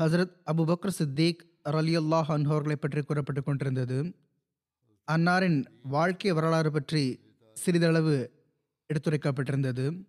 ஹசரத் 0.00 0.34
சித்தீக் 0.44 0.90
சித்திக் 0.90 1.40
ரலியல்லாஹ் 1.64 2.28
அன்ஹோர்களை 2.28 2.72
பற்றி 2.72 3.02
கூறப்பட்டு 3.02 3.42
கொண்டிருந்தது. 3.42 4.14
அன்னாரின் 5.12 5.64
வாழ்க்கை 5.82 6.32
வரலாறு 6.32 6.70
பற்றி 6.70 7.20
சிறிதளவு 7.52 8.30
எடுத்துரைக்கப்பட்டிருந்தது. 8.92 10.04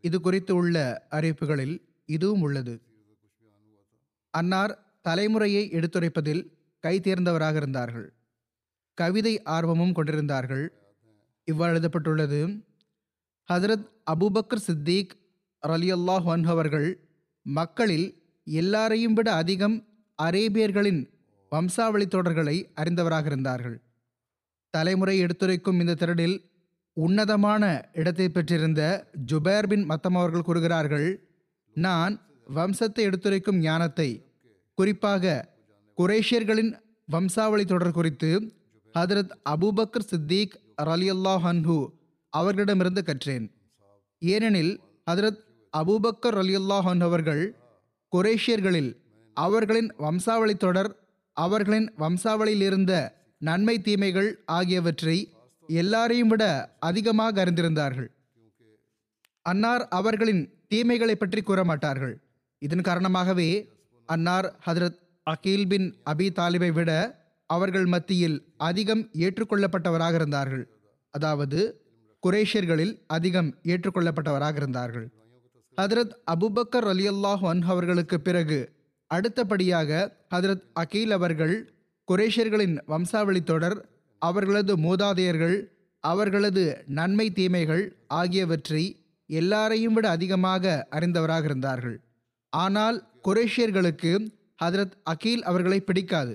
இது 0.00 0.20
குறித்து 0.20 0.54
உள்ள 0.54 1.06
அறிவிப்புகளில் 1.10 1.80
இதுவும் 2.04 2.40
உள்ளது. 2.40 2.82
அன்னார் 4.30 4.96
தலைமுறையை 5.08 5.62
எடுத்துரைப்பதில் 5.70 6.52
கை 6.78 7.00
தேர்ந்தவராக 7.00 7.56
இருந்தார்கள். 7.56 8.12
கவிதை 8.94 9.42
ஆர்வமும் 9.42 9.92
கொண்டிருந்தார்கள். 9.92 10.72
இவ்வாறு 11.44 11.70
எழுதப்பட்டுள்ளது. 11.70 12.64
ஹசரத் 13.52 13.86
அபுபக்கர் 14.10 14.66
சித்திக் 14.66 15.14
ரலியல்லாஹ் 15.66 16.44
அவர்கள் 16.44 17.08
மக்களில் 17.42 18.21
எல்லாரையும் 18.46 19.12
விட 19.12 19.34
அதிகம் 19.34 19.76
அரேபியர்களின் 20.22 21.02
வம்சாவளி 21.52 22.06
தொடர்களை 22.06 22.56
அறிந்தவராக 22.80 23.24
இருந்தார்கள். 23.24 23.76
தலைமுறை 24.70 25.18
எடுத்துரைக்கும் 25.18 25.80
இந்த 25.80 25.94
திரடில் 26.00 26.36
உன்னதமான 26.96 27.90
இடத்தை 27.92 28.28
பெற்றிருந்த 28.28 28.82
ஜுபேர் 29.32 29.66
பின் 29.66 29.84
மத்தம் 29.84 30.14
அவர்கள் 30.14 30.42
கூறுகிறார்கள் 30.42 31.08
நான் 31.76 32.14
வம்சத்தை 32.54 33.02
எடுத்துரைக்கும் 33.08 33.58
ஞானத்தை 33.58 34.08
குறிப்பாக 34.74 35.34
குரேஷியர்களின் 35.98 36.72
வம்சாவளி 37.08 37.64
தொடர் 37.64 37.90
குறித்து 37.90 38.30
ஹதரத் 38.94 39.32
அபூபக்கர் 39.50 40.08
சித்திக் 40.10 40.54
ரலியல்லா 40.82 41.34
ஹன்ஹு 41.44 41.78
அவர்களிடமிருந்து 42.32 43.02
கற்றேன். 43.06 43.46
ஏனெனில் 44.18 44.80
ஹதரத் 45.10 45.40
அபூபக்கர் 45.72 46.36
ரலியல்லாஹ் 46.40 46.86
ஹன் 46.86 47.00
அவர்கள் 47.00 47.42
குரேஷியர்களில் 48.12 48.90
அவர்களின் 49.34 49.90
வம்சாவளி 49.96 50.54
தொடர் 50.56 50.90
அவர்களின் 51.32 51.92
வம்சாவளியில் 51.96 52.60
இருந்த 52.60 52.92
நன்மை 53.38 53.80
தீமைகள் 53.80 54.42
ஆகியவற்றை 54.44 55.34
எல்லாரையும் 55.68 56.28
விட 56.28 56.74
அதிகமாக 56.78 57.44
அறிந்திருந்தார்கள். 57.44 58.08
அன்னார் 59.42 59.88
அவர்களின் 59.88 60.42
தீமைகளை 60.68 61.14
பற்றி 61.14 61.42
கூற 61.42 61.64
மாட்டார்கள் 61.64 62.14
இதன் 62.58 62.80
காரணமாகவே 62.80 63.48
அன்னார் 64.06 64.48
ஹதரத் 64.66 64.98
அகீல் 65.26 65.66
பின் 65.66 65.88
அபி 66.10 66.26
தாலிபை 66.32 66.70
விட 66.72 66.90
அவர்கள் 67.46 67.86
மத்தியில் 67.86 68.36
அதிகம் 68.56 69.08
ஏற்றுக்கொள்ளப்பட்டவராக 69.12 70.14
இருந்தார்கள். 70.14 70.64
அதாவது 71.10 71.60
குரேஷியர்களில் 72.22 72.94
அதிகம் 73.06 73.50
ஏற்றுக்கொள்ளப்பட்டவராக 73.62 74.56
இருந்தார்கள். 74.56 75.06
ஹதரத் 75.78 76.14
அபுபக்கர் 76.30 76.86
அலியல்லாஹு 76.92 77.44
அன்ஹு 77.52 77.70
அவர்களுக்கு 77.74 78.20
பிறகு 78.20 78.58
அடுத்தபடியாக 79.06 79.90
ஹதரத் 80.34 80.64
அகீல் 80.80 81.10
அவர்கள் 81.10 81.54
குரேஷியர்களின் 82.08 82.76
வம்சாவளி 82.86 83.42
தொடர் 83.42 83.78
அவர்களது 84.22 84.72
மூதாதையர்கள் 84.76 85.56
அவர்களது 86.04 86.64
நன்மை 86.86 87.26
தீமைகள் 87.32 87.96
ஆகியவற்றை 88.20 88.82
எல்லாரையும் 89.26 89.92
விட 89.92 90.06
அதிகமாக 90.10 90.88
அறிந்தவராக 90.90 91.44
இருந்தார்கள். 91.44 91.96
ஆனால் 92.52 92.96
குரேஷியர்களுக்கு 93.28 94.12
ஹதரத் 94.64 94.96
அகீல் 95.10 95.42
அவர்களை 95.42 95.80
பிடிக்காது. 95.80 96.34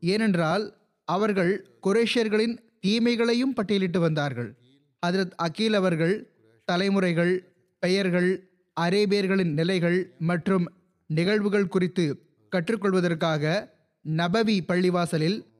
ஏனென்றால் 0.00 0.64
அவர்கள் 1.08 1.52
குரேஷியர்களின் 1.86 2.54
தீமைகளையும் 2.80 3.54
பட்டியலிட்டு 3.56 3.98
வந்தார்கள். 3.98 4.50
ஹதரத் 5.06 5.34
அகீல் 5.42 5.72
அவர்கள் 5.72 6.14
தலைமுறைகள் 6.68 7.34
பெயர்கள் 7.82 8.30
அரேபியர்களின் 8.80 9.52
நிலைகள் 9.52 10.16
மற்றும் 10.18 10.72
நிகழ்வுகள் 11.06 11.68
குறித்து 11.68 12.04
கற்றுக்கொள்வதற்காக 12.52 13.70
நபவி 14.02 14.64
பள்ளிவாசலில் 14.68 15.50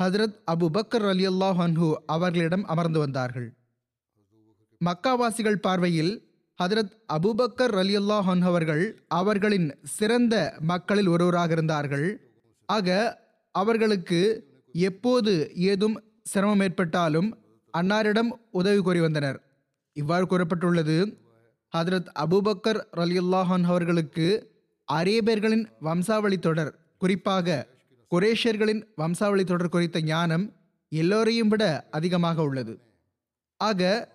ஹதரத் 0.00 0.36
அபு 0.50 0.66
பக்கர் 0.76 1.08
அலி 1.08 1.26
அல்லாஹ் 1.26 1.58
அன்ஹு 1.58 1.94
அவர்களிடம் 2.06 2.64
அமர்ந்து 2.64 2.98
வந்தார்கள். 2.98 3.48
மக்காவாசிகள் 4.80 5.58
பார்வையில் 5.60 6.12
ஹதரத் 6.62 6.94
அபுபக்கர் 7.12 7.74
அலி 7.76 7.96
அல்லாஹ் 7.96 8.42
அவர்கள் 8.42 9.04
அவர்களின் 9.08 9.78
சிறந்த 9.82 10.56
மக்களில் 10.60 11.06
ஒருவராக 11.06 11.52
இருந்தார்கள். 11.52 12.06
ஆக 12.66 12.88
அவர்களுக்கு 13.50 14.20
எப்போது 14.72 15.52
ஏதும் 15.54 15.96
சிரமம் 16.22 16.60
ஏற்பட்டாலும் 16.60 17.28
அன்னாரிடம் 17.78 18.30
உதவி 18.50 18.80
கோரி 18.82 19.00
வந்தனர். 19.00 19.38
இவ்வாறு 19.92 20.26
கூறப்பட்டுள்ளது 20.26 21.20
ஹதரத் 21.74 22.08
அபூபக்கர் 22.24 22.80
ரலியுல்லாஹான் 23.00 23.64
அவர்களுக்கு 23.64 24.26
அரேபியர்களின் 24.88 25.66
வம்சாவளி 25.80 26.38
தொடர் 26.38 26.72
குறிப்பாக 26.98 27.66
குரேஷியர்களின் 28.12 28.82
வம்சாவளி 28.94 29.44
தொடர் 29.44 29.68
குறித்த 29.68 30.00
ஞானம் 30.00 30.44
எல்லோரையும் 30.88 31.48
விட 31.48 31.64
அதிகமாக 31.90 32.42
உள்ளது. 32.42 32.74
ஆக 33.60 34.08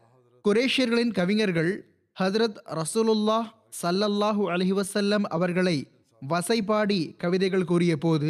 குரேஷியர்களின் 0.45 1.13
கவிஞர்கள் 1.19 1.71
ஹதரத் 2.17 2.59
ரசூலுல்லாஹ் 2.81 3.47
சல்லல்லாஹு 3.81 4.43
அலஹி 4.53 4.75
வசல்லம் 4.81 5.25
அவர்களை 5.37 5.77
வசைபாடி 6.21 6.99
கவிதைகள் 7.17 7.65
கூறிய 7.65 7.97
போது 7.97 8.29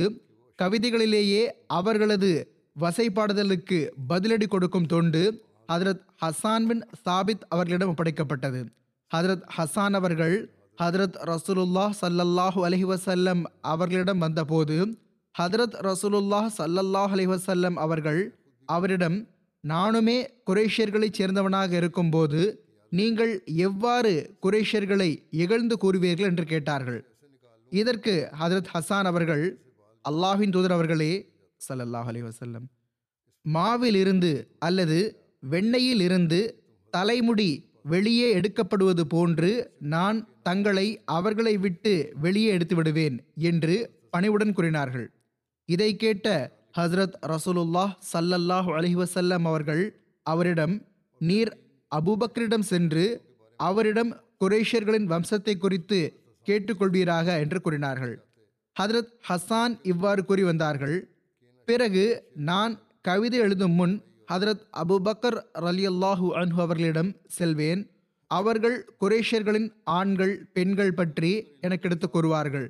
கவிதைகளிலேயே 0.59 1.43
அவர்களது 1.67 2.31
வசைபாடுதலுக்கு 2.81 3.77
பதிலடி 4.09 4.47
கொடுக்கும் 4.47 4.85
தொண்டு 4.85 5.21
ஹதரத் 5.73 6.03
ஹசான் 6.25 6.65
பின் 6.65 6.83
சாபித் 7.05 7.45
அவர்களிடம் 7.49 7.93
ஒப்படைக்கப்பட்டது. 7.93 8.61
ஹதரத் 9.11 9.45
ஹசான் 9.57 9.93
அவர்கள் 9.93 10.35
ஹதரத் 10.77 11.17
ரசூலுல்லாஹ் 11.23 11.93
சல்லல்லாஹு 12.01 12.59
அலஹி 12.65 12.83
வசல்லம் 12.83 13.41
அவர்களிடம் 13.61 14.19
வந்தபோது 14.19 14.77
ஹதரத் 15.35 15.77
ரசூலுல்லாஹ் 15.81 16.49
சல்லல்லாஹ் 16.57 17.11
அலி 17.11 17.25
வசல்லம் 17.25 17.75
அவர்கள் 17.75 18.21
அவரிடம் 18.69 19.17
நானுமே 19.63 20.17
குரேஷியர்களைச் 20.49 21.13
சேர்ந்தவனாக 21.13 21.71
இருக்கும்போது 21.71 22.41
நீங்கள் 22.91 23.41
எவ்வாறு 23.45 24.11
குரேஷியர்களை 24.45 25.09
இகழ்ந்து 25.31 25.75
கூறுவீர்கள்? 25.75 26.25
என்று 26.25 26.45
கேட்டார்கள். 26.45 26.99
இதற்கு 27.71 28.29
ஹதரத் 28.39 28.69
ஹசான் 28.73 29.05
அவர்கள் 29.05 29.43
அல்லாஹின் 30.05 30.51
தூதர் 30.51 30.71
அவர்களே 30.71 31.11
சல்லல்லாஹ் 31.61 32.07
அலி 32.07 32.21
வசல்லம் 32.21 32.65
மாவில் 33.45 33.95
இருந்து 33.95 34.31
அல்லது 34.59 34.99
வெண்ணையில் 35.43 36.01
இருந்து 36.01 36.39
தலைமுடி 36.93 37.49
வெளியே 37.91 38.27
எடுக்கப்படுவது 38.39 39.03
போன்று 39.13 39.51
நான் 39.93 40.17
தங்களை 40.47 40.87
அவர்களை 41.17 41.53
விட்டு 41.65 41.93
வெளியே 42.25 42.49
எடுத்து 42.57 42.75
விடுவேன் 42.75 43.17
என்று 43.51 43.75
பணிவுடன் 44.13 44.53
கூறினார்கள். 44.57 45.07
இதை 45.69 45.89
கேட்ட 46.03 46.27
ஹஸ்ரத் 46.77 47.15
ரசூலுல்லாஹ் 47.33 47.93
சல்லல்லாஹ் 48.13 48.69
அலைஹி 48.77 48.97
அவர்கள் 49.51 49.83
அவரிடம் 50.25 50.75
நீர் 51.21 51.51
அபூபக்கரிடம் 51.91 52.65
சென்று 52.71 53.05
அவரிடம் 53.59 54.11
குரேஷியர்களின் 54.43 55.07
வம்சத்தை 55.13 55.53
குறித்து 55.57 55.99
கேட்டுக்கொள்வீராக 56.47 57.27
என்று 57.43 57.59
கூறினார்கள். 57.61 58.15
ஹதரத் 58.75 59.13
ஹசான் 59.29 59.75
இவ்வாறு 59.91 60.21
கூறி 60.25 60.43
வந்தார்கள் 60.43 60.97
பிறகு 61.67 62.03
நான் 62.49 62.73
கவிதை 63.01 63.39
எழுதும் 63.45 63.75
முன் 63.79 63.95
ஹதரத் 64.31 64.67
அபுபக்கர் 64.77 65.43
ரலியல்லாஹு 65.53 66.25
அன்ஹு 66.33 66.59
அவர்களிடம் 66.59 67.15
செல்வேன். 67.27 67.91
அவர்கள் 68.27 68.93
குரேஷியர்களின் 69.01 69.71
ஆண்கள் 69.83 70.49
பெண்கள் 70.53 70.93
பற்றி 70.93 71.57
எனக்கு 71.61 71.89
எடுத்துக் 71.89 72.15
கூறுவார்கள். 72.15 72.67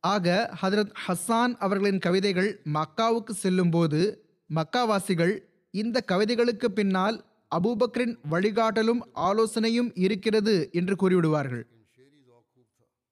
ஆக 0.00 0.50
ஹதரத் 0.62 0.92
ஹஸ்ஸான் 1.08 1.56
அவர்களின் 1.58 1.98
கவிதைகள் 1.98 2.60
மக்காவுக்கு 2.74 3.30
செல்லும்போது 3.30 4.24
மக்காவாசிகள் 4.54 5.38
இந்த 5.70 6.04
கவிதைகளுக்கு 6.12 6.64
பின்னால் 6.64 7.24
அபூபக்கரின் 7.58 8.18
வழிகாட்டலும் 8.30 8.98
ஆலோசனையும் 9.14 9.90
இருக்கிறது 9.94 10.68
என்று 10.72 10.94
கூறிவிடுவார்கள். 10.94 11.62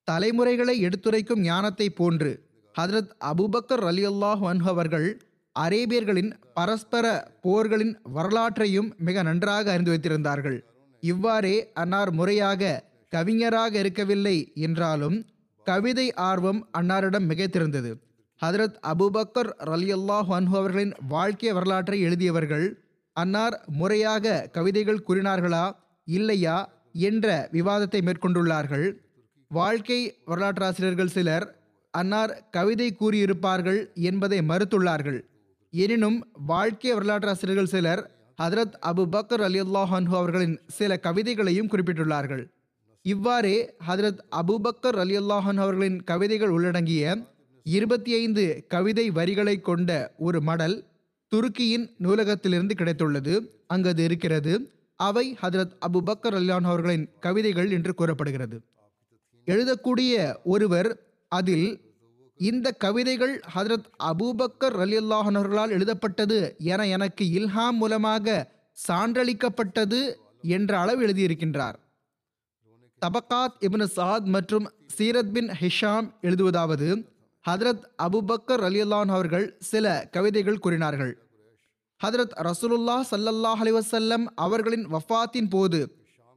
தலைமுறைகளை 0.05 0.81
எடுத்துரைக்கும் 0.81 1.41
ஞானத்தை 1.41 1.91
போன்று 1.91 2.43
ஹதரத் 2.79 3.11
அபூபக்கர் 3.25 3.85
அலி 3.85 4.07
அல்லாஹ் 4.07 4.61
அவர்கள் 4.61 5.26
அரேபியர்களின் 5.59 6.31
பரஸ்பர 6.55 7.07
போர்களின் 7.43 7.95
வரலாற்றையும் 8.13 8.95
மிக 8.99 9.23
நன்றாக 9.23 9.73
அறிந்து 9.73 9.93
வைத்திருந்தார்கள். 9.93 10.59
இவ்வாறே 11.03 11.71
அன்னார் 11.73 12.11
முறையாக 12.11 12.83
கவிஞராக 13.13 13.79
இருக்கவில்லை 13.79 14.53
என்றாலும் 14.55 15.17
கவிதை 15.67 16.15
ஆர்வம் 16.15 16.61
அன்னாரிடம் 16.79 17.29
மிகைத்திருந்தது 17.31 17.91
ஹதரத் 18.43 18.79
அபூபக்கர் 18.87 19.51
ரலியல்லாஹ் 19.65 20.31
அன்ஹு 20.31 20.57
அவர்களின் 20.57 20.93
வாழ்க்கை 21.09 21.53
வரலாற்றை 21.53 22.01
எழுதியவர்கள் 22.01 22.67
அன்னார் 23.17 23.57
முறையாக 23.67 24.49
கவிதைகள் 24.53 25.05
கூறினார்களா? 25.09 25.65
இல்லையா? 26.09 26.57
என்ற 26.93 27.49
விவாதத்தை 27.53 28.01
மேற்கொண்டுள்ளார்கள். 28.01 28.87
வாழ்க்கை 29.51 29.99
வரலாற்றாசிரியர்கள் 30.27 31.07
சிலர் 31.07 31.47
அன்னார் 31.91 32.33
கவிதை 32.51 32.97
கூறியிருப்பார்கள் 33.01 33.81
என்பதை 33.95 34.39
மறுத்துள்ளார்கள். 34.39 35.19
எனினும் 35.71 36.27
வாழ்க்கை 36.35 36.93
வரலாற்றாசிரியர்கள் 36.93 37.65
சிலர் 37.65 38.11
ஹதரத் 38.43 38.77
அபு 38.87 39.05
பக்கர் 39.13 39.41
அலி 39.41 39.61
அல்லாஹன்ஹு 39.61 40.15
அவர்களின் 40.15 40.61
சில 40.67 40.99
கவிதைகளையும் 41.03 41.69
குறிப்பிட்டுள்ளார்கள். 41.69 42.47
இவ்வாறே 43.03 43.75
ஹதரத் 43.89 44.19
அபுபக்கர் 44.37 44.97
அலி 44.97 45.19
அல்லாஹன் 45.19 45.57
அவர்களின் 45.57 46.03
கவிதைகள் 46.03 46.49
உள்ளடங்கிய 46.49 47.17
இருபத்தி 47.63 48.15
ஐந்து 48.15 48.65
கவிதை 48.69 49.11
வரிகளை 49.11 49.61
கொண்ட 49.61 50.15
ஒரு 50.19 50.41
மடல் 50.41 50.85
துருக்கியின் 51.35 51.91
நூலகத்திலிருந்து 51.99 52.75
கிடைத்துள்ளது. 52.79 53.47
அங்கு 53.67 53.89
அது 53.89 54.05
இருக்கிறது. 54.05 54.71
அவை 54.97 55.37
ஹதரத் 55.43 55.75
அபுபக்கர் 55.89 56.37
அல்லான் 56.41 56.63
அவர்களின் 56.63 57.09
கவிதைகள் 57.21 57.71
என்று 57.71 57.95
கூறப்படுகிறது. 57.95 58.61
எழுதக்கூடிய 59.47 60.37
ஒருவர் 60.45 61.01
அதில் 61.29 61.86
இந்த 62.41 62.73
கவிதைகள் 62.73 63.35
ஹதரத் 63.55 63.89
அபூபக்கர் 64.05 64.75
ரலியல்லாஹன் 64.83 65.37
அவர்களால் 65.41 65.71
எழுதப்பட்டது 65.71 66.39
என 66.73 66.87
எனக்கு 66.87 67.25
இல்ஹாம் 67.39 67.77
மூலமாக 67.81 68.37
சான்றளிக்கப்பட்டது 68.89 70.01
என்ற 70.57 70.79
அளவு 70.79 71.01
எழுதியிருக்கின்றார். 71.07 71.77
தபக்காத் 73.03 73.57
இபின் 73.61 73.87
சாத் 73.97 74.27
மற்றும் 74.35 74.67
சீரத் 74.97 75.33
பின் 75.37 75.51
ஹிஷாம் 75.61 76.09
எழுதுவதாவது 76.23 76.89
ஹதரத் 77.45 77.85
அபுபக்கர் 78.03 78.63
ரலியல்லான் 78.67 79.11
அவர்கள் 79.17 79.47
சில 79.71 79.87
கவிதைகள் 80.11 80.59
கூறினார்கள். 80.59 81.13
ஹதரத் 82.01 82.35
ரசூலுல்லா 82.49 82.99
சல்லல்லாஹ் 83.11 83.61
அலிவசல்லம் 83.65 84.25
அவர்களின் 84.35 84.87
வஃபாத்தின் 84.87 85.51
போது 85.51 85.81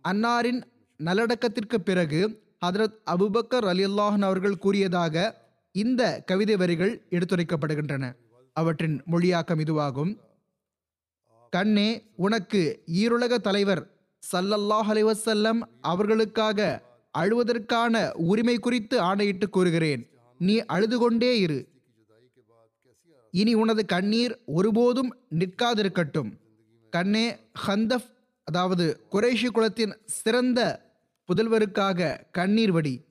அன்னாரின் 0.06 0.62
நல்லடக்கத்திற்கு 1.00 1.78
பிறகு 1.90 2.22
ஹதரத் 2.66 2.98
அபுபக்கர் 3.14 3.68
ரலியல்லாஹன் 3.72 4.26
அவர்கள் 4.30 4.58
கூறியதாக 4.58 5.16
இந்த 5.72 6.24
கவிதை 6.26 6.56
வரிகள் 6.56 7.02
எடுத்துரைக்கப்படுகின்றன. 7.10 8.16
அவற்றின் 8.54 9.04
மொழியாக்கம் 9.12 9.62
இதுவாகும். 9.66 10.18
கண்ணே 11.50 12.04
உனக்கு 12.16 12.84
ஈருலக 12.94 13.36
தலைவர் 13.36 13.90
சல்லல்லாஹ் 14.32 14.90
அலைவசல்லம் 14.94 15.62
அவர்களுக்காக 15.82 16.82
அழுவதற்கான 17.18 18.14
உரிமை 18.14 18.58
குறித்து 18.58 19.00
ஆணையிட்டு 19.00 19.50
கூறுகிறேன். 19.50 20.10
நீ 20.38 20.60
அழுது 20.60 20.98
கொண்டே 20.98 21.40
இரு. 21.40 21.68
இனி 23.32 23.54
உனது 23.54 23.86
கண்ணீர் 23.86 24.40
ஒருபோதும் 24.46 25.16
நிற்காதிருக்கட்டும். 25.40 26.32
கண்ணே 26.90 27.38
ஹந்தஃப் 27.68 28.10
அதாவது 28.44 29.06
குறைஷி 29.12 29.48
குலத்தின் 29.48 29.98
சிறந்த 30.06 30.60
புதல்வருக்காக 31.30 32.18
கண்ணீர் 32.32 32.72
வடி. 32.72 33.06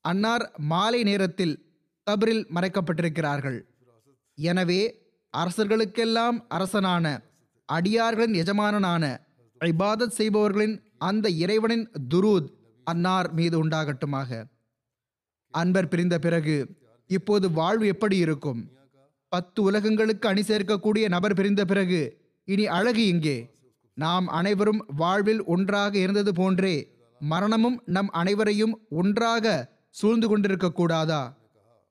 அன்னார் 0.00 0.52
மாலை 0.58 1.02
நேரத்தில் 1.02 1.69
கபரில் 2.06 2.44
மறைக்கப்பட்டிருக்கிறார்கள். 2.54 3.58
எனவே 4.38 4.80
அரசர்களுக்கெல்லாம் 5.34 6.38
அரசனான 6.48 7.04
அடியார்களின் 7.68 8.36
எஜமானனான 8.42 9.04
இபாதத் 9.60 10.16
செய்பவர்களின் 10.18 10.74
அந்த 10.98 11.28
இறைவனின் 11.42 11.86
துரூத் 12.14 12.48
அன்னார் 12.86 13.32
மீது 13.32 13.56
உண்டாகட்டுமாக. 13.64 14.30
அன்பர் 15.54 15.88
பிரிந்த 15.88 16.18
பிறகு 16.18 16.56
இப்போது 17.06 17.46
வாழ்வு 17.50 17.86
எப்படி 17.86 18.16
இருக்கும்? 18.16 18.60
பத்து 19.28 19.70
உலகங்களுக்கு 19.70 20.26
அணி 20.26 20.40
சேர்க்கக்கூடிய 20.40 21.04
நபர் 21.08 21.34
பிரிந்த 21.34 21.62
பிறகு 21.64 22.00
இனி 22.48 22.64
அழகு 22.66 23.06
இங்கே. 23.06 23.38
நாம் 23.96 24.26
அனைவரும் 24.28 24.80
வாழ்வில் 24.96 25.42
ஒன்றாக 25.44 25.98
இருந்தது 25.98 26.32
போன்றே 26.34 26.74
மரணமும் 27.20 27.76
நம் 27.86 28.10
அனைவரையும் 28.20 28.74
ஒன்றாக 28.90 29.46
சூழ்ந்து 29.90 30.26
கொண்டிருக்க 30.28 30.68
கூடாதா 30.70 31.22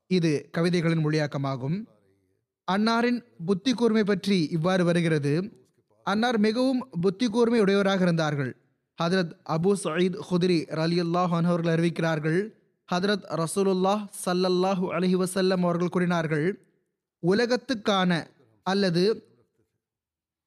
இது 0.10 0.50
கவிதைகளின் 0.58 1.04
மொழியாக்கமாகும். 1.06 1.78
அன்னாரின் 2.68 3.20
புத்தி 3.46 3.74
கூர்மை 3.74 4.04
பற்றி 4.04 4.38
இவ்வாறு 4.44 4.84
வருகிறது. 4.84 5.34
அன்னார் 6.04 6.40
மிகவும் 6.40 6.82
புத்தி 7.02 7.28
கூர்மை 7.30 7.60
உடையவராக 7.60 8.02
இருந்தார்கள். 8.02 8.52
ஹதரத் 9.00 9.34
அபு 9.56 9.72
சயீத் 9.84 10.18
ஹுதிரி 10.30 10.58
ரலியுல்லாஹ் 10.80 11.34
அவர்கள் 11.42 11.74
அறிவிக்கிறார்கள். 11.76 12.40
ஹதரத் 12.90 13.26
ரசூலுல்லாஹ் 13.42 14.04
சல்லல்லாஹு 14.26 14.86
அலஹி 14.98 15.18
வசல்லம் 15.24 15.64
அவர்கள் 15.68 15.90
கூறினார்கள் 15.90 16.48
உலகத்துக்கான 17.24 18.12
அல்லது 18.64 19.04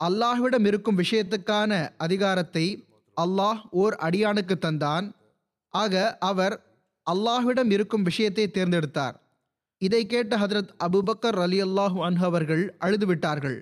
அல்லாஹ்விடம் 0.00 0.66
இருக்கும் 0.66 0.98
விஷயத்துக்கான 0.98 1.72
அதிகாரத்தை 1.96 2.66
அல்லாஹ் 3.16 3.60
ஓர் 3.70 3.94
அடியானுக்கு 4.06 4.54
தந்தான். 4.66 5.06
ஆக 5.68 5.94
அவர் 6.18 6.54
அல்லாஹ்விடம் 7.06 7.70
இருக்கும் 7.70 8.02
விஷயத்தை 8.02 8.50
தேர்ந்தெடுத்தார். 8.54 9.16
இதை 9.86 10.00
கேட்ட 10.06 10.32
ஹதரத் 10.42 10.72
அபுபக்கர் 10.86 11.38
அலி 11.44 11.58
அல்லாஹு 11.66 11.98
அன்ஹு 12.08 12.24
அவர்கள் 12.30 12.64
அழுதுவிட்டார்கள். 12.86 13.58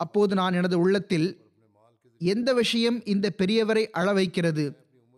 அப்போது 0.00 0.32
நான் 0.40 0.56
எனது 0.60 0.76
உள்ளத்தில் 0.84 1.28
எந்த 2.20 2.48
விஷயம் 2.60 2.98
இந்த 3.12 3.26
பெரியவரை 3.40 3.84
அழ 4.00 4.06
வைக்கிறது 4.18 4.64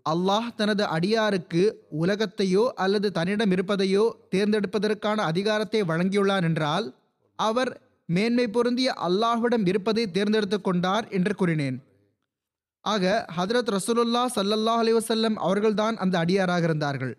அல்லாஹ் 0.07 0.49
தனது 0.61 0.85
அடியாருக்கு 0.97 1.63
உலகத்தையோ 2.03 2.65
அல்லது 2.85 3.09
தன்னிடம் 3.17 3.53
இருப்பதையோ 3.57 4.05
தேர்ந்தெடுப்பதற்கான 4.35 5.19
அதிகாரத்தை 5.31 5.81
வழங்கியுள்ளார் 5.91 6.47
என்றால் 6.51 6.87
அவர் 7.39 7.73
மேன்மை 8.09 8.47
பொருந்திய 8.57 8.91
அல்லாஹ்விடம் 9.07 9.65
இருப்பதை 9.71 10.05
தேர்ந்தெடுத்து 10.17 10.59
கொண்டார் 10.61 11.07
என்று 11.19 11.33
கூறினேன். 11.35 11.79
ஆக 12.85 13.05
ஹதரத் 13.39 13.71
ரசூலுல்லா 13.77 14.25
சல்லல்லாஹ் 14.39 14.83
அலி 14.83 14.93
வசல்லம் 14.99 15.37
அவர்கள்தான் 15.47 15.97
அந்த 16.05 16.15
அடியாராக 16.25 16.65
இருந்தார்கள். 16.71 17.15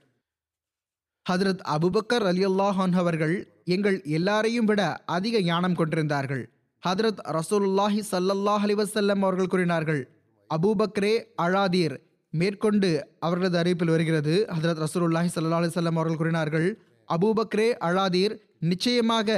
ஹதரத் 1.29 1.63
அபுபக்கர் 1.75 2.25
அலி 2.29 2.45
அல்லாஹான் 2.45 2.93
அவர்கள் 3.01 3.33
எங்கள் 3.65 3.97
எல்லாரையும் 4.17 4.65
விட 4.65 4.81
அதிக 5.15 5.41
ஞானம் 5.41 5.75
கொண்டிருந்தார்கள். 5.75 6.43
ஹதரத் 6.83 7.21
ரசூலுல்லாஹி 7.37 8.01
சல்லல்லாஹ் 8.11 8.63
அலிவசல்லம் 8.67 9.23
அவர்கள் 9.25 9.49
கூறினார்கள் 9.53 10.01
அபூபக்ரே 10.49 11.13
அழாதீர். 11.45 11.95
மேற்கொண்டு 12.33 12.91
அவர்களது 13.19 13.57
அறிவிப்பில் 13.61 13.93
வருகிறது 13.95 14.35
ஹதரத் 14.55 14.81
ரசூலுல்லாஹி 14.85 15.31
சல்லா 15.35 15.59
அலிசல்லம் 15.61 15.97
அவர்கள் 15.99 16.21
கூறினார்கள் 16.21 16.67
அபூபக்ரே 17.09 17.67
அழாதீர். 17.89 18.35
நிச்சயமாக 18.59 19.29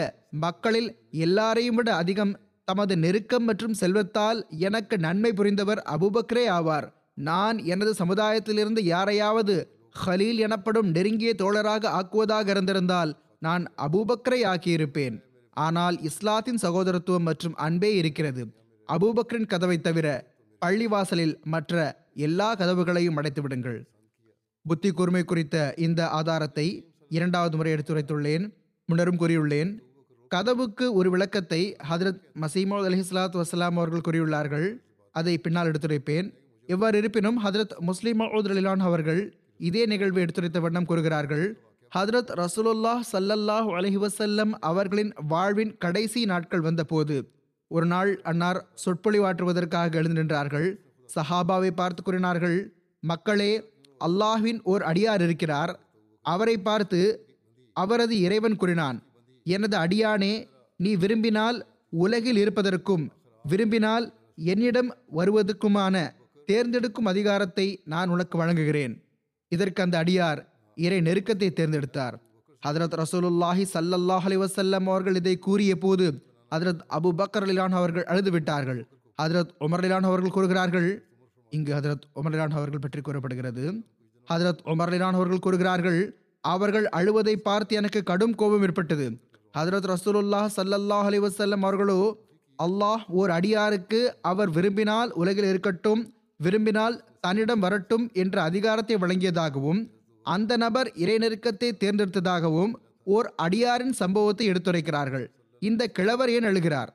மக்களில் 0.46 0.90
எல்லாரையும் 1.26 1.76
விட 1.76 1.90
அதிகம் 1.96 2.36
தமது 2.64 2.98
நெருக்கம் 2.98 3.44
மற்றும் 3.44 3.76
செல்வத்தால் 3.82 4.40
எனக்கு 4.68 4.96
நன்மை 5.08 5.34
புரிந்தவர் 5.34 5.84
அபூபக்ரே 5.96 6.46
ஆவார். 6.60 6.88
நான் 7.30 7.58
எனது 7.74 7.92
சமுதாயத்திலிருந்து 8.02 8.82
யாரையாவது 8.94 9.56
ஹலீல் 9.96 10.40
எனப்படும் 10.40 10.90
நெருங்கிய 10.92 11.32
தோழராக 11.34 11.92
ஆக்குவதாக 11.92 12.50
இருந்திருந்தால் 12.50 13.12
நான் 13.40 13.64
அபூபக்ரை 13.78 14.40
ஆக்கியிருப்பேன் 14.44 15.16
ஆனால் 15.58 15.96
இஸ்லாத்தின் 16.02 16.62
சகோதரத்துவம் 16.64 17.24
மற்றும் 17.24 17.56
அன்பே 17.58 17.92
இருக்கிறது 17.96 18.44
அபூபக்ரின் 18.90 19.48
கதவை 19.48 19.78
தவிர 19.80 20.08
பள்ளிவாசலில் 20.62 21.36
மற்ற 21.46 21.74
எல்லா 22.18 22.50
கதவுகளையும் 22.54 23.18
அடைத்து 23.18 23.42
விடுங்கள் 23.42 23.80
புத்தி 24.66 24.90
கூர்மை 24.92 25.24
குறித்த 25.24 25.58
இந்த 25.78 26.02
ஆதாரத்தை 26.10 26.68
இரண்டாவது 27.10 27.58
முறை 27.58 27.72
எடுத்துரைத்துள்ளேன் 27.72 28.46
முன்னரும் 28.90 29.20
கூறியுள்ளேன் 29.20 29.72
கதவுக்கு 30.32 30.86
ஒரு 30.94 31.10
விளக்கத்தை 31.10 31.62
ஹதரத் 31.90 32.22
மசீமோத் 32.42 32.88
அலி 32.88 32.98
இஸ்லாத் 32.98 33.38
வசலாம் 33.38 33.78
அவர்கள் 33.78 34.06
கூறியுள்ளார்கள் 34.08 34.68
அதை 35.16 35.34
பின்னால் 35.38 35.70
எடுத்துரைப்பேன் 35.72 36.28
எவ்வாறு 36.70 36.98
இருப்பினும் 36.98 37.38
ஹதரத் 37.44 37.74
முஸ்லிம் 37.80 38.20
மவுத் 38.20 38.50
அலிலான் 38.50 38.84
அவர்கள் 38.84 39.22
இதே 39.60 39.84
நிகழ்வை 39.86 40.22
எடுத்துரைத்த 40.24 40.60
வண்ணம் 40.66 40.88
கூறுகிறார்கள். 40.90 41.46
ஹதரத் 41.92 42.32
ரசூலுல்லாஹ் 42.42 43.02
சல்லல்லாஹ் 43.12 43.70
அலைஹி 43.78 44.00
அவர்களின் 44.70 45.12
வாழ்வின் 45.34 45.74
கடைசி 45.78 46.22
நாட்கள் 46.26 46.66
வந்தபோது 46.68 47.16
ஒரு 47.72 47.86
நாள் 47.86 48.12
அன்னார் 48.22 48.60
சொற்பொழிவாற்றுவதற்காக 48.84 49.98
எழுந்து 50.02 50.20
நின்றார்கள். 50.20 50.68
சஹாபாவை 51.16 51.72
பார்த்து 51.72 52.04
கூறினார்கள் 52.04 52.58
மக்களே 53.04 53.52
அல்லாஹ்வின் 54.08 54.60
ஓர் 54.64 54.82
அடியார் 54.82 55.24
இருக்கிறார். 55.28 55.74
அவரை 56.26 56.56
பார்த்து 56.58 57.02
அவரது 57.76 58.16
இறைவன் 58.20 58.56
கூறினான் 58.56 58.98
எனது 59.46 59.76
அடியானே 59.78 60.34
நீ 60.80 60.92
விரும்பினால் 60.96 61.58
உலகில் 62.04 62.40
இருப்பதற்கும் 62.44 63.06
விரும்பினால் 63.46 64.06
என்னிடம் 64.54 64.90
வருவதற்குமான 65.18 65.96
தேர்ந்தெடுக்கும் 66.48 67.10
அதிகாரத்தை 67.12 67.68
நான் 67.86 68.10
உனக்கு 68.10 68.36
வழங்குகிறேன். 68.42 68.94
இதற்கு 69.52 69.82
அந்த 69.86 69.96
அடியார் 70.04 70.40
இறை 70.78 71.00
நெருக்கத்தை 71.08 71.50
தேர்ந்தெடுத்தார். 71.60 72.16
ஹதரத் 72.64 72.96
ரசூலுல்லாஹி 73.02 73.64
சல்லல்லாஹ் 73.74 74.26
அலைஹி 74.28 74.42
வஸல்லம் 74.46 74.86
அவர்கள் 74.92 75.18
இதை 75.22 75.36
கூறிய 75.46 75.74
போது 75.84 76.06
ஹதரத் 76.52 76.82
அபு 76.98 77.10
பக்கர் 77.20 77.46
அலிலான் 77.48 77.76
அவர்கள் 77.80 78.06
அழுது 78.12 78.32
விட்டார்கள். 78.36 78.82
ஹதரத் 79.20 79.52
உமர் 79.66 79.82
அலிலான் 79.82 80.08
அவர்கள் 80.10 80.36
கூறுகிறார்கள் 80.38 80.90
இங்கு 81.52 81.72
ஹதரத் 81.78 82.06
உமர் 82.20 82.32
அலிலான் 82.32 82.56
அவர்கள் 82.60 82.84
பற்றி 82.86 83.02
கூறப்படுகிறது. 83.08 83.64
ஹதரத் 84.28 84.64
உமர் 84.72 84.92
அலிலான் 84.92 85.18
அவர்கள் 85.20 85.44
கூறுகிறார்கள் 85.46 86.00
அவர்கள் 86.44 86.88
அழுவதை 87.00 87.36
பார்த்து 87.48 87.74
எனக்கு 87.80 88.00
கடும் 88.10 88.36
கோபம் 88.42 88.64
ஏற்பட்டது. 88.68 89.08
ஹதரத் 89.54 89.88
ரசூலுல்லாஹ் 89.94 90.50
சல்லல்லாஹ் 90.58 91.08
அலைஹி 91.10 91.24
வஸல்லம் 91.28 91.64
அவர்களோ 91.68 92.00
அல்லாஹ் 92.60 93.04
ஓர் 93.20 93.32
அடியாருக்கு 93.38 94.00
அவர் 94.32 94.50
விரும்பினால் 94.58 95.12
உலகில் 95.22 95.50
இருக்கட்டும் 95.52 96.02
விரும்பினால் 96.46 96.96
தன்னிடம் 97.20 97.60
வரட்டும் 97.60 98.10
என்ற 98.14 98.42
அதிகாரத்தை 98.42 98.96
வழங்கியதாகவும் 98.96 99.90
அந்த 100.24 100.58
நபர் 100.58 100.92
இறைநெருக்கத்தை 100.96 101.72
தேர்ந்தெடுத்ததாகவும் 101.80 102.74
ஓர் 103.04 103.34
அடியாரின் 103.36 103.92
சம்பவத்தை 103.92 104.50
எடுத்துரைக்கிறார்கள். 104.50 105.26
இந்த 105.60 105.88
கிழவர் 105.88 106.30
ஏன் 106.30 106.44
அழுகிறார் 106.44 106.90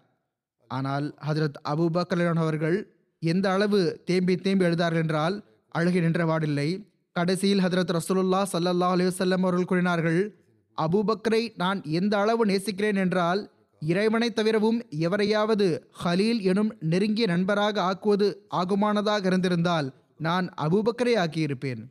ஆனால் 0.68 1.14
ஹஜரத் 1.26 1.58
அபுபக்கலான் 1.68 2.36
அவர்கள் 2.36 2.92
எந்த 3.18 3.50
அளவு 3.50 4.02
தேம்பி 4.04 4.36
தேம்பி 4.36 4.64
எழுதார்கள் 4.64 5.02
என்றால் 5.02 5.44
அழுகி 5.68 6.00
நின்றவாடில்லை 6.00 6.86
கடைசியில் 7.12 7.60
ஹதரத் 7.60 7.96
ரசூலுல்லா 7.96 8.42
சல்லல்லா 8.52 8.88
அலி 8.88 9.10
அவர்கள் 9.36 9.64
கூறினார்கள் 9.64 10.36
அபூபக்கரை 10.78 11.54
நான் 11.56 11.82
எந்த 11.84 12.16
அளவு 12.18 12.46
நேசிக்கிறேன் 12.46 12.96
என்றால் 12.96 13.50
இறைவனை 13.78 14.32
தவிரவும் 14.32 14.82
எவரையாவது 14.98 15.82
ஹலீல் 16.04 16.40
எனும் 16.40 16.76
நெருங்கிய 16.80 17.26
நண்பராக 17.26 17.82
ஆக்குவது 17.82 18.34
ஆகுமானதாக 18.54 19.26
இருந்திருந்தால் 19.26 19.94
நான் 20.26 20.46
அபூபக்கரை 20.64 21.14
ஆக்கியிருப்பேன். 21.24 21.82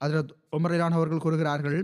ஹதரத் 0.00 0.32
உமரான் 0.56 0.96
அவர்கள் 0.98 1.24
கூறுகிறார்கள் 1.24 1.80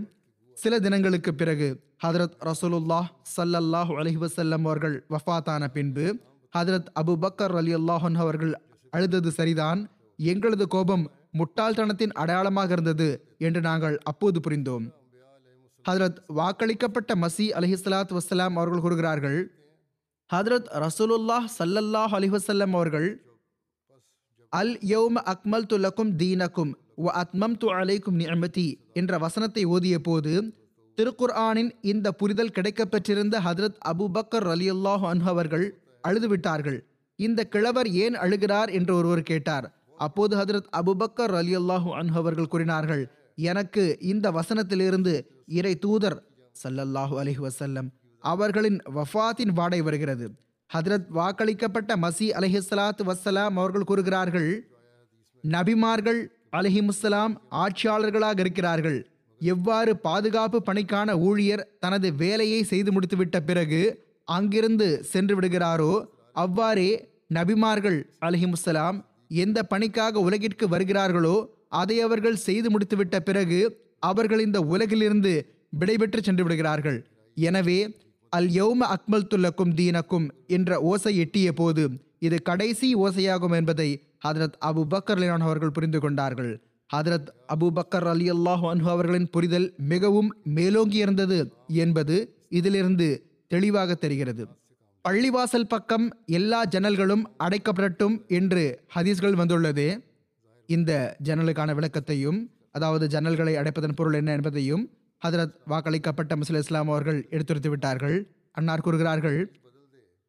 சில 0.57 0.73
தினங்களுக்கு 0.85 1.31
பிறகு 1.41 1.67
ஹதரத் 2.03 2.35
ரசூலுல்லாஹ் 2.49 3.07
சல்லல்லாஹ் 3.35 3.91
அலஹி 3.99 4.19
வசல்லம் 4.25 4.65
அவர்கள் 4.69 4.95
வஃபாத்தான 5.13 5.63
பின்பு 5.75 6.05
ஹதரத் 6.53 6.89
அபுபக்கர் 7.01 7.55
அலி 7.61 7.71
அல்லாஹன் 7.79 8.17
அவர்கள் 8.23 8.53
அழுதது 8.93 9.31
சரிதான் 9.39 9.81
எங்களது 10.19 10.65
கோபம் 10.67 11.05
முட்டாள்தனத்தின் 11.39 12.13
அடையாளமாக 12.21 12.71
இருந்தது 12.71 13.09
என்று 13.47 13.61
நாங்கள் 13.61 13.97
அப்போது 14.11 14.37
புரிந்தோம். 14.45 14.85
ஹதரத் 15.85 16.19
வாக்களிக்கப்பட்ட 16.39 17.11
மசி 17.23 17.45
அலிஹிஸ்லாத் 17.57 18.15
வசலாம் 18.17 18.55
அவர்கள் 18.59 18.83
கூறுகிறார்கள் 18.85 19.39
ஹதரத் 20.29 20.69
ரசூலுல்லாஹ் 20.85 21.47
சல்லல்லாஹ் 21.59 22.13
அலி 22.17 22.29
வசல்லம் 22.29 22.73
அவர்கள் 22.79 23.07
அல் 24.53 24.71
யௌம 24.91 25.21
அக்மல் 25.31 25.67
துலக்கும் 25.71 26.11
தீனக்கும் 26.21 26.71
வ 27.03 27.11
அத்மம் 27.21 27.57
து 27.61 27.67
அலைக்கும் 27.79 28.17
நியமதி 28.21 28.65
என்ற 28.99 29.11
வசனத்தை 29.23 29.63
ஓதிய 29.75 29.97
போது 30.07 30.33
திருக்குர்ஆனின் 30.97 31.69
இந்த 31.91 32.07
புரிதல் 32.21 32.55
கிடைக்கப்பெற்றிருந்த 32.55 33.35
ஹதரத் 33.47 33.77
அபுபக்கர் 33.91 34.47
அலி 34.53 34.67
அல்லாஹ் 34.75 35.03
அன்ஹு 35.11 35.29
அவர்கள் 35.33 35.65
அழுதுவிட்டார்கள். 36.03 36.79
இந்த 37.19 37.39
கிழவர் 37.53 37.89
ஏன் 38.03 38.17
அழுகிறார் 38.23 38.71
என்று 38.79 38.93
ஒருவர் 38.99 39.23
கேட்டார். 39.29 39.67
அப்போது 40.05 40.33
ஹதரத் 40.41 40.69
அபுபக்கர் 40.79 41.35
அலி 41.41 41.55
அல்லாஹூ 41.61 41.89
அன்ஹு 42.01 42.17
அவர்கள் 42.23 42.51
கூறினார்கள் 42.53 43.03
எனக்கு 43.51 43.83
இந்த 44.11 44.27
வசனத்திலிருந்து 44.39 45.13
இறை 45.59 45.73
தூதர் 45.85 46.19
சல்லல்லாஹு 46.55 47.15
அலைஹி 47.21 47.41
வசல்லம் 47.47 47.89
அவர்களின் 48.23 48.79
வஃபாத்தின் 48.97 49.53
வாடை 49.59 49.81
வருகிறது. 49.87 50.25
ஹதரத் 50.69 51.07
வாக்களிக்கப்பட்ட 51.17 51.91
மசி 52.01 52.27
அலஹிஸ்லாத் 52.39 53.01
வசலாம் 53.09 53.55
அவர்கள் 53.59 53.87
கூறுகிறார்கள் 53.89 54.49
நபிமார்கள் 55.43 56.19
அலஹிமுசலாம் 56.57 57.33
ஆட்சியாளர்களாக 57.63 58.39
இருக்கிறார்கள். 58.43 58.97
எவ்வாறு 59.41 59.91
பாதுகாப்பு 60.07 60.59
பணிக்கான 60.67 61.09
ஊழியர் 61.27 61.63
தனது 61.79 62.07
வேலையை 62.21 62.61
செய்து 62.71 62.91
முடித்துவிட்ட 62.91 63.39
பிறகு 63.49 63.81
அங்கிருந்து 64.37 64.87
சென்று 65.11 65.35
விடுகிறாரோ 65.39 65.93
அவ்வாறே 66.43 66.89
நபிமார்கள் 67.37 67.99
அலஹிமுசலாம் 68.27 68.97
எந்த 69.43 69.59
பணிக்காக 69.63 70.21
உலகிற்கு 70.27 70.67
வருகிறார்களோ 70.67 71.35
அதை 71.81 71.97
அவர்கள் 72.01 72.43
செய்து 72.47 72.69
முடித்துவிட்ட 72.73 73.17
பிறகு 73.29 73.59
அவர்கள் 74.09 74.41
இந்த 74.47 74.59
உலகிலிருந்து 74.73 75.33
விடைபெற்று 75.79 76.21
சென்று 76.27 76.43
விடுகிறார்கள். 76.43 76.99
எனவே 77.37 77.79
அல் 78.37 78.49
யௌம 78.57 78.81
அக்மல் 78.95 79.27
துல்லக்கும் 79.31 79.73
தீனக்கும் 79.75 80.25
என்ற 80.47 80.79
ஓசை 80.81 81.17
எட்டிய 81.17 81.53
போது 81.53 81.83
இது 82.19 82.41
கடைசி 82.41 82.95
ஓசையாகும் 82.95 83.55
என்பதை 83.55 83.89
ஹதரத் 84.27 84.57
அபு 84.65 84.81
பக்கர் 84.89 85.19
அலியான் 85.19 85.45
அவர்கள் 85.47 85.71
புரிந்து 85.71 85.99
கொண்டார்கள். 85.99 86.51
ஹதரத் 86.89 87.29
அபு 87.53 87.67
பக்கர் 87.77 88.07
அலி 88.13 88.27
அல்லாஹ் 88.31 88.63
அன்ஹு 88.71 88.89
அவர்களின் 88.89 89.29
புரிதல் 89.29 89.67
மிகவும் 89.77 90.29
மேலோங்கி 90.43 90.97
இருந்தது 90.97 91.39
என்பது 91.67 92.15
இதிலிருந்து 92.49 93.07
தெளிவாக 93.47 93.95
தெரிகிறது. 93.95 94.47
பள்ளிவாசல் 95.05 95.67
பக்கம் 95.67 96.07
எல்லா 96.25 96.61
ஜன்னல்களும் 96.65 97.23
அடைக்கப்படட்டும் 97.43 98.15
என்று 98.27 98.63
ஹதீஸ்கள் 98.95 99.39
வந்துள்ளது. 99.41 99.87
இந்த 100.69 101.17
ஜன்னலுக்கான 101.23 101.73
விளக்கத்தையும் 101.75 102.39
அதாவது 102.71 103.05
ஜன்னல்களை 103.07 103.53
அடைப்பதன் 103.61 103.95
பொருள் 103.95 104.13
என்ன 104.13 104.31
என்பதையும் 104.31 104.83
ஹதரத் 105.25 105.55
வாக்களிக்கப்பட்ட 105.71 106.35
முஸ்லிம் 106.35 106.61
இஸ்லாம் 106.63 106.89
அவர்கள் 106.91 107.27
எடுத்துரைத்து 107.29 107.69
விட்டார்கள். 107.69 108.17
அன்னார் 108.51 108.81
கூறுகிறார்கள் 108.81 109.39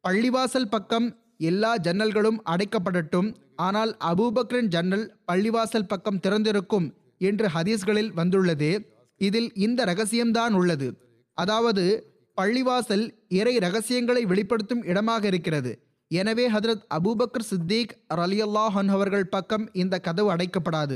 பள்ளிவாசல் 0.07 0.69
பக்கம் 0.69 1.07
எல்லா 1.37 1.75
ஜன்னல்களும் 1.75 2.39
அடைக்கப்படட்டும். 2.53 3.29
ஆனால் 3.55 3.91
அபூபக்ரின் 4.09 4.69
ஜன்னல் 4.75 5.05
பள்ளிவாசல் 5.31 5.87
பக்கம் 5.87 6.19
திறந்திருக்கும் 6.19 6.87
என்று 7.17 7.47
ஹதீஸ்களில் 7.47 8.11
வந்துள்ளது. 8.13 8.69
இதில் 9.17 9.49
இந்த 9.53 9.85
ரகசியம்தான் 9.85 10.53
உள்ளது. 10.53 10.87
அதாவது 11.33 11.83
பள்ளிவாசல் 12.37 13.05
இறை 13.27 13.55
ரகசியங்களை 13.57 14.25
வெளிப்படுத்தும் 14.25 14.83
இடமாக 14.83 15.27
இருக்கிறது. 15.27 15.71
எனவே 16.07 16.45
ஹதரத் 16.51 16.85
அபூபக்கர் 16.97 17.49
சித்திக் 17.49 17.93
ரலியல்லாஹ் 18.13 18.77
அவர்கள் 18.95 19.27
பக்கம் 19.27 19.65
இந்த 19.73 19.95
கதவு 19.99 20.29
அடைக்கப்படாது. 20.35 20.95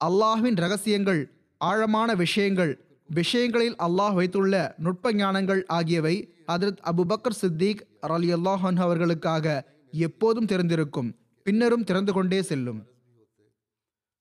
அல்லாஹ்வின் 0.00 0.58
ரகசியங்கள் 0.64 1.20
ஆழமான 1.60 2.14
விஷயங்கள் 2.14 2.72
விஷயங்களில் 3.08 3.76
அல்லாஹ் 3.76 4.14
வைத்துள்ள 4.14 4.74
நுட்ப 4.78 5.12
ஞானங்கள் 5.12 5.66
ஆகியவை 5.66 6.34
ஹதரத் 6.46 6.80
அபுபக்கர் 6.84 7.38
சித்திக் 7.40 7.86
ரலியல்லாஹ் 8.08 8.78
அவர்களுக்காக 8.78 9.66
எப்போதும் 9.90 10.46
திறந்திருக்கும் 10.46 11.14
பின்னரும் 11.42 11.84
திறந்து 11.84 12.12
கொண்டே 12.12 12.42
செல்லும். 12.42 12.86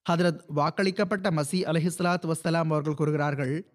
ஹதரத் 0.09 0.41
வாக்களிக்கப்பட்ட 0.55 1.31
மசி 1.31 1.59
அலஹிஸ்லாத் 1.71 2.33
வசலாம் 2.33 2.71
அவர்கள் 2.73 2.93
கூறுகிறார்கள் 2.93 3.67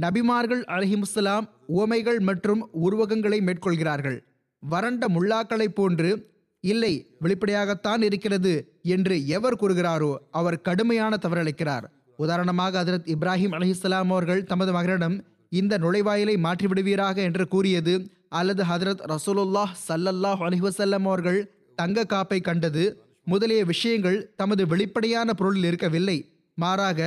நபிமார்கள் 0.00 0.62
அலஹிமுஸ்லாம் 0.64 1.46
உவமைகள் 1.66 2.20
மற்றும் 2.20 2.68
உருவகங்களை 2.72 3.40
மேற்கொள்கிறார்கள். 3.40 4.18
வறண்ட 4.58 5.08
முல்லாக்களைப் 5.08 5.74
போன்று 5.74 6.30
இல்லை 6.60 7.16
வெளிப்படையாகத்தான் 7.20 8.02
இருக்கிறது 8.02 8.78
என்று 8.82 9.26
எவர் 9.26 9.58
கூறுகிறாரோ 9.60 10.16
அவர் 10.30 10.60
கடுமையான 10.60 11.18
தவறளிக்கிறார் 11.22 11.86
உதாரணமாக 12.24 12.74
ஹதரத் 12.82 13.08
இப்ராஹிம் 13.14 13.54
அலஹிஸ்லாம் 13.58 14.10
அவர்கள் 14.14 14.42
தமது 14.50 14.72
மகனிடம் 14.76 15.16
இந்த 15.60 15.78
நுழைவாயிலை 15.84 16.36
மாற்றிவிடுவீராக 16.46 17.16
என்று 17.28 17.44
கூறியது 17.54 17.94
அல்லது 18.38 18.62
ஹதரத் 18.72 19.02
ரசூலுல்லாஹ் 19.14 19.72
சல்லல்லாஹ் 19.88 20.42
அலஹுவசல்லம் 20.46 21.06
அவர்கள் 21.10 21.40
தங்க 21.78 22.04
காப்பை 22.12 22.38
கண்டது 22.48 22.84
முதலிய 23.26 23.62
விஷயங்கள் 23.72 24.18
தமது 24.40 24.62
வெளிப்படையான 24.72 25.28
பொருளில் 25.40 25.66
இருக்கவில்லை 25.70 26.18
மாறாக 26.58 27.00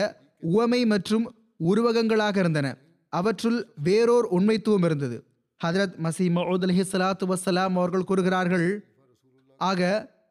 உவமை 0.52 0.82
மற்றும் 0.94 1.26
உருவகங்களாக 1.70 2.36
இருந்தன. 2.44 2.68
அவற்றுள் 3.14 3.60
வேறோர் 3.88 4.28
உண்மைத்துவம் 4.38 4.86
இருந்தது. 4.88 5.18
ஹதரத் 5.62 5.96
மசி 6.06 6.26
மவுத் 6.38 6.66
அலஹி 6.68 6.84
சலாத்து 6.92 7.26
வசலாம் 7.34 7.76
அவர்கள் 7.80 8.08
கூறுகிறார்கள் 8.10 8.68
ஆக 9.60 9.82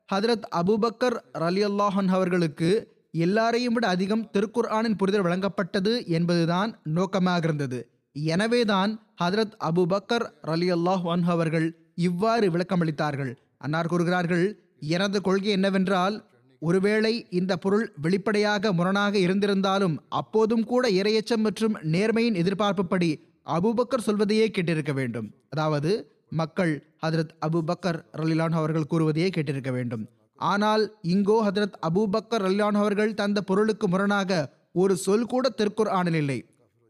ஹதரத் 0.08 0.46
அபுபக்கர் 0.60 1.16
ரலி 1.44 1.62
அல்லாஹன் 1.70 2.10
அவர்களுக்கு 2.16 2.70
எல்லாரையும் 3.14 3.74
விட 3.74 3.86
அதிகம் 3.86 4.28
திருக்குர்ஆனின் 4.32 4.96
புரிதல் 4.96 5.24
வழங்கப்பட்டது 5.26 6.06
என்பதுதான் 6.06 6.70
நோக்கமாக 6.82 7.44
இருந்தது 7.44 7.78
எனவேதான் 8.12 8.92
ஹதரத் 9.22 9.56
அபுபக்கர் 9.68 10.26
ரலி 10.42 10.68
அல்லாஹ் 10.76 11.26
அவர்கள் 11.34 11.66
இவ்வாறு 11.94 12.46
விளக்கமளித்தார்கள். 12.50 13.32
அன்னார் 13.58 13.86
கூறுகிறார்கள் 13.86 14.46
எனது 14.80 15.20
கொள்கை 15.20 15.50
என்னவென்றால் 15.50 16.16
ஒருவேளை 16.58 17.26
இந்த 17.30 17.56
பொருள் 17.56 17.92
வெளிப்படையாக 18.02 18.72
முரணாக 18.72 19.18
இருந்திருந்தாலும் 19.18 19.96
அப்போதும் 20.08 20.64
கூட 20.64 20.90
இரையச்சம் 20.90 21.44
மற்றும் 21.46 21.76
நேர்மையின் 21.92 22.38
எதிர்பார்ப்புப்படி 22.42 23.10
அபூபக்கர் 23.46 24.06
சொல்வதையே 24.08 24.50
கேட்டிருக்க 24.50 24.92
வேண்டும். 24.92 25.34
அதாவது 25.48 25.92
மக்கள் 26.28 26.86
ஹதரத் 27.06 27.34
அபுபக்கர் 27.46 27.98
ரலிலான் 28.12 28.58
அவர்கள் 28.60 28.90
கூறுவதையே 28.90 29.30
கேட்டிருக்க 29.36 29.72
வேண்டும். 29.72 30.04
ஆனால் 30.38 30.84
இங்கோ 31.02 31.36
ஹதரத் 31.46 31.76
அபூபக்கர் 31.88 32.44
ரலிலான் 32.46 32.78
அவர்கள் 32.82 33.14
தந்த 33.14 33.40
பொருளுக்கு 33.40 33.88
முரணாக 33.88 34.30
ஒரு 34.72 34.96
சொல் 34.96 35.26
கூட 35.26 35.48
திருக்குர் 35.58 35.92
ஆனில் 35.98 36.14
இல்லை. 36.14 36.38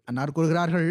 அன்னார் 0.04 0.32
கூறுகிறார்கள் 0.32 0.88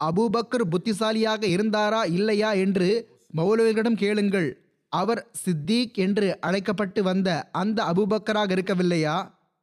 அபூபக்கர் 0.00 0.64
புத்திசாலியாக 0.70 1.42
இருந்தாரா 1.46 2.04
இல்லையா? 2.04 2.52
என்று 2.52 2.88
மௌலவிகளிடம் 3.36 3.96
கேளுங்கள். 3.96 4.48
அவர் 4.92 5.30
சித்தீக் 5.44 5.94
என்று 5.94 6.40
அழைக்கப்பட்டு 6.40 7.02
வந்த 7.02 7.48
அந்த 7.52 7.78
அபூபக்கராக 7.82 8.54
இருக்கவில்லையா? 8.56 9.16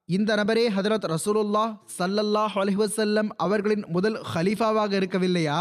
இந்த 0.10 0.36
நபரே 0.36 0.66
ஹதரத் 0.78 1.08
ரசூலுல்லாஹ் 1.14 1.72
சல்லல்லாஹ் 2.00 2.56
அலைஹி 2.62 3.30
அவர்களின் 3.38 3.86
முதல் 3.88 4.18
ஹலீஃபாவாக 4.34 4.92
இருக்கவில்லையா? 5.00 5.60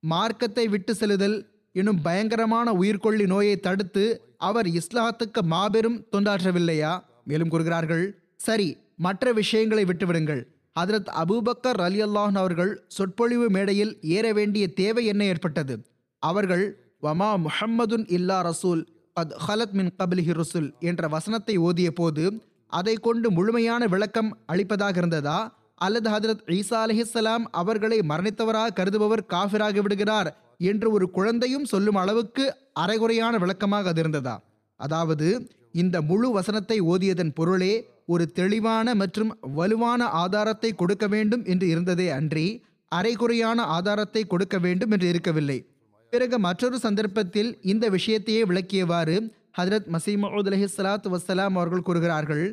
மார்க்கத்தை 0.00 0.68
விட்டு 0.68 0.94
செல்லுதல் 0.94 1.36
எனும் 1.72 2.02
பயங்கரமான 2.02 2.72
உயிர்கொள்ளி 2.72 3.26
நோயை 3.26 3.56
தடுத்து 3.56 4.31
அவர் 4.48 4.68
இஸ்லாத்துக்கு 4.80 5.40
மாபெரும் 5.52 5.98
தொண்டாற்றவில்லையா? 6.12 6.92
மேலும் 7.24 7.48
கூறுகிறார்கள் 7.48 8.04
சரி 8.46 8.68
மற்ற 8.96 9.32
விஷயங்களை 9.32 9.82
விட்டுவிடுங்கள். 9.84 10.42
ஹதரத் 10.76 11.10
அபூபக்கர் 11.22 11.80
அலி 11.86 11.98
அல்லாஹன் 12.02 12.38
அவர்கள் 12.42 12.72
சொற்பொழிவு 12.88 13.46
மேடையில் 13.50 13.92
ஏற 14.16 14.26
வேண்டிய 14.32 14.64
தேவை 14.80 15.04
என்ன 15.12 15.22
ஏற்பட்டது? 15.24 15.74
அவர்கள் 16.22 16.64
வமா 17.02 17.30
முஹம்மதுன் 17.46 18.06
இல்லா 18.16 18.38
ரசூல் 18.48 18.82
அத் 19.16 19.34
ஹலத் 19.46 19.74
மின் 19.78 19.92
கபிலிஹி 19.98 20.34
ரசூல் 20.40 20.68
என்ற 20.90 21.08
வசனத்தை 21.08 21.54
ஓதிய 21.58 21.90
போது 21.90 22.24
அதை 22.72 22.94
கொண்டு 23.06 23.28
முழுமையான 23.30 23.82
விளக்கம் 23.86 24.30
அளிப்பதாக 24.46 24.96
இருந்ததா? 24.98 25.38
அல்லது 25.80 26.08
ஹதரத் 26.10 26.44
ஈசா 26.58 26.78
அலிஹிஸ்ஸலாம் 26.84 27.44
அவர்களை 27.60 27.98
மரணித்தவராக 28.08 28.74
கருதுபவர் 28.78 29.28
காஃபிராகி 29.34 29.80
விடுகிறார் 29.80 30.28
என்று 30.62 30.92
ஒரு 30.92 31.10
குழந்தையும் 31.10 31.64
சொல்லும் 31.64 31.94
அளவுக்கு 31.94 32.56
அரைகுறையான 32.72 33.38
விளக்கமாக 33.38 33.88
அது 33.88 34.00
இருந்ததா 34.00 34.44
அதாவது 34.76 35.50
இந்த 35.72 36.02
முழு 36.02 36.30
வசனத்தை 36.30 36.80
ஓதியதன் 36.80 37.32
பொருளே 37.34 37.90
ஒரு 38.06 38.32
தெளிவான 38.32 38.94
மற்றும் 38.94 39.38
வலுவான 39.40 40.04
ஆதாரத்தை 40.04 40.74
கொடுக்க 40.74 41.06
வேண்டும் 41.08 41.44
என்று 41.44 41.68
இருந்ததே 41.68 42.10
அன்றி 42.10 42.64
அரைகுறையான 42.88 43.62
ஆதாரத்தை 43.62 44.26
கொடுக்க 44.26 44.58
வேண்டும் 44.58 44.90
என்று 44.90 45.08
இருக்கவில்லை. 45.08 45.66
பிறகு 46.10 46.38
மற்றொரு 46.38 46.78
சந்தர்ப்பத்தில் 46.78 47.58
இந்த 47.62 47.90
விஷயத்தையே 47.90 48.42
விளக்கியவாறு 48.50 49.16
ஹதரத் 49.58 49.88
மசீமூத் 49.92 50.48
அலஹி 50.50 50.66
சலாத் 50.76 51.08
வசலாம் 51.14 51.54
அவர்கள் 51.58 51.82
கூறுகிறார்கள் 51.82 52.44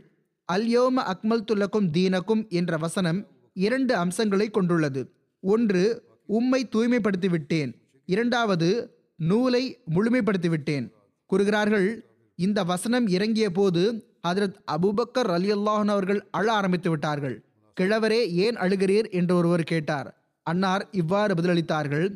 அல்யோம 0.49 1.03
அக்மல் 1.13 1.45
துல்லக்கும் 1.49 1.89
தீனக்கும் 1.93 2.47
என்ற 2.49 2.77
வசனம் 2.77 3.27
இரண்டு 3.53 3.95
அம்சங்களை 3.95 4.49
கொண்டுள்ளது. 4.49 5.01
ஒன்று 5.39 6.03
உம்மை 6.25 6.67
தூய்மைப்படுத்தி 6.75 7.29
விட்டேன் 7.29 7.78
இரண்டாவது 8.09 8.67
நூலை 9.15 9.63
முழுமைப்படுத்தி 9.95 10.49
விட்டேன் 10.49 10.85
கூறுகிறார்கள் 11.25 11.87
இந்த 12.35 12.63
வசனம் 12.63 13.07
இறங்கிய 13.07 13.47
போது 13.49 13.81
ஹதரத் 14.27 14.59
அபுபக்கர் 14.71 15.29
அலி 15.37 15.49
அல்லாஹன் 15.53 15.93
அவர்கள் 15.95 16.21
அழ 16.31 16.51
ஆரம்பித்து 16.51 16.89
விட்டார்கள். 16.89 17.35
கிழவரே 17.77 18.21
ஏன் 18.43 18.57
அழுகிறீர்? 18.57 19.09
என்று 19.11 19.35
ஒருவர் 19.35 19.63
கேட்டார். 19.63 20.09
அன்னார் 20.43 20.87
இவ்வாறு 20.91 21.33
பதிலளித்தார்கள் 21.33 22.07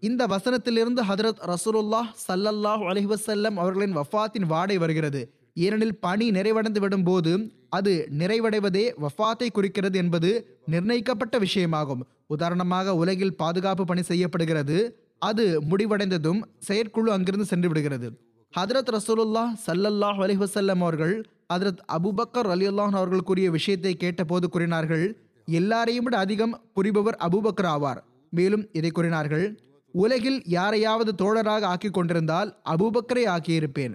இந்த 0.00 0.26
வசனத்திலிருந்து 0.26 1.02
ஹதரத் 1.08 1.42
ரசூலுல்லாஹ் 1.46 2.10
சல்லல்லாஹ் 2.28 2.82
அலைஹி 2.90 3.54
அவர்களின் 3.54 3.96
வஃபாத்தின் 3.96 4.46
வாடை 4.46 4.78
வருகிறது. 4.78 5.22
ஏனெனில் 5.54 6.00
பணி 6.06 6.26
நிறைவடைந்து 6.30 6.80
விடும் 6.80 7.02
போது 7.02 7.32
அது 7.70 7.92
நிறைவடைவதே 8.18 8.84
வஃபாத்தை 9.04 9.46
குறிக்கிறது 9.52 9.98
என்பது 9.98 10.30
நிர்ணயிக்கப்பட்ட 10.66 11.38
விஷயமாகும். 11.38 12.02
உதாரணமாக 12.26 12.94
உலகில் 12.94 13.36
பாதுகாப்பு 13.36 13.84
பணி 13.84 14.02
செய்யப்படுகிறது. 14.02 14.78
அது 15.24 15.44
முடிவடைந்ததும் 15.70 16.40
செயற்குழு 16.58 17.10
அங்கிருந்து 17.12 17.46
சென்று 17.46 17.68
விடுகிறது. 17.68 18.08
ஹதரத் 18.54 18.92
ரசூலுல்லா 18.96 19.44
சல்லல்லாஹ் 19.66 20.20
அலி 20.24 20.34
வசல்லம் 20.36 20.82
அவர்கள் 20.84 21.14
ஹதரத் 21.54 21.82
அபூபக்கர் 21.96 22.48
அலியுல்லாஹ் 22.54 22.96
அவர்கள் 23.00 23.26
கூறிய 23.28 23.48
விஷயத்தை 23.50 23.92
கேட்டபோது 23.94 24.48
கூறினார்கள் 24.48 25.04
எல்லாரையும் 25.48 26.04
விட 26.04 26.16
அதிகம் 26.18 26.54
புரிபவர் 26.74 27.18
அபுபக்கர் 27.26 27.70
ஆவார். 27.74 28.00
மேலும் 28.32 28.64
இதை 28.72 28.90
கூறினார்கள் 28.90 29.46
உலகில் 29.94 30.38
யாரையாவது 30.56 31.10
தோழராக 31.18 31.64
ஆக்கி 31.72 31.90
கொண்டிருந்தால் 31.90 32.50
அபுபக்கரை 32.70 33.24
ஆக்கியிருப்பேன். 33.34 33.94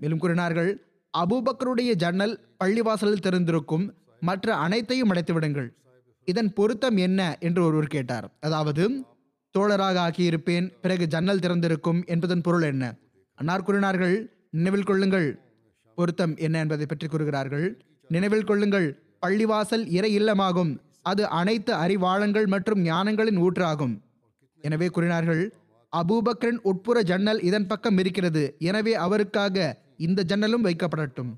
மேலும் 0.00 0.18
கூறினார்கள் 0.18 0.70
அபூபக்கருடைய 1.14 1.90
ஜன்னல் 1.94 2.34
பள்ளிவாசலில் 2.64 3.24
திறந்திருக்கும் 3.26 3.86
மற்ற 4.20 4.56
அனைத்தையும் 4.56 5.10
அடைத்து 5.10 5.32
விடுங்கள் 5.32 5.68
இதன் 6.28 6.52
பொருத்தம் 6.52 6.98
என்ன? 7.06 7.20
என்று 7.40 7.60
ஒருவர் 7.64 7.94
கேட்டார். 7.94 8.26
அதாவது 8.40 8.84
தோழராக 9.54 9.96
ஆக்கியிருப்பேன். 10.06 10.66
பிறகு 10.82 11.04
ஜன்னல் 11.14 11.42
திறந்திருக்கும் 11.44 12.00
என்பதன் 12.12 12.44
பொருள் 12.46 12.66
என்ன? 12.70 12.84
அன்னார் 13.38 13.66
கூறினார்கள் 13.66 14.16
நினைவில் 14.56 14.88
கொள்ளுங்கள். 14.88 15.28
பொருத்தம் 15.98 16.34
என்ன 16.46 16.56
என்பதை 16.64 16.86
பற்றி 16.86 17.06
கூறுகிறார்கள். 17.06 17.66
நினைவில் 18.08 18.48
கொள்ளுங்கள் 18.48 18.88
பள்ளிவாசல் 19.22 19.84
இறை 19.96 20.10
இல்லமாகும். 20.18 20.72
அது 21.10 21.22
அனைத்து 21.40 21.72
அறிவாளங்கள் 21.84 22.46
மற்றும் 22.54 22.82
ஞானங்களின் 22.84 23.38
ஊற்றாகும். 23.44 23.94
எனவே 24.64 24.88
கூறினார்கள் 24.96 25.42
அபூபக்கரின் 25.92 26.60
உட்புற 26.70 26.98
ஜன்னல் 27.10 27.40
இதன் 27.48 27.66
பக்கம் 27.66 27.98
இருக்கிறது. 28.02 28.44
எனவே 28.58 28.92
அவருக்காக 29.06 29.56
இந்த 30.06 30.20
ஜன்னலும் 30.30 30.66
வைக்கப்படட்டும். 30.66 31.32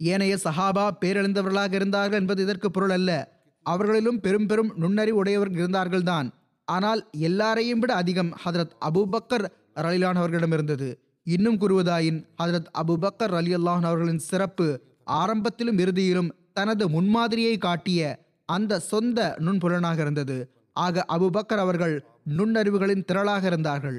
ஏனைய 0.00 0.34
சஹாபா 0.46 0.86
பேரெழுந்தவர்களாக 1.02 1.72
இருந்தார்கள் 1.72 2.20
என்பது 2.22 2.40
இதற்கு 2.46 2.68
பொருள் 2.70 2.94
அல்ல. 2.98 3.10
அவர்களிலும் 3.66 4.18
பெரும் 4.24 4.48
பெரும் 4.50 4.72
நுண்ணறிவு 4.82 5.20
உடையவர்கள் 5.22 5.62
இருந்தார்கள்தான். 5.62 6.28
ஆனால் 6.68 7.00
எல்லாரையும் 7.18 7.78
விட 7.78 7.94
அதிகம் 7.94 8.30
ஹதரத் 8.44 8.74
அபூபக்கர் 8.88 9.44
ரலிலான் 9.74 10.20
அவர்களிடம் 10.20 10.52
இருந்தது. 10.52 10.88
இன்னும் 11.26 11.58
கூறுவதாயின் 11.58 12.18
ஹதரத் 12.42 12.70
அபுபக்கர் 12.80 13.34
அலி 13.40 13.54
அல்லாஹன் 13.54 13.88
அவர்களின் 13.90 14.18
சிறப்பு 14.18 14.66
ஆரம்பத்திலும் 15.10 15.78
இறுதியிலும் 15.78 16.30
தனது 16.52 16.84
முன்மாதிரியை 16.88 17.58
காட்டிய 17.58 18.00
அந்த 18.48 18.78
சொந்த 18.78 19.36
நுண்புலனாக 19.38 19.98
இருந்தது. 19.98 20.36
ஆக 20.72 21.04
அபுபக்கர் 21.08 21.62
அவர்கள் 21.64 21.94
நுண்ணறிவுகளின் 22.36 23.06
திரளாக 23.12 23.44
இருந்தார்கள். 23.44 23.98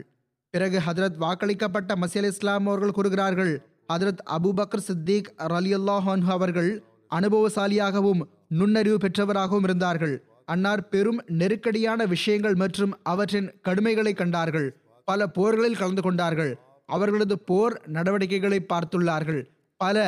பிறகு 0.53 0.77
ஹதரத் 0.85 1.17
வாக்களிக்கப்பட்ட 1.19 1.93
மசீல் 2.01 2.27
இஸ்லாம் 2.31 2.67
அவர்கள் 2.67 2.91
கூறுகிறார்கள் 2.91 3.53
ஹதரத் 3.93 4.21
அபுபக்கர் 4.37 4.87
சித்திக் 4.89 5.29
அலி 5.35 5.75
அல்லாஹன் 5.75 6.23
அவர்கள் 6.35 6.83
அனுபவசாலியாகவும் 7.11 8.21
நுண்ணறிவு 8.47 8.97
பெற்றவராகவும் 8.97 9.63
இருந்தார்கள். 9.63 10.15
அன்னார் 10.45 10.83
பெரும் 10.87 11.19
நெருக்கடியான 11.39 12.05
விஷயங்கள் 12.05 12.55
மற்றும் 12.55 12.93
அவற்றின் 13.03 13.49
கடுமைகளை 13.61 14.13
கண்டார்கள். 14.13 14.67
பல 15.07 15.27
போர்களில் 15.27 15.79
கலந்து 15.81 16.01
கொண்டார்கள். 16.01 16.51
அவர்களது 16.89 17.35
போர் 17.39 17.75
நடவடிக்கைகளை 17.87 18.59
பார்த்துள்ளார்கள். 18.73 19.41
பல 19.77 20.03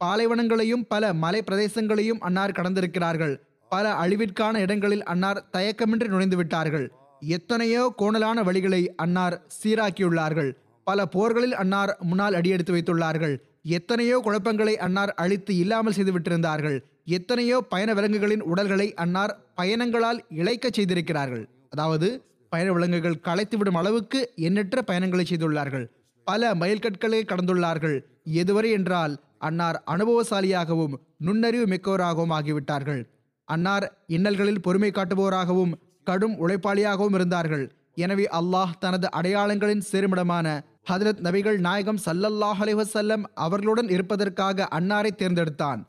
பாலைவனங்களையும் 0.00 0.84
பல 0.88 1.12
மலை 1.12 1.40
பிரதேசங்களையும் 1.50 2.22
அன்னார் 2.28 2.56
கடந்திருக்கிறார்கள். 2.58 3.34
பல 3.68 3.92
அழிவிற்கான 3.92 4.54
இடங்களில் 4.58 5.04
அன்னார் 5.04 5.44
தயக்கமின்றி 5.52 6.08
நுழைந்து 6.08 6.36
விட்டார்கள். 6.36 6.86
எத்தனையோ 7.20 7.82
கோணலான 8.02 8.38
வழிகளை 8.48 8.82
அன்னார் 8.96 9.36
சீராக்கியுள்ளார்கள். 9.58 10.50
பல 10.86 11.06
போர்களில் 11.06 11.54
அன்னார் 11.54 11.92
முன்னால் 12.00 12.34
அடியெடுத்து 12.34 12.72
வைத்துள்ளார்கள். 12.74 13.34
எத்தனையோ 13.62 14.16
குழப்பங்களை 14.24 14.74
அன்னார் 14.76 15.12
அழித்து 15.14 15.52
இல்லாமல் 15.56 15.92
செய்து 15.92 16.12
விட்டிருந்தார்கள். 16.12 16.78
எத்தனையோ 17.04 17.60
பயண 17.60 17.94
விலங்குகளின் 17.94 18.42
உடல்களை 18.42 18.94
அன்னார் 18.94 19.38
பயணங்களால் 19.54 20.20
இழைக்கச் 20.30 20.72
செய்திருக்கிறார்கள். 20.72 21.48
அதாவது 21.70 22.24
பயண 22.48 22.72
விலங்குகள் 22.72 23.22
களைத்துவிடும் 23.24 23.78
அளவுக்கு 23.80 24.32
எண்ணற்ற 24.36 24.82
பயணங்களை 24.82 25.26
செய்துள்ளார்கள். 25.28 25.86
பல 26.24 26.54
மைல்கற்களை 26.54 27.20
கடந்துள்ளார்கள். 27.24 27.96
எதுவரை 28.24 28.70
என்றால் 28.70 29.20
அன்னார் 29.38 29.82
அனுபவசாலியாகவும் 29.86 30.94
நுண்ணறிவு 31.16 31.66
மிக்கவராகவும் 31.66 32.34
ஆகிவிட்டார்கள். 32.38 33.02
அன்னார் 33.44 33.86
இன்னல்களில் 34.06 34.60
பொறுமை 34.60 34.90
காட்டுபவராகவும் 34.90 35.72
கடும் 36.04 36.48
உழைப்பாளியாகவும் 36.48 37.14
இருந்தார்கள். 37.14 37.72
எனவே 37.94 38.28
அல்லாஹ் 38.32 38.70
தனது 38.78 39.08
அடையாளங்களின் 39.10 39.82
சேருமிடமான 39.92 40.46
ஹதரத் 40.90 41.20
நபிகள் 41.26 41.58
நாயகம் 41.58 41.98
சல்லல்லாஹ் 42.06 42.60
அலைஹி 42.60 43.24
அவர்களுடன் 43.34 43.88
இருப்பதற்காக 43.88 44.68
அன்னாரை 44.70 45.10
தேர்ந்தெடுத்தான். 45.16 45.80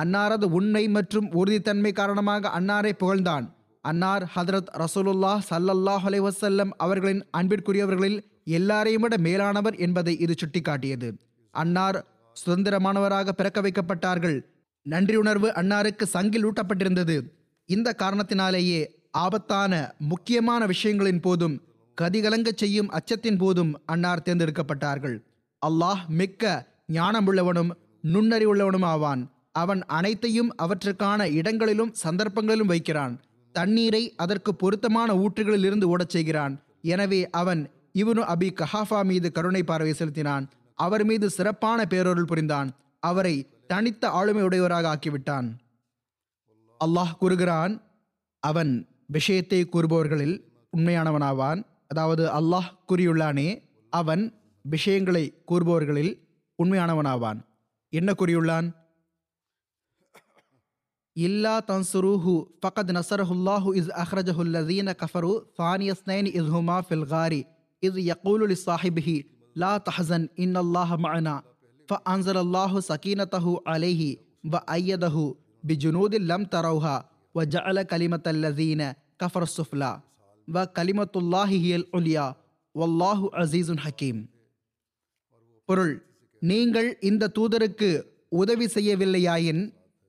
அன்னாரது 0.00 0.46
உண்மை 0.58 0.88
மற்றும் 0.88 1.28
உறுதித்தன்மை 1.32 1.92
காரணமாக 1.92 2.50
அன்னாரை 2.58 2.92
புகழ்ந்தான். 3.00 3.46
அன்னார் 3.84 4.24
ஹதரத் 4.34 4.70
ரசூலுல்லா 4.82 5.32
சல்லல்லாஹ் 5.50 6.04
அலைவசல்லம் 6.10 6.70
அவர்களின் 6.76 7.22
அன்பிற்குரியவர்களில் 7.36 8.18
எல்லாரையும் 8.44 9.02
விட 9.02 9.16
மேலானவர் 9.16 9.76
என்பதை 9.76 10.18
இது 10.18 10.34
சுட்டிக்காட்டியது. 10.42 11.08
அன்னார் 11.50 11.98
சுதந்திரமானவராக 12.36 13.28
பிறக்க 13.28 13.60
வைக்கப்பட்டார்கள். 13.60 14.38
நன்றியுணர்வு 14.86 15.48
அன்னாருக்கு 15.60 16.04
சங்கில் 16.12 16.46
ஊட்டப்பட்டிருந்தது. 16.48 17.16
இந்த 17.68 17.94
காரணத்தினாலேயே 17.98 18.80
ஆபத்தான 19.10 19.94
முக்கியமான 19.98 20.66
விஷயங்களின் 20.66 21.20
போதும் 21.20 21.60
கதிகலங்க 22.00 22.50
செய்யும் 22.54 22.90
அச்சத்தின் 22.90 23.38
போதும் 23.38 23.72
அன்னார் 23.84 24.24
தேர்ந்தெடுக்கப்பட்டார்கள். 24.24 25.16
அல்லாஹ் 25.62 26.02
மிக்க 26.20 26.66
ஞானமுள்ளவனும் 26.92 27.70
நுண்ணறிவுள்ளவனும் 28.12 28.84
ஆவான் 28.84 29.22
அவன் 29.52 29.82
அனைத்தையும் 29.84 30.50
அவற்றுக்கான 30.56 31.28
இடங்களிலும் 31.30 31.94
சந்தர்ப்பங்களிலும் 32.04 32.72
வைக்கிறான். 32.72 33.14
தண்ணீரை 33.52 34.02
அதற்கு 34.16 34.54
பொருத்தமான 34.54 35.14
ஊற்றுகளில் 35.14 35.64
இருந்து 35.64 35.88
ஓடச் 35.88 36.08
செய்கிறான். 36.08 36.54
எனவே 36.82 37.30
அவன் 37.30 37.62
இவனு 37.94 38.22
அபி 38.34 38.48
கஹாஃபா 38.60 39.00
மீது 39.04 39.32
கருணை 39.32 39.62
பார்வை 39.62 39.92
செலுத்தினான். 39.92 40.44
அவர் 40.74 41.04
மீது 41.04 41.30
சிறப்பான 41.30 41.84
பேரொருள் 41.90 42.30
புரிந்தான். 42.30 42.68
அவரை 42.98 43.34
தனித்த 43.66 44.08
ஆளுமையுடையவராக 44.08 44.86
ஆக்கிவிட்டான். 44.94 45.48
அல்லாஹ் 46.80 47.16
கூறுகிறான் 47.18 47.74
அவன் 48.42 48.72
விஷயத்தை 49.06 49.60
கூறுபவர்களில் 49.64 50.36
உண்மையானவனாவான். 50.76 51.60
அதாவது 51.88 52.24
அல்லாஹ் 52.40 52.68
கூறியுள்ளானே 52.88 53.48
அவன் 53.92 54.22
விஷயங்களை 54.64 55.24
கூறுபவர்களில் 55.50 56.12
உண்மையானவனாவான். 56.58 57.38
என்ன 57.92 58.14
கூறியுள்ளான்? 58.18 58.68
இல்லா 61.15 61.53
தன்சுருஹு 61.69 62.33
ஃபகத் 62.61 62.91
நசரஹுல்லாஹு 62.97 63.69
இஸ் 63.79 63.91
அஹ்ரஜஹுல்லதீன 64.03 64.93
கஃபரு 65.01 65.31
ஃபானியஸ்னைன் 65.57 66.27
இஸ் 66.39 66.49
ஹுமா 66.55 66.77
ஃபில் 66.87 67.07
காரி 67.13 67.41
இஸ் 67.83 67.99
யகூலு 68.09 68.47
லிசாஹிபிஹி 68.53 69.17
லா 69.55 69.73
தஹசன் 69.89 70.27
இன்னல்லாஹ 70.45 70.91
மஅனா 71.05 71.37
فأنزل 71.89 72.37
الله 72.37 72.71
سكينته 72.81 73.45
عليه 73.67 74.01
وأيده 74.45 75.15
بجنود 75.63 76.13
لم 76.31 76.41
تروها 76.45 76.95
وجعل 77.35 77.77
كلمة 77.83 78.25
الذين 78.27 78.81
كفروا 79.19 79.43
السفلى 79.43 79.91
وكلمة 80.47 81.13
الله 81.15 81.49
هي 81.55 81.75
العليا 81.75 82.27
والله 82.75 83.19
عزيز 83.33 83.67
حكيم 83.77 84.17
பொருள் 85.69 85.95
நீங்கள் 86.41 86.89
இந்த 87.01 87.31
தூதருக்கு 87.37 87.89
உதவி 88.33 88.67
செய்யவில்லையாயின் 88.67 89.61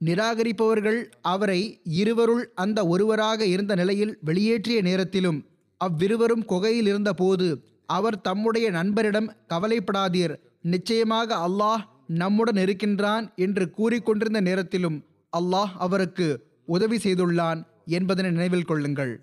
நிராகரிப்பவர்கள் 0.04 1.00
அவரை 1.22 1.60
இருவருள் 1.84 2.52
அந்த 2.56 2.88
ஒருவராக 2.88 3.46
இருந்த 3.46 3.76
நிலையில் 3.76 4.20
வெளியேற்றிய 4.26 4.82
நேரத்திலும் 4.82 5.40
அவ்விருவரும் 5.78 6.46
குகையில் 6.46 6.88
இருந்தபோது 6.88 7.48
அவர் 7.86 8.22
தம்முடைய 8.22 8.72
நண்பரிடம் 8.72 9.30
கவலைப்படாதீர் 9.50 10.36
நிச்சயமாக 10.62 11.36
அல்லாஹ் 11.48 11.84
நம்முடன் 12.18 12.56
இருக்கின்றான் 12.56 13.34
என்று 13.36 13.72
கூறிக்கொண்டிருந்த 13.78 14.42
நேரத்திலும் 14.42 14.98
அல்லாஹ் 15.34 15.74
அவருக்கு 15.78 16.28
உதவி 16.66 16.98
செய்துள்ளான் 16.98 17.60
என்பதனை 17.86 18.32
நினைவில் 18.32 18.66
கொள்ளுங்கள். 18.66 19.14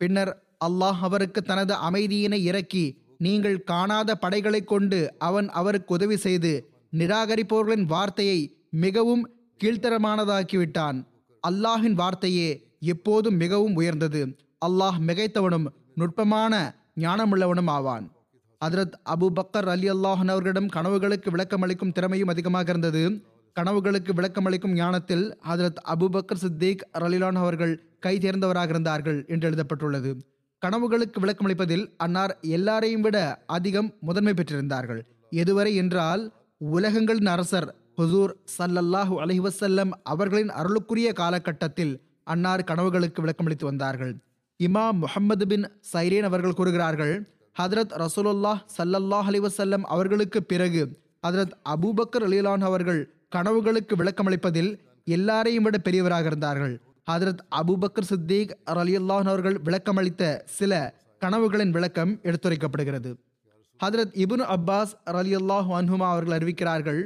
பின்னர் 0.00 0.32
அல்லாஹ் 0.64 1.00
அவருக்கு 1.00 1.42
தனது 1.42 1.74
அமைதியினை 1.90 2.40
இறக்கி 2.42 2.84
நீங்கள் 3.18 3.64
காணாத 3.64 4.14
படைகளைக் 4.14 4.66
கொண்டு 4.66 5.14
அவன் 5.18 5.48
அவருக்கு 5.50 5.94
உதவி 5.94 6.16
செய்து 6.16 6.52
நிராகரிப்பவர்களின் 6.96 7.86
வார்த்தையை 7.86 8.38
மிகவும் 8.76 9.22
கீழ்த்தரமானதாக்கிவிட்டான். 9.64 11.06
அல்லாஹின் 11.48 11.92
வார்த்தையே 11.92 12.76
எப்போதும் 12.80 13.36
மிகவும் 13.36 13.74
உயர்ந்தது. 13.74 14.36
அல்லாஹ் 14.66 14.98
மிகைத்தவனும் 15.06 15.66
நுட்பமான 15.94 16.74
ஞானமுள்ளவனும் 17.00 17.70
ஆவான். 17.70 18.12
அதரத் 18.64 18.96
அபு 19.10 19.26
பக்கர் 19.34 19.68
அலி 19.68 19.90
அல்லாஹன் 19.90 20.30
அவர்களிடம் 20.32 20.68
கனவுகளுக்கு 20.68 21.30
விளக்கமளிக்கும் 21.30 21.92
திறமையும் 21.92 22.28
அதிகமாக 22.28 22.66
இருந்தது. 22.68 23.22
கனவுகளுக்கு 23.60 24.12
விளக்கமளிக்கும் 24.14 24.72
ஞானத்தில் 24.72 25.38
ஹதரத் 25.48 25.80
அபு 25.88 26.06
பக்கர் 26.12 26.42
சித்திக் 26.42 26.88
ரலிலான் 26.98 27.34
அவர்கள் 27.34 27.98
கை 27.98 28.18
தேர்ந்தவராக 28.18 28.68
இருந்தார்கள் 28.68 29.24
என்று 29.28 29.46
எழுதப்பட்டுள்ளது. 29.46 30.26
கனவுகளுக்கு 30.66 31.20
விளக்கமளிப்பதில் 31.20 31.90
அன்னார் 31.96 32.38
எல்லாரையும் 32.40 33.00
விட 33.00 33.42
அதிகம் 33.46 33.94
முதன்மை 34.00 34.32
பெற்றிருந்தார்கள். 34.32 35.00
எதுவரை 35.30 35.74
என்றால் 35.74 36.32
உலகங்களின் 36.72 37.26
அரசர் 37.26 37.74
ஹுசூர் 38.00 38.32
சல்லல்லாஹு 38.58 39.14
அலஹி 39.22 39.40
வசல்லம் 39.46 39.90
அவர்களின் 40.02 40.52
அருளுக்குரிய 40.60 41.08
காலகட்டத்தில் 41.12 41.92
அன்னார் 42.32 42.62
கனவுகளுக்கு 42.70 43.20
விளக்கமளித்து 43.24 43.64
வந்தார்கள். 43.64 44.12
இமாம் 44.60 44.98
முஹம்மது 45.04 45.44
பின் 45.46 45.64
சைரேன் 45.92 46.26
அவர்கள் 46.28 46.56
கூறுகிறார்கள் 46.58 47.14
ஹதரத் 47.56 47.92
ரசூலுல்லாஹ் 48.04 48.60
சல்லல்லாஹ் 48.76 49.28
அலி 49.30 49.40
வசல்லம் 49.40 49.84
அவர்களுக்கு 49.94 50.40
பிறகு 50.42 50.82
ஹதரத் 51.26 51.54
அபூபக்கர் 51.72 52.26
அலிலான் 52.28 52.64
அவர்கள் 52.70 53.00
கனவுகளுக்கு 53.36 53.94
விளக்கமளிப்பதில் 54.00 54.70
எல்லாரையும் 55.16 55.62
விட 55.62 55.76
பெரியவராக 55.86 56.26
இருந்தார்கள். 56.32 56.74
ஹதரத் 57.10 57.42
அபூபக்கர் 57.60 58.08
சித்திக் 58.10 58.52
அலியுல்லான் 58.72 59.28
அவர்கள் 59.32 59.56
விளக்கமளித்த 59.66 60.22
சில 60.58 60.72
கனவுகளின் 61.22 61.72
விளக்கம் 61.76 62.12
எடுத்துரைக்கப்படுகிறது. 62.28 63.10
ஹதரத் 63.80 64.14
இபுன் 64.24 64.44
அப்பாஸ் 64.56 64.92
அலியுல்லாஹ் 65.20 65.68
அன்ஹுமா 65.80 66.06
அவர்கள் 66.14 66.36
அறிவிக்கிறார்கள் 66.38 67.00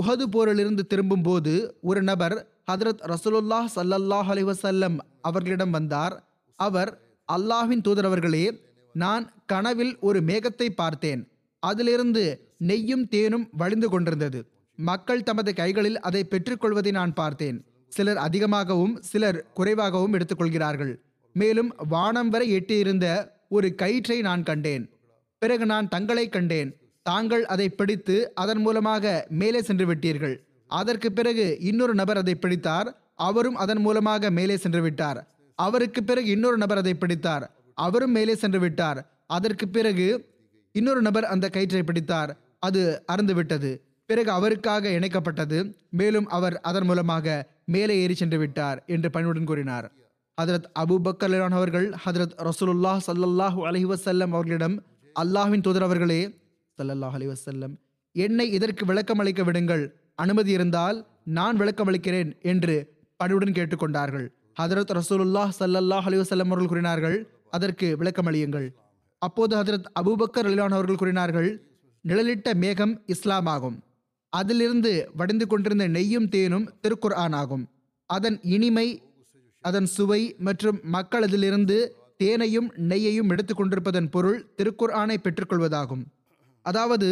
உஹது 0.00 0.24
போரிலிருந்து 0.32 0.80
திரும்பும்போது 0.80 1.78
ஒரு 1.82 2.02
நபர் 2.02 2.46
ஹதரத் 2.72 3.14
ரசூலுல்லாஹ் 3.14 3.66
சல்லல்லாஹ் 3.76 4.28
அலைஹி 4.32 4.98
அவர்களிடம் 5.20 5.70
வந்தார். 5.70 6.28
அவர் 6.56 7.00
அல்லாஹின் 7.32 7.80
தூதர் 7.80 8.04
அவர்களே 8.04 8.60
நான் 8.92 9.32
கனவில் 9.46 9.98
ஒரு 10.00 10.20
மேகத்தை 10.20 10.68
பார்த்தேன். 10.68 11.28
அதிலிருந்து 11.58 12.54
நெய்யும் 12.58 13.08
தேனும் 13.08 13.48
வழிந்து 13.52 13.88
கொண்டிருந்தது. 13.88 14.46
மக்கள் 14.76 15.22
தமது 15.22 15.54
கைகளில் 15.54 16.00
அதை 16.00 16.26
பெற்றுக்கொள்வதை 16.30 16.90
நான் 16.90 17.12
பார்த்தேன். 17.12 17.64
சிலர் 17.88 18.16
அதிகமாகவும் 18.16 19.02
சிலர் 19.02 19.46
குறைவாகவும் 19.52 20.12
எடுத்துக்கொள்கிறார்கள். 20.12 20.94
மேலும் 21.32 21.74
வானம் 21.88 22.28
வரை 22.28 22.50
எட்டியிருந்த 22.50 23.06
ஒரு 23.48 23.74
கயிற்றை 23.74 24.20
நான் 24.20 24.42
கண்டேன். 24.42 24.90
பிறகு 25.38 25.66
நான் 25.66 25.88
தங்களை 25.88 26.28
கண்டேன். 26.28 26.81
தாங்கள் 27.02 27.46
அதை 27.46 27.68
பிடித்து 27.68 28.34
அதன் 28.34 28.60
மூலமாக 28.60 29.26
மேலே 29.28 29.62
சென்று 29.62 29.94
விட்டீர்கள். 29.94 30.36
அதற்கு 30.66 31.12
பிறகு 31.12 31.58
இன்னொரு 31.60 31.94
நபர் 31.94 32.16
அதை 32.16 32.34
பிடித்தார். 32.34 32.94
அவரும் 33.14 33.56
அதன் 33.56 33.78
மூலமாக 33.78 34.30
மேலே 34.30 34.56
சென்று 34.56 34.82
விட்டார். 34.82 35.26
அவருக்கு 35.54 36.02
பிறகு 36.02 36.30
இன்னொரு 36.30 36.56
நபர் 36.56 36.76
அதை 36.76 36.94
பிடித்தார். 36.94 37.50
அவரும் 37.74 38.10
மேலே 38.10 38.34
சென்று 38.34 38.60
விட்டார். 38.60 39.06
அதற்கு 39.26 39.68
பிறகு 39.68 40.30
இன்னொரு 40.72 41.02
நபர் 41.02 41.24
அந்த 41.24 41.48
கயிற்றை 41.48 41.82
பிடித்தார். 41.82 42.36
அது 42.58 43.02
அறந்துவிட்டது 43.12 43.80
பிறகு 44.06 44.30
அவருக்காக 44.30 44.88
இணைக்கப்பட்டது. 44.88 45.74
மேலும் 45.88 46.28
அவர் 46.28 46.60
அதன் 46.60 46.84
மூலமாக 46.84 47.50
மேலே 47.64 48.00
ஏறி 48.02 48.14
சென்று 48.14 48.38
விட்டார் 48.38 48.82
என்று 48.86 49.10
பணிவுடன் 49.10 49.44
கூறினார். 49.44 49.92
ஹதரத் 50.40 50.68
அபு 50.78 50.96
பக்கர் 51.04 51.50
அவர்கள் 51.50 51.94
ஹதரத் 52.04 52.48
ரசூலுல்லாஹ் 52.48 53.00
சல்லாஹூ 53.06 53.60
அலஹி 53.68 53.86
வசல்லம் 53.94 54.32
அவர்களிடம் 54.36 54.82
அல்லாஹ்வின் 55.20 55.60
தூதர் 55.60 55.82
அவர்களே 55.82 56.40
சல்லல்லாஹ் 56.82 57.16
அலி 57.18 57.26
வசல்லம் 57.26 57.74
என்னை 58.12 58.50
இதற்கு 58.50 58.84
விளக்கம் 58.84 59.18
அளிக்க 59.18 59.42
விடுங்கள்? 59.42 59.96
அனுமதி 60.14 60.50
இருந்தால் 60.52 61.06
நான் 61.24 61.56
விளக்கம் 61.56 61.86
அளிக்கிறேன் 61.86 62.36
என்று 62.42 62.74
பணிவுடன் 63.16 63.56
கேட்டுக்கொண்டார்கள். 63.58 64.26
ஹதரத் 64.60 65.00
ரசூலுல்லாஹ் 65.00 65.52
சல்லல்லாஹ் 65.60 66.06
அலி 66.08 66.16
வசல்லம் 66.16 66.50
அவர்கள் 66.52 66.66
கூறினார்கள் 66.66 67.30
அதற்கு 67.50 67.96
விளக்கம் 67.96 68.26
அளியுங்கள் 68.26 68.74
அப்போது 69.18 69.56
ஹதரத் 69.56 69.88
அபூபக்கர் 70.00 70.46
அலிலான் 70.48 70.76
அவர்கள் 70.78 70.96
கூறினார்கள் 70.96 71.66
நிழலிட்ட 72.08 72.54
மேகம் 72.54 73.02
இஸ்லாம் 73.06 73.46
ஆகும் 73.46 73.82
அதிலிருந்து 74.28 75.10
வடிந்து 75.16 75.46
கொண்டிருந்த 75.46 75.88
நெய்யும் 75.88 76.28
தேனும் 76.28 76.66
திருக்குர் 76.82 77.14
ஆகும் 77.14 77.68
அதன் 78.06 78.38
இனிமை 78.42 79.02
அதன் 79.60 79.86
சுவை 79.86 80.34
மற்றும் 80.38 80.80
மக்கள் 80.82 81.22
அதிலிருந்து 81.22 81.96
தேனையும் 82.16 82.72
நெய்யையும் 82.76 83.28
எடுத்துக் 83.28 83.60
கொண்டிருப்பதன் 83.60 84.10
பொருள் 84.10 84.46
திருக்குர் 84.56 84.92
ஆணை 84.92 85.18
பெற்றுக்கொள்வதாகும். 85.18 86.04
அதாவது 86.66 87.08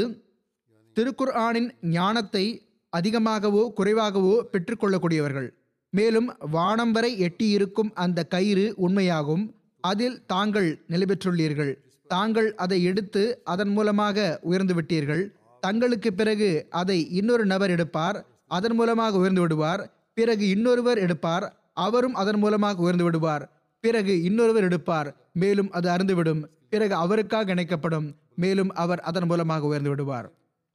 திருக்குர்ஆனின் 0.96 1.70
ஞானத்தை 1.96 2.44
அதிகமாகவோ 2.92 3.62
குறைவாகவோ 3.78 4.34
பெற்றுக்கொள்ளக்கூடியவர்கள். 4.52 5.48
மேலும் 5.92 6.28
வானம் 6.54 6.92
வரை 6.96 7.10
எட்டியிருக்கும் 7.26 7.90
அந்த 8.04 8.24
கயிறு 8.34 8.66
உண்மையாகும். 8.86 9.44
அதில் 9.84 10.16
தாங்கள் 10.32 10.68
நிலை 10.92 11.06
பெற்றுள்ளீர்கள். 11.10 11.72
தாங்கள் 12.10 12.48
அதை 12.64 12.78
எடுத்து 12.90 13.22
அதன் 13.52 13.72
மூலமாக 13.76 14.18
உயர்ந்து 14.48 14.74
விட்டீர்கள். 14.78 15.22
தங்களுக்கு 15.62 16.10
பிறகு 16.20 16.50
அதை 16.80 16.98
இன்னொரு 17.20 17.44
நபர் 17.52 17.72
எடுப்பார் 17.76 18.18
அதன் 18.56 18.76
மூலமாக 18.78 19.18
உயர்ந்து 19.22 19.42
விடுவார். 19.44 19.82
பிறகு 20.18 20.44
இன்னொருவர் 20.54 21.00
எடுப்பார் 21.04 21.46
அவரும் 21.86 22.16
அதன் 22.22 22.40
மூலமாக 22.42 22.82
உயர்ந்து 22.86 23.06
விடுவார். 23.06 23.44
பிறகு 23.84 24.14
இன்னொருவர் 24.28 24.66
எடுப்பார் 24.68 25.08
மேலும் 25.42 25.70
அது 25.78 25.88
அருந்துவிடும் 25.94 26.42
பிறகு 26.72 26.94
அவருக்காக 27.04 27.54
இணைக்கப்படும். 27.54 28.08
மேலும் 28.42 28.70
அவர் 28.82 29.00
அதன் 29.08 29.28
மூலமாக 29.30 29.66
உயர்ந்து 29.70 29.90
விடுவார். 29.92 30.26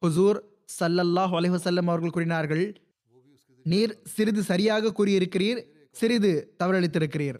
ஹுசூர் 0.01 0.39
சல்லல்லாஹ் 0.79 1.33
அலைஹசல்லம் 1.39 1.89
அவர்கள் 1.91 2.15
கூறினார்கள் 2.15 2.65
நீர் 3.65 3.93
சிறிது 4.15 4.41
சரியாக 4.51 4.91
கூறியிருக்கிறீர் 4.97 5.61
சிறிது 5.95 6.31
தவறளித்திருக்கிறீர். 6.61 7.37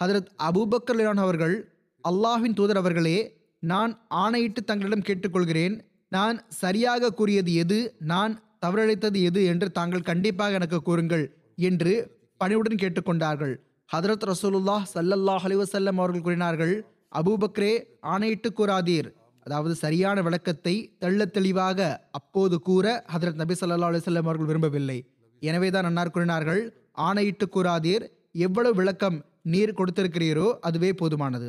அதற்கு 0.00 0.30
அபூபக்கர்லான் 0.48 1.22
அவர்கள் 1.24 1.56
அல்லாஹின் 2.04 2.56
தூதர் 2.58 2.80
அவர்களே 2.82 3.18
நான் 3.62 3.92
ஆணையிட்டு 4.22 4.60
தங்களிடம் 4.70 5.06
கேட்டுக்கொள்கிறேன் 5.08 5.74
நான் 6.12 6.36
சரியாக 6.62 7.10
கூறியது 7.18 7.50
எது 7.62 7.78
நான் 8.12 8.32
தவறளித்தது 8.64 9.18
எது 9.30 9.40
என்று 9.52 9.66
தாங்கள் 9.78 10.08
கண்டிப்பாக 10.08 10.58
எனக்கு 10.58 10.78
கூறுங்கள் 10.88 11.24
என்று 11.68 11.92
பணிவுடன் 12.40 12.80
கேட்டுக்கொண்டார்கள். 12.82 13.54
ஹதரத் 13.88 14.26
ரசூலுல்லாஹ் 14.32 14.84
சல்லல்லாஹ் 14.94 15.44
அலிவசல்லம் 15.48 16.00
அவர்கள் 16.00 16.24
கூறினார்கள் 16.26 16.74
அபூபக்ரே 17.18 17.72
ஆணையிட்டு 18.12 18.50
கூறாதீர். 18.58 19.08
அதாவது 19.46 19.74
சரியான 19.84 20.22
விளக்கத்தை 20.26 20.74
தெள்ள 21.02 21.20
தெளிவாக 21.36 21.78
அப்போது 22.18 22.56
கூற 22.68 22.86
ஹதரத் 23.12 23.40
நபி 23.42 23.54
ஸல்லல்லாஹு 23.60 23.92
அலுவலம் 23.92 24.28
அவர்கள் 24.28 24.50
விரும்பவில்லை. 24.50 24.98
எனவேதான் 25.42 25.88
அன்னார் 25.90 26.14
கூறினார்கள் 26.16 26.62
ஆணையிட்டு 27.06 27.46
கூறாதீர். 27.56 28.04
எவ்வளவு 28.46 28.78
விளக்கம் 28.80 29.16
நீர் 29.52 29.76
கொடுத்திருக்கிறீரோ 29.78 30.46
அதுவே 30.68 30.90
போதுமானது. 31.00 31.48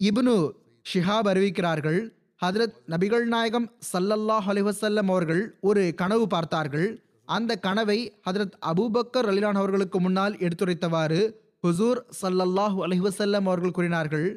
இப்னு 0.00 0.36
ஷிஹாப் 0.86 1.28
அறிவிக்கிறார்கள் 1.32 2.00
ஹதரத் 2.40 2.76
நபிகள் 2.92 3.26
நாயகம் 3.34 3.68
சல்லல்லாஹ் 3.92 4.48
அலிவசல்லம் 4.52 5.08
அவர்கள் 5.12 5.42
ஒரு 5.68 5.82
கனவு 6.00 6.26
பார்த்தார்கள். 6.34 6.88
அந்த 7.36 7.52
கனவை 7.64 7.96
ஹதரத் 8.26 8.54
அபூபக்கர் 8.70 9.28
அலிலான் 9.30 9.58
அவர்களுக்கு 9.62 9.98
முன்னால் 10.00 10.36
எடுத்துரைத்தவாறு 10.44 11.20
ஹுசூர் 11.66 12.00
சல்லல்லாஹ் 12.22 12.76
அலிவசல்லம் 12.86 13.48
அவர்கள் 13.50 13.74
கூறினார்கள் 13.78 14.28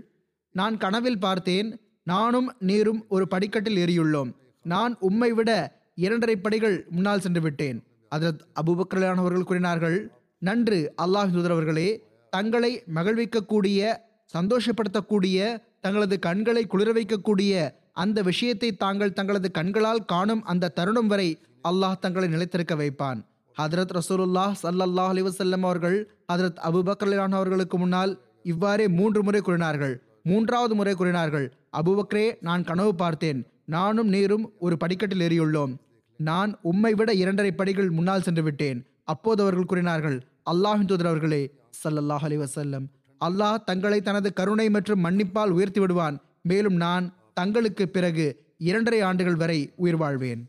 நான் 0.52 0.78
கனவில் 0.78 1.20
பார்த்தேன் 1.20 1.80
நானும் 2.04 2.56
நீரும் 2.60 3.06
ஒரு 3.10 3.28
படிக்கட்டில் 3.28 3.80
ஏறியுள்ளோம். 3.84 4.32
நான் 4.62 4.98
உம்மை 5.00 5.32
விட 5.32 5.80
இரண்டரை 5.96 6.36
படிகள் 6.36 6.86
முன்னால் 6.90 7.20
சென்று 7.20 7.42
விட்டேன். 7.42 7.84
ஹதரத் 8.16 8.42
அபூபக்கர் 8.62 9.44
கூறினார்கள் 9.44 10.12
நன்று 10.40 10.94
அல்லாஹ் 11.02 11.32
தூதரவர்களே 11.36 11.90
தங்களை 12.30 12.84
மகிழ்விக்கக்கூடிய 12.96 13.94
சந்தோஷப்படுத்தக்கூடிய 14.34 15.62
தங்களது 15.80 16.20
கண்களை 16.20 16.66
குளிர 16.66 16.92
வைக்கக்கூடிய 16.92 17.70
அந்த 17.94 18.22
விஷயத்தை 18.22 18.76
தாங்கள் 18.76 19.14
தங்களது 19.14 19.52
கண்களால் 19.52 20.06
காணும் 20.06 20.44
அந்த 20.44 20.68
தருணம் 20.68 21.08
வரை 21.08 21.38
அல்லாஹ் 21.70 22.00
தங்களை 22.00 22.28
நிலைத்திருக்க 22.30 22.76
வைப்பான். 22.76 23.20
ஹதரத் 23.58 24.00
ரசூலுல்லாஹ் 24.00 24.54
ஸல்லல்லாஹு 24.64 25.12
அலைஹி 25.14 25.26
வஸல்லம் 25.30 25.64
அவர்கள் 25.70 25.98
ஹதரத் 26.34 26.60
அபுபக்ரலானவர்களுக்கு 26.70 27.36
அவர்களுக்கு 27.36 27.78
முன்னால் 27.78 28.22
இவ்வாறே 28.44 28.88
மூன்று 28.88 29.24
முறை 29.24 29.42
கூறினார்கள் 29.42 30.02
மூன்றாவது 30.24 30.76
முறை 30.76 30.94
கூறினார்கள் 30.94 31.48
அபுபக்ரே 31.80 32.26
நான் 32.42 32.64
கனவு 32.64 32.96
பார்த்தேன். 32.96 33.40
நானும் 33.66 34.08
நீரும் 34.08 34.46
ஒரு 34.60 34.78
படிக்கட்டில் 34.78 35.24
ஏறியுள்ளோம். 35.28 35.74
நான் 36.20 36.52
உம்மை 36.62 36.94
விட 36.94 37.14
இரண்டரை 37.14 37.52
படிகள் 37.52 37.90
முன்னால் 37.90 38.22
சென்று 38.22 38.44
விட்டேன். 38.44 38.80
அப்போது 39.04 39.42
அவர்கள் 39.42 39.70
கூறினார்கள் 39.72 40.18
அல்லாஹின் 40.52 40.86
தூதர் 40.86 41.12
அவர்களே 41.12 41.44
சல்லல்லாஹ் 41.84 42.26
அலி 42.28 42.38
வசல்லம் 42.38 42.86
அல்லாஹ் 43.22 43.64
தங்களை 43.64 44.02
தனது 44.02 44.34
கருணை 44.34 44.70
மற்றும் 44.70 45.04
மன்னிப்பால் 45.06 45.56
உயர்த்தி 45.58 45.80
விடுவான். 45.80 46.16
மேலும் 46.42 46.76
நான் 46.76 47.14
தங்களுக்கு 47.34 47.90
பிறகு 47.90 48.26
இரண்டரை 48.58 49.02
ஆண்டுகள் 49.02 49.36
வரை 49.36 49.60
உயிர் 49.76 49.98
வாழ்வேன். 49.98 50.42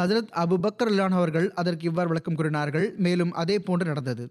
ஹசரத் 0.00 0.32
அபு 0.42 0.56
பக்கர் 0.64 1.10
அவர்கள் 1.10 1.52
அதற்கு 1.52 1.86
இவ்வாறு 1.86 2.08
விளக்கம் 2.08 2.34
கூறினார்கள். 2.34 2.94
மேலும் 2.96 3.32
அதே 3.32 3.58
போன்று 3.58 3.86
நடந்தது. 3.86 4.24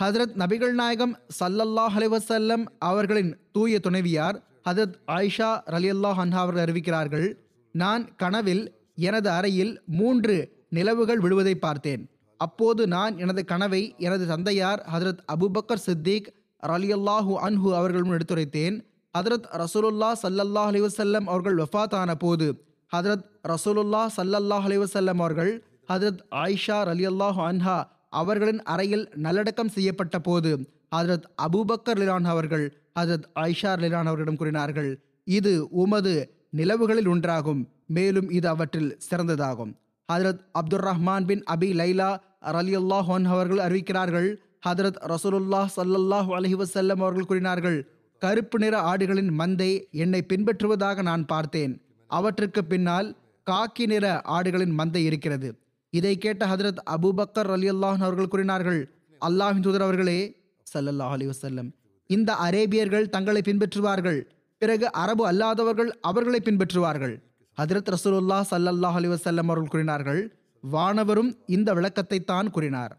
ஹதரத் 0.00 0.34
நபிகள் 0.42 0.74
நாயகம் 0.80 1.12
சல்லல்லாஹ் 1.38 1.96
அலைஹி 1.98 2.56
அவர்களின் 2.90 3.30
தூய 3.56 3.78
துணைவியார் 3.86 4.36
ஹதரத் 4.68 4.96
ஆயிஷா 5.16 5.50
ரலியல்லாஹ் 5.74 6.18
அன்ஹா 6.24 6.40
அவர்கள் 6.44 6.64
அறிவிக்கிறார்கள் 6.66 7.26
நான் 7.74 8.04
கனவில் 8.22 8.62
எனது 9.08 9.28
அறையில் 9.30 9.72
மூன்று 10.00 10.36
நிலவுகள் 10.76 11.20
விழுவதை 11.24 11.54
பார்த்தேன். 11.66 12.02
அப்போது 12.40 12.82
நான் 12.86 13.14
எனது 13.18 13.42
கனவை 13.44 13.82
எனது 14.06 14.24
தந்தையார் 14.26 14.80
ஹதரத் 14.92 15.22
அபுபக்கர் 15.34 15.84
சித்திக் 15.86 16.28
ரலியல்லாஹு 16.62 17.32
அன்ஹு 17.46 17.68
அவர்களும் 17.80 18.14
எடுத்துரைத்தேன். 18.16 18.76
ஹதரத் 19.14 19.46
ரசூலுல்லா 19.62 20.10
சல்லல்லாஹ் 20.24 20.70
அலிவசல்லம் 20.72 21.26
அவர்கள் 21.32 21.58
வஃபாத் 21.62 21.96
போது 22.24 22.48
ஹதரத் 22.92 23.26
ரசூலுல்லா 23.54 24.02
சல்லல்லாஹ் 24.18 24.66
அலிவசல்லம் 24.70 25.20
அவர்கள் 25.24 25.52
ஹதரத் 25.90 26.22
ஆயிஷா 26.44 26.78
ரலியல்லாஹு 26.90 27.40
அன்ஹா 27.50 27.78
அவர்களின் 28.20 28.62
அறையில் 28.62 29.04
நல்லடக்கம் 29.24 29.74
செய்யப்பட்ட 29.76 30.18
போது 30.18 30.50
ஹஜரத் 30.96 31.26
அபூபக்கர் 31.44 32.00
லிலான் 32.00 32.28
அவர்கள் 32.34 32.64
ஹஜரத் 33.00 33.28
ஆயிஷா 33.42 33.72
லிலான் 33.82 34.08
அவர்களிடம் 34.10 34.36
கூறினார்கள் 34.36 34.90
இது 35.24 35.52
உமது 35.82 36.14
நிலவுகளில் 36.50 37.08
ஒன்றாகும் 37.08 37.62
மேலும் 37.86 38.28
இது 38.30 38.48
அவற்றில் 38.48 38.90
சிறந்ததாகும். 39.08 39.72
ஹதரத் 40.08 40.42
அப்துர் 40.60 40.84
ரஹ்மான் 40.90 41.26
பின் 41.26 41.42
அபி 41.54 41.70
லைலா 41.80 42.10
ரலியல்லாஹ் 42.56 43.10
அவர்கள் 43.34 43.62
அறிவிக்கிறார்கள் 43.66 44.28
ஹதரத் 44.66 45.00
ரசூலுல்லாஹ் 45.12 45.70
சல்லல்லாஹ் 45.76 46.30
அலஹி 46.38 46.56
வசல்லம் 46.62 47.00
அவர்கள் 47.04 47.28
கூறினார்கள் 47.30 47.78
கருப்பு 48.22 48.58
நிற 48.58 48.74
ஆடுகளின் 48.90 49.30
மந்தை 49.38 49.70
என்னை 49.90 50.20
பின்பற்றுவதாக 50.28 51.02
நான் 51.02 51.24
பார்த்தேன். 51.26 51.72
அவற்றுக்கு 52.10 52.62
பின்னால் 52.64 53.08
காக்கி 53.46 53.84
நிற 53.86 54.06
ஆடுகளின் 54.28 54.74
மந்தை 54.78 55.02
இருக்கிறது. 55.08 55.48
இதை 55.92 56.12
கேட்ட 56.18 56.42
ஹஜரத் 56.52 56.82
அபூபக்கர் 56.94 57.50
அல்லாஹன் 57.54 58.04
அவர்கள் 58.06 58.30
கூறினார்கள் 58.34 58.80
அல்லாஹின் 59.20 59.64
தூதர் 59.66 59.84
அவர்களே 59.86 60.18
ஸல்லல்லாஹு 60.66 61.14
அலி 61.16 61.26
வசல்லம் 61.32 61.68
இந்த 62.10 62.30
அரேபியர்கள் 62.46 63.10
தங்களை 63.14 63.40
பின்பற்றுவார்கள் 63.48 64.20
பிறகு 64.62 64.86
அரபு 65.02 65.22
அல்லாதவர்கள் 65.30 65.90
அவர்களை 66.08 66.40
பின்பற்றுவார்கள். 66.48 67.14
ஹதரத் 67.58 67.90
ரசூலுல்லா 67.94 68.38
சல்லல்லாஹ் 68.52 68.96
அலி 69.00 69.08
வசல்லம் 69.12 69.48
அவர்கள் 69.50 69.72
கூறினார்கள் 69.74 70.20
வானவரும் 70.64 71.30
இந்த 71.56 71.68
விளக்கத்தை 71.78 72.18
தான் 72.32 72.50
கூறினார். 72.50 72.92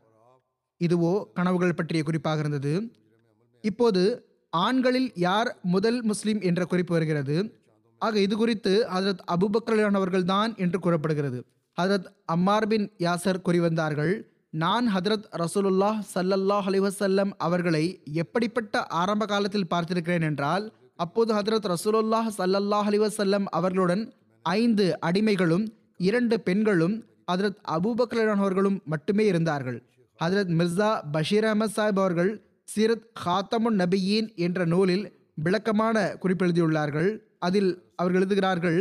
இதுவோ 0.82 1.14
கனவுகள் 1.38 1.78
பற்றிய 1.80 2.04
குறிப்பாக 2.04 2.40
இருந்தது. 2.40 2.74
இப்போது 3.64 4.02
ஆண்களில் 4.54 5.10
யார் 5.28 5.50
முதல் 5.76 6.00
முஸ்லிம் 6.12 6.42
என்ற 6.50 6.62
குறிப்பு 6.72 6.94
வருகிறது? 6.94 7.38
ஆக 8.02 8.16
இது 8.20 8.36
குறித்து 8.36 8.74
ஹதரத் 8.96 9.24
அபுபக்கர் 9.36 9.82
அவர்கள் 10.02 10.30
தான் 10.34 10.54
என்று 10.66 10.80
கூறப்படுகிறது. 10.80 11.40
ஹதரத் 11.78 12.08
அம்மார் 12.26 12.68
பின் 12.68 12.92
யாசர் 12.98 13.42
கூறி 13.42 13.60
வந்தார்கள் 13.60 14.14
நான் 14.50 14.88
ஹதரத் 14.88 15.28
ரசூலுல்லாஹ் 15.34 16.00
சல்லல்லாஹ் 16.16 16.68
அலிவசல்லம் 16.68 17.32
அவர்களை 17.38 18.04
எப்படிப்பட்ட 18.14 18.84
ஆரம்ப 18.86 19.26
காலத்தில் 19.26 19.68
பார்த்திருக்கிறேன் 19.68 20.22
என்றால் 20.22 20.74
அப்போது 20.96 21.34
ஹதரத் 21.34 21.66
ரசூலுல்லாஹ் 21.66 22.30
சல்லல்லாஹ் 22.38 22.88
அலிவசல்லம் 22.92 23.46
அவர்களுடன் 23.52 24.14
ஐந்து 24.44 24.98
அடிமைகளும் 25.02 25.66
இரண்டு 25.98 26.40
பெண்களும் 26.40 26.96
ஹதரத் 27.32 27.60
அபூபக்லானவர்களும் 27.66 28.40
அவர்களும் 28.40 28.82
மட்டுமே 28.86 29.26
இருந்தார்கள். 29.26 29.82
ஹதரத் 30.20 30.52
மிர்சா 30.60 31.02
பஷீர் 31.12 31.44
அஹமத் 31.44 31.76
சாஹிப் 31.76 32.00
அவர்கள் 32.00 32.32
சீரத் 32.76 33.08
ஹாத்தமுன் 33.26 33.78
நபியீன் 33.82 34.36
என்ற 34.36 34.66
நூலில் 34.66 35.06
விளக்கமான 35.34 36.18
குறிப்பெழுதியுள்ளார்கள் 36.22 37.10
அதில் 37.40 37.72
அவர்கள் 37.96 38.22
எழுதுகிறார்கள் 38.22 38.80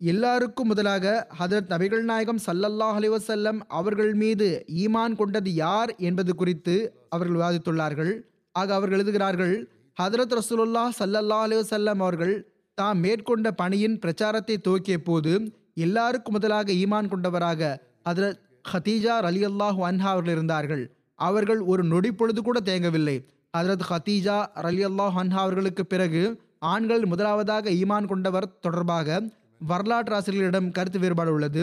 எல்லாருக்கும் 0.00 0.68
முதலாக 0.68 1.06
ஹதரத் 1.38 1.70
நபிகள் 1.72 2.04
நாயகம் 2.10 2.38
சல்லல்லாஹ் 2.46 2.98
அலிவசல்லம் 2.98 3.58
அவர்கள் 3.78 4.12
மீது 4.14 4.46
ஈமான் 4.82 5.14
கொண்டது 5.16 5.50
யார் 5.54 5.90
என்பது 6.08 6.34
குறித்து 6.34 6.74
அவர்கள் 7.08 7.36
விவாதித்துள்ளார்கள். 7.36 8.12
ஆக 8.54 8.74
அவர்கள் 8.74 8.96
எழுதுகிறார்கள் 8.98 9.52
ஹதரத் 9.96 10.32
ரசூலுல்லா 10.38 10.84
சல்லல்லாஹ் 10.98 11.44
அலிவசல்லம் 11.46 12.00
அவர்கள் 12.04 12.34
தாம் 12.78 13.00
மேற்கொண்ட 13.00 13.50
பணியின் 13.52 13.98
பிரச்சாரத்தை 13.98 14.56
துவக்கிய 14.66 14.98
போது 15.08 15.32
எல்லாருக்கும் 15.74 16.36
முதலாக 16.36 16.72
ஈமான் 16.72 17.10
கொண்டவராக 17.12 17.70
ஹதரத் 18.08 18.40
ஹதீஜா 18.64 19.16
அலி 19.30 19.42
அல்லாஹு 19.50 19.80
அன்ஹா 19.88 20.08
அவர்கள் 20.14 20.34
இருந்தார்கள். 20.36 20.84
அவர்கள் 21.14 21.60
ஒரு 21.72 21.84
நொடி 21.84 22.12
பொழுது 22.12 22.42
கூட 22.42 22.58
தேங்கவில்லை. 22.70 23.16
ஹதரத் 23.58 23.84
ஹதீஜா 23.90 24.38
அலி 24.68 24.82
அல்லாஹ் 24.84 25.18
அன்ஹா 25.24 25.40
அவர்களுக்கு 25.46 25.86
பிறகு 25.86 26.22
ஆண்கள் 26.72 27.04
முதலாவதாக 27.06 27.70
ஈமான் 27.82 28.10
கொண்டவர் 28.14 28.48
தொடர்பாக 28.60 29.20
வரலாற்று 29.60 30.14
ஆசிரியர்களிடம் 30.14 30.70
கருத்து 30.70 30.98
வேறுபாடு 30.98 31.32
உள்ளது. 31.32 31.62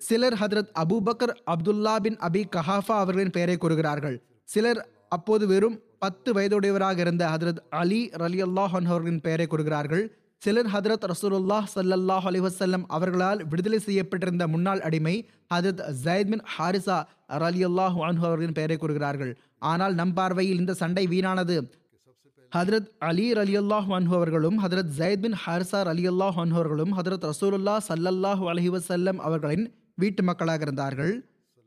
சிலர் 0.00 0.36
ஹதரத் 0.40 0.72
அபுபக்கர் 0.82 1.34
அப்துல்லா 1.52 1.96
பின் 1.96 2.16
அபி 2.28 2.42
கஹாஃபா 2.56 2.96
அவர்களின் 3.04 3.30
பெயரை 3.30 3.56
கூறுகிறார்கள். 3.56 4.22
சிலர் 4.44 4.88
அப்போது 5.08 5.46
வெறும் 5.46 5.76
பத்து 5.98 6.32
வயதுடையவராக 6.32 6.98
இருந்த 6.98 7.24
ஹதரத் 7.28 7.60
அலி 7.70 8.10
ரலி 8.22 8.40
அல்லாஹ் 8.46 8.74
அவர்களின் 8.90 9.20
பெயரை 9.20 9.46
கூறுகிறார்கள். 9.46 10.04
சிலர் 10.42 10.66
ஹதரத் 10.66 11.04
ரசூலுல்லாஹ் 11.12 11.66
சல்லல்லாஹ் 11.74 12.26
அலி 12.30 12.40
வசல்லம் 12.40 12.84
அவர்களால் 12.86 13.40
விடுதலை 13.46 13.78
செய்யப்பட்டிருந்த 13.78 14.46
முன்னாள் 14.48 14.80
அடிமை 14.80 15.28
ஹதரத் 15.54 15.82
ஜயத் 16.04 16.30
பின் 16.30 16.44
ஹாரிசா 16.54 16.98
ரலி 17.42 17.62
அல்லாஹ் 17.68 17.98
அன்ஹு 18.08 18.24
அவர்களின் 18.28 18.52
பெயரை 18.52 18.76
கூறுகிறார்கள். 18.76 19.32
ஆனால் 19.58 19.94
நம் 19.94 20.14
பார்வையில் 20.14 20.58
இந்த 20.58 20.74
சண்டை 20.74 21.06
வீணானது. 21.06 21.56
ஹதரத் 22.54 22.86
அலி 23.08 23.24
அலி 23.40 23.52
அல்லாஹ் 23.58 23.88
அன்ஹு 23.96 24.14
அவர்களும் 24.18 24.56
ஹதரத் 24.62 24.88
ஜயத் 24.98 25.20
பின் 25.24 25.36
ஹாரிசா 25.42 25.80
அலி 25.90 26.04
அல்லாஹ் 26.12 26.38
அன்ஹு 26.44 26.56
அவர்களும் 26.60 26.92
ஹதரத் 26.98 27.26
ரசூலுல்லா 27.30 27.74
சல்லல்லாஹு 27.88 28.44
அலைஹி 28.52 28.70
வஸல்லம் 28.76 29.18
அவர்களின் 29.26 29.66
வீட்டு 30.02 30.22
மக்களாக 30.22 30.60
இருந்தார்கள். 30.66 31.12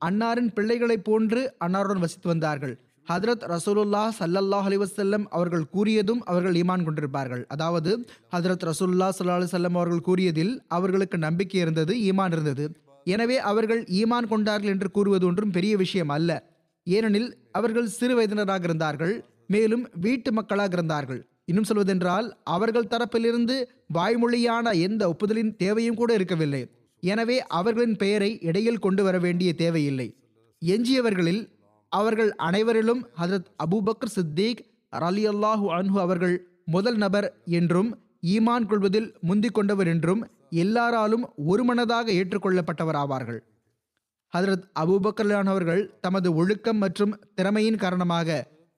அன்னாரின் 0.02 0.50
பிள்ளைகளைப் 0.58 1.06
போன்று 1.06 1.42
அன்னாருடன் 1.66 2.04
வசித்து 2.06 2.28
வந்தார்கள். 2.28 2.76
ஹதரத் 3.08 3.48
ரசூலுல்லா 3.54 4.04
சல்லல்லாஹ் 4.20 4.68
அலைஹி 4.70 4.82
வஸல்லம் 4.86 5.26
அவர்கள் 5.38 5.66
கூறியதும் 5.76 6.22
அவர்கள் 6.32 6.58
ஈமான் 6.64 6.86
கொண்டிருப்பார்கள். 6.88 7.44
அதாவது 7.48 7.92
ஹதரத் 8.36 8.70
ரசூலுல்லா 8.72 9.10
சல்லா 9.20 9.40
அலி 9.40 9.74
அவர்கள் 9.74 10.06
கூறியதில் 10.10 10.54
அவர்களுக்கு 10.68 11.18
நம்பிக்கை 11.18 11.62
இருந்தது 11.62 11.96
ஈமான் 12.10 12.36
இருந்தது. 12.38 12.66
எனவே 13.04 13.38
அவர்கள் 13.52 13.84
ஈமான் 14.02 14.32
கொண்டார்கள் 14.34 14.74
என்று 14.78 14.90
கூறுவது 14.92 15.26
ஒன்றும் 15.26 15.52
பெரிய 15.52 15.78
விஷயம் 15.78 16.10
அல்ல. 16.10 16.32
ஏனெனில் 16.88 17.30
அவர்கள் 17.52 17.94
சிறு 18.00 18.16
வயதினராக 18.18 18.64
இருந்தார்கள். 18.64 19.14
மேலும் 19.54 19.86
வீட்டு 20.06 20.30
மக்களாக 20.38 20.76
இருந்தார்கள். 20.78 21.22
இன்னும் 21.50 21.68
சொல்வதென்றால் 21.70 22.28
அவர்கள் 22.56 22.92
தரப்பிலிருந்து 22.94 23.56
வாய்மொழியான 23.98 24.76
எந்த 24.88 25.04
ஒப்புதலின் 25.14 25.56
தேவையும் 25.64 26.00
கூட 26.02 26.12
இருக்கவில்லை. 26.20 26.62
எனவே 27.04 27.38
அவர்களின் 27.60 27.98
பெயரை 28.04 28.30
இடையில் 28.50 28.84
கொண்டு 28.86 29.02
வர 29.08 29.18
வேண்டிய 29.26 29.50
தேவையில்லை. 29.64 30.08
எஞ்சியவர்களில் 30.62 31.42
அவர்கள் 31.92 32.32
அனைவரிலும் 32.48 33.02
ஹஜரத் 33.20 33.50
அபூபக்கர் 33.66 34.16
சித்திக் 34.16 34.62
அலி 34.94 35.24
அல்லாஹூ 35.32 35.66
அன்ஹு 35.78 35.98
அவர்கள் 36.06 36.36
முதல் 36.76 36.98
நபர் 37.04 37.28
என்றும் 37.60 37.90
ஈமான் 38.34 38.68
கொள்வதில் 38.72 39.10
முந்திக் 39.30 39.56
கொண்டவர் 39.58 39.90
என்றும் 39.94 40.22
எல்லாராலும் 40.64 41.26
ஒருமனதாக 41.52 42.08
ஏற்றுக்கொள்ளப்பட்டவர் 42.20 42.98
ஆவார்கள் 43.02 43.40
ஹதரத் 44.34 44.66
அபுபக்கர்லானவர்கள் 44.82 45.82
தமது 46.06 46.30
ஒழுக்கம் 46.42 46.80
மற்றும் 46.84 47.14
திறமையின் 47.38 47.82
காரணமாக 47.84 48.38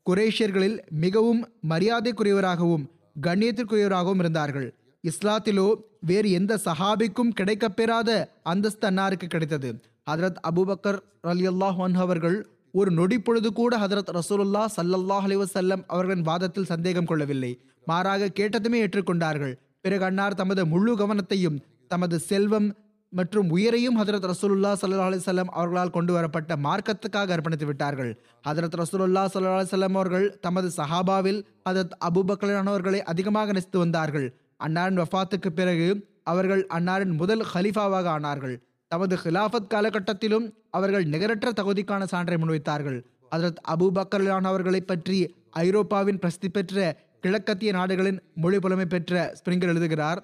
குரேஷியர்களில் 0.10 0.80
மிகவும் 0.89 1.48
மரியாதைக்குரியவராகவும் 1.70 2.86
கண்ணியத்திற்குரியவராகவும் 3.22 4.20
இருந்தார்கள். 4.20 4.74
இஸ்லாத்திலோ 5.04 5.76
வேறு 6.02 6.32
எந்த 6.32 6.60
சஹாபிக்கும் 6.65 7.32
கிடைக்கப்பெறாத 7.39 8.26
அந்தஸ்து 8.44 8.89
அன்னாருக்கு 8.89 9.28
கிடைத்தது. 9.28 9.82
ஹதரத் 10.12 10.39
அபூபக்கர் 10.50 11.00
அலி 11.22 11.48
அல்லாஹ் 11.48 11.94
அவர்கள் 11.94 12.50
ஒரு 12.72 12.91
நொடி 12.91 13.20
பொழுது 13.20 13.54
கூட 13.54 13.78
ஹதரத் 13.78 14.20
ரசூலுல்லா 14.20 14.65
சல்லல்லாஹ் 14.78 15.26
அலி 15.28 15.36
வசல்லம் 15.36 15.84
அவர்களின் 15.88 16.24
வாதத்தில் 16.24 16.65
சந்தேகம் 16.65 17.06
கொள்ளவில்லை. 17.06 17.62
மாறாக 17.86 18.32
கேட்டதுமே 18.39 18.88
ஏற்றுக்கொண்டார்கள். 18.88 19.54
பிறகு 19.82 20.04
அன்னார் 20.04 20.34
தமது 20.34 20.65
முழு 20.65 20.98
கவனத்தையும் 20.98 21.58
தமது 21.88 22.20
செல்வம் 22.20 22.76
மற்றும் 23.12 23.50
உயிரையும் 23.50 23.98
ஹதரத் 24.02 24.28
ரசூலுல்லா 24.32 24.72
சல்லா 24.82 25.06
அலிசல்லாம் 25.10 25.52
அவர்களால் 25.52 25.89
கொண்டு 25.89 26.13
வரப்பட்ட 26.13 26.56
மார்க்கத்துக்காக 26.56 27.34
அர்ப்பணித்து 27.36 27.65
விட்டார்கள். 27.65 28.20
ஹதரத் 28.48 28.78
ரசூலுல்லா 28.82 29.24
சல்லா 29.34 29.54
அலிசல்லாம் 29.60 29.98
அவர்கள் 30.00 30.39
தமது 30.39 30.72
சஹாபாவில் 30.78 31.39
ஹதரத் 31.70 31.96
அபுபக்கலானவர்களை 32.08 33.00
அதிகமாக 33.00 33.52
நெசித்து 33.52 33.78
வந்தார்கள். 33.78 34.28
அன்னாரின் 34.65 35.02
வஃத்துக்கு 35.02 35.50
பிறகு 35.50 36.08
அவர்கள் 36.24 36.68
அன்னாரின் 36.68 37.15
முதல் 37.15 37.46
ஹலீஃபாவாக 37.54 38.08
ஆனார்கள். 38.18 38.56
தமது 38.88 39.15
ஹிலாஃபத் 39.24 39.72
காலகட்டத்திலும் 39.74 40.46
அவர்கள் 40.70 41.04
நிகரற்ற 41.04 41.52
தகுதிக்கான 41.52 42.04
சான்றை 42.12 42.38
முன்வைத்தார்கள். 42.41 43.00
ஹதரத் 43.32 43.60
அபுபக்கலானவர்களை 43.74 44.80
பற்றி 44.80 45.36
ஐரோப்பாவின் 45.52 46.20
பிரசித்தி 46.20 46.50
பெற்ற 46.50 46.96
கிழக்கத்திய 47.22 47.72
நாடுகளின் 47.72 48.22
மொழி 48.36 48.60
புலமை 48.60 48.86
பெற்ற 48.86 49.34
ஸ்பிரிங்கர் 49.39 49.72
எழுதுகிறார் 49.74 50.20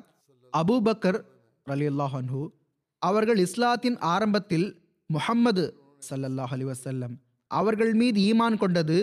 அபூபக்கர் 0.54 1.20
அலி 1.68 1.88
அல்லாஹன்ஹூ 1.88 2.42
அவர்கள் 3.08 3.40
இஸ்லாத்தின் 3.46 3.98
ஆரம்பத்தில் 4.14 4.68
முஹம்மது 5.10 5.64
சல்லல்லாஹ் 6.10 6.54
அலி 6.56 6.66
வசல்லம் 6.72 7.14
அவர்கள் 7.52 7.94
மீது 8.02 8.20
ஈமான் 8.30 8.58
கொண்டது 8.64 8.98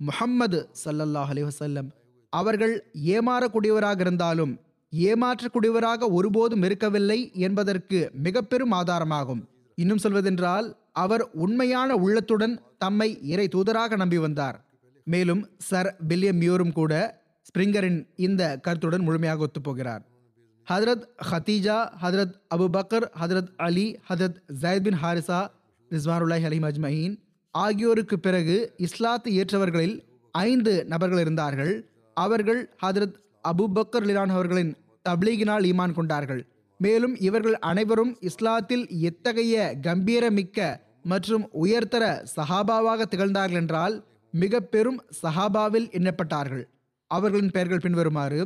முஹம்மது 0.00 0.58
சல்லல்லாஹ் 0.84 1.30
அலி 1.34 1.42
வசல்லம் 1.48 1.88
அவர்கள் 2.32 2.74
ஏமாறக்கூடியவராக 3.16 4.00
இருந்தாலும் 4.06 4.52
ஏமாற்றக்கூடியவராக 4.92 6.08
ஒருபோதும் 6.16 6.64
இருக்கவில்லை 6.68 7.18
என்பதற்கு 7.46 7.98
மிக 8.26 8.42
பெரும் 8.42 8.74
ஆதாரமாகும். 8.78 9.42
இன்னும் 9.78 10.02
சொல்வதென்றால் 10.04 10.66
அவர் 11.02 11.24
உண்மையான 11.44 11.90
உள்ளத்துடன் 12.04 12.54
தம்மை 12.82 13.08
இறை 13.32 13.46
தூதராக 13.54 13.96
நம்பி 14.02 14.18
வந்தார். 14.24 14.56
மேலும் 15.12 15.42
சர் 15.68 15.90
வில்லியம் 16.08 16.40
மியூரும் 16.42 16.74
கூட 16.78 16.92
ஸ்பிரிங்கரின் 17.48 18.00
இந்த 18.26 18.42
கருத்துடன் 18.66 19.06
முழுமையாக 19.06 19.46
ஒத்துப்போகிறார். 19.46 20.02
Hazrat 20.70 21.04
Khadija 21.30 21.76
Hazrat 22.02 22.34
Abu Bakr 22.54 23.06
Hazrat 23.20 23.50
Ali 23.56 23.86
Hazrat 24.08 24.38
Zayd 24.62 24.84
bin 24.86 24.98
Haritha 25.02 25.40
ரிஸ்வானுல்லாஹி 25.90 26.46
அலிம் 26.50 26.66
அஜ்மஹீன் 26.68 27.14
ஆகியோருக்கு 27.54 28.18
பிறகு 28.18 28.56
இஸ்லாத்தை 28.76 29.30
ஏற்றவர்களில் 29.40 29.96
ஐந்து 30.34 30.84
நபர்கள் 30.84 31.20
இருந்தார்கள். 31.20 31.72
அவர்கள் 32.16 32.60
ஹதரத் 32.82 33.16
அபுபக்கர் 33.44 34.06
லிலான் 34.08 34.32
அவர்களின் 34.36 34.72
தப்லீகினால் 35.08 35.66
ஈமான் 35.70 35.92
கொண்டார்கள். 35.92 36.42
மேலும் 36.80 37.14
இவர்கள் 37.28 37.58
அனைவரும் 37.70 38.12
இஸ்லாத்தில் 38.30 38.84
எத்தகைய 39.08 39.76
கம்பீரமிக்க 39.82 40.58
மற்றும் 41.02 41.44
உயர்தர 41.64 42.04
சஹாபாவாக 42.36 43.02
திகழ்ந்தார்கள் 43.12 43.62
என்றால் 43.64 43.94
மிக 44.30 44.60
பெரும் 44.74 45.00
சஹாபாவில் 45.22 45.88
எண்ணப்பட்டார்கள். 45.98 46.64
அவர்களின் 47.10 47.50
பெயர்கள் 47.50 47.84
பின்வருமாறு 47.86 48.40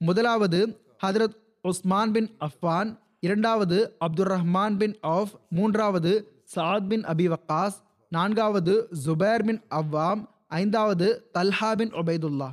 முதலாவது 0.00 0.60
ஹதரத் 1.04 1.36
உஸ்மான் 1.64 2.12
பின் 2.12 2.28
அஃபான் 2.40 2.90
இரண்டாவது 3.20 3.78
அப்துர் 4.06 4.30
ரஹ்மான் 4.34 4.76
பின் 4.76 4.96
ஆஃப் 5.00 5.32
மூன்றாவது 5.48 6.12
சாத் 6.54 6.86
பின் 6.86 7.04
அபி 7.04 7.26
வக்காஸ் 7.34 7.76
நான்காவது 8.08 8.74
ஜுபேர் 9.04 9.44
பின் 9.44 9.60
அவ்வாம் 9.70 10.22
ஐந்தாவது 10.48 11.08
தல்ஹா 11.38 11.70
பின் 11.74 11.92
ஒபைதுல்லா 11.92 12.48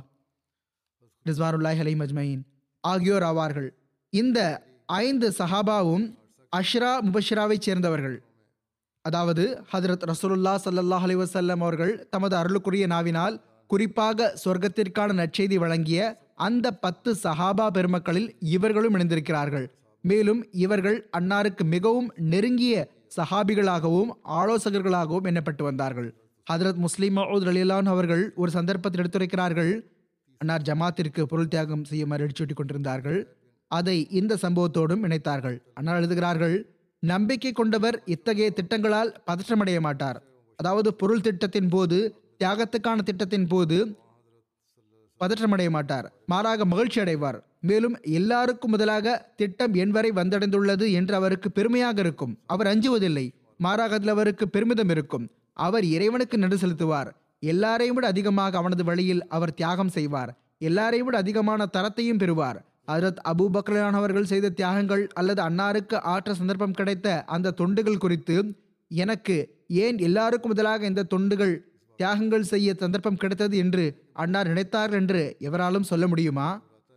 ரிஸ்வானுல்லாஹ் 1.26 1.80
அலி 1.84 1.94
மஜ்மயின். 1.94 2.42
ஆகியோர் 2.84 3.22
ஆவார்கள். 3.22 3.70
இந்த 4.12 4.38
ஐந்து 4.86 5.28
சஹாபாவும் 5.38 6.06
அஷ்ரா 6.52 6.92
முபஷ்ராவைச் 7.06 7.66
சேர்ந்தவர்கள். 7.66 8.16
அதாவது 9.04 9.44
ஹதரத் 9.72 10.06
ரசூலுல்லா 10.10 10.54
சல்லாஹ் 10.64 11.04
அலி 11.08 11.16
வசல்லம் 11.16 11.60
அவர்கள் 11.66 12.08
தமது 12.08 12.34
அருளுக்குரிய 12.36 12.86
நாவினால் 12.86 13.36
குறிப்பாக 13.66 14.34
சொர்க்கத்திற்கான 14.44 15.16
நற்செய்தி 15.20 15.56
வழங்கிய 15.56 16.00
அந்த 16.46 16.66
பத்து 16.84 17.10
சஹாபா 17.22 17.66
பெருமக்களில் 17.76 18.28
இவர்களும் 18.54 18.94
இணைந்திருக்கிறார்கள். 18.96 19.66
மேலும் 20.04 20.40
இவர்கள் 20.64 20.98
அன்னாருக்கு 21.18 21.64
மிகவும் 21.74 22.08
நெருங்கிய 22.32 22.74
சஹாபிகளாகவும் 23.16 24.10
ஆலோசகர்களாகவும் 24.38 25.28
எண்ணப்பட்டு 25.30 25.62
வந்தார்கள். 25.62 26.10
ஹதரத் 26.46 26.80
முஸ்லீம் 26.84 27.16
மஹூத் 27.16 27.48
அலிலான் 27.52 27.88
அவர்கள் 27.94 28.24
ஒரு 28.34 28.50
சந்தர்ப்பத்தில் 28.50 29.02
எடுத்துரைக்கிறார்கள் 29.02 29.72
அன்னார் 30.40 30.66
ஜமாத்திற்கு 30.68 31.22
பொருள் 31.22 31.52
தியாகம் 31.52 31.84
செய்யுமாறு 31.84 32.26
அடிச்சூட்டி 32.26 32.54
கொண்டிருந்தார்கள். 32.54 33.20
அதை 33.70 33.96
இந்த 34.20 34.38
சம்பவத்தோடும் 34.42 35.04
இணைத்தார்கள். 35.06 35.56
அன்னார் 35.74 36.00
எழுதுகிறார்கள் 36.00 36.56
நம்பிக்கை 37.02 37.52
கொண்டவர் 37.52 37.96
இத்தகைய 38.14 38.50
திட்டங்களால் 38.50 39.10
பதற்றமடைய 39.28 39.78
மாட்டார். 39.86 40.18
அதாவது 40.58 40.90
பொருள் 41.00 41.24
திட்டத்தின் 41.26 41.68
போது 41.68 41.98
தியாகத்துக்கான 42.40 43.02
திட்டத்தின் 43.08 43.48
போது 43.52 43.78
பதற்றமடைய 45.20 45.70
மாட்டார். 45.70 46.12
மாறாக 46.26 46.64
மகிழ்ச்சி 46.64 47.00
அடைவார் 47.00 47.38
மேலும் 47.60 47.96
எல்லாருக்கும் 48.02 48.70
முதலாக 48.70 49.32
திட்டம் 49.36 49.74
என் 49.74 49.90
வரை 49.90 50.10
வந்தடைந்துள்ளது 50.10 50.92
என்று 50.92 51.14
அவருக்கு 51.14 51.52
பெருமையாக 51.52 52.00
இருக்கும். 52.00 52.38
அவர் 52.46 52.66
அஞ்சுவதில்லை. 52.66 53.26
மாறாக 53.58 53.94
அதில் 53.94 54.08
அவருக்கு 54.08 54.48
பெருமிதம் 54.48 54.88
இருக்கும். 54.88 55.30
அவர் 55.52 55.84
இறைவனுக்கு 55.84 56.38
நடு 56.38 56.56
செலுத்துவார். 56.56 57.10
எல்லாரையும் 57.40 57.94
விட 57.94 58.06
அதிகமாக 58.06 58.58
அவனது 58.58 58.84
வழியில் 58.84 59.26
அவர் 59.26 59.54
தியாகம் 59.54 59.88
செய்வார். 59.88 60.38
எல்லாரையும் 60.58 61.06
விட 61.06 61.18
அதிகமான 61.18 61.68
தரத்தையும் 61.72 62.18
பெறுவார். 62.18 62.64
ஹஜரத் 62.86 63.22
அபுபக்ரானவர்கள் 63.28 64.22
செய்த 64.22 64.50
தியாகங்கள் 64.50 65.08
அல்லது 65.14 65.42
அன்னாருக்கு 65.42 65.94
ஆற்ற 65.94 66.34
சந்தர்ப்பம் 66.34 66.72
கிடைத்த 66.72 67.24
அந்த 67.24 67.54
தொண்டுகள் 67.60 67.98
குறித்து 67.98 68.36
எனக்கு 68.88 69.36
ஏன் 69.68 69.98
எல்லாருக்கும் 69.98 70.50
முதலாக 70.50 70.86
இந்த 70.86 71.06
தொண்டுகள் 71.14 71.54
தியாகங்கள் 71.98 72.48
செய்ய 72.52 72.74
சந்தர்ப்பம் 72.74 73.20
கிடைத்தது 73.22 73.56
என்று 73.56 73.84
அன்னார் 74.12 74.50
நினைத்தார்கள் 74.52 75.00
என்று 75.02 75.22
எவராலும் 75.48 75.88
சொல்ல 75.90 76.06
முடியுமா? 76.06 76.48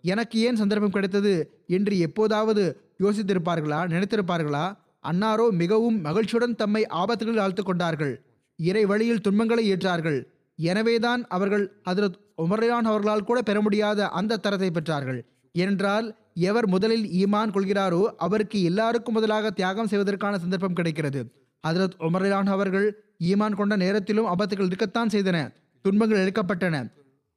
எனக்கு 0.04 0.38
ஏன் 0.40 0.60
சந்தர்ப்பம் 0.62 0.96
கிடைத்தது 0.96 1.34
என்று 1.68 1.94
எப்போதாவது 2.00 2.64
யோசித்திருப்பார்களா? 3.04 3.80
நினைத்திருப்பார்களா? 3.94 4.66
அன்னாரோ 5.04 5.46
மிகவும் 5.62 5.98
மகிழ்ச்சியுடன் 6.02 6.56
தம்மை 6.56 6.84
ஆபத்துகளில் 7.02 7.44
ஆழ்த்து 7.46 7.64
கொண்டார்கள். 7.64 8.14
இறை 8.60 8.84
வழியில் 8.86 9.22
துன்பங்களை 9.22 9.64
ஏற்றார்கள். 9.74 10.20
எனவேதான் 10.60 11.22
அவர்கள் 11.28 11.66
ஹதரத் 11.90 12.18
உமரையான் 12.38 12.90
அவர்களால் 12.90 13.28
கூட 13.30 13.40
பெற 13.42 13.58
முடியாத 13.62 14.10
அந்த 14.20 14.40
தரத்தை 14.46 14.70
பெற்றார்கள். 14.70 15.20
என்றால் 15.56 16.08
எவர் 16.50 16.68
முதலில் 16.68 17.06
ஈமான் 17.22 17.54
கொள்கிறாரோ 17.56 18.02
அவருக்கு 18.18 18.58
எல்லாருக்கும் 18.64 19.14
முதலாக 19.14 19.52
தியாகம் 19.52 19.90
செய்வதற்கான 19.92 20.38
சந்தர்ப்பம் 20.38 20.78
கிடைக்கிறது. 20.80 21.22
ஹதரத் 21.68 21.98
உமரையான் 22.00 22.50
அவர்கள் 22.56 22.88
ஈமான் 23.24 23.56
கொண்ட 23.56 23.76
நேரத்திலும் 23.76 24.26
ஆபத்துகள் 24.26 24.66
இருக்கத்தான் 24.66 25.08
செய்தன. 25.08 25.38
துன்பங்கள் 25.82 26.22
எழுக்கப்பட்டன. 26.24 26.76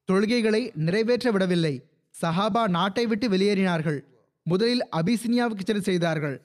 தொழுகைகளை 0.09 0.71
நிறைவேற்ற 0.75 1.31
விடவில்லை. 1.31 1.75
சஹாபா 2.23 2.63
நாட்டை 2.69 3.07
விட்டு 3.07 3.29
வெளியேறினார்கள். 3.29 3.99
முதலில் 4.43 4.85
அபிசினியாவுக்கு 4.97 5.65
சென்று 5.65 5.83
செய்தார்கள். 5.83 6.37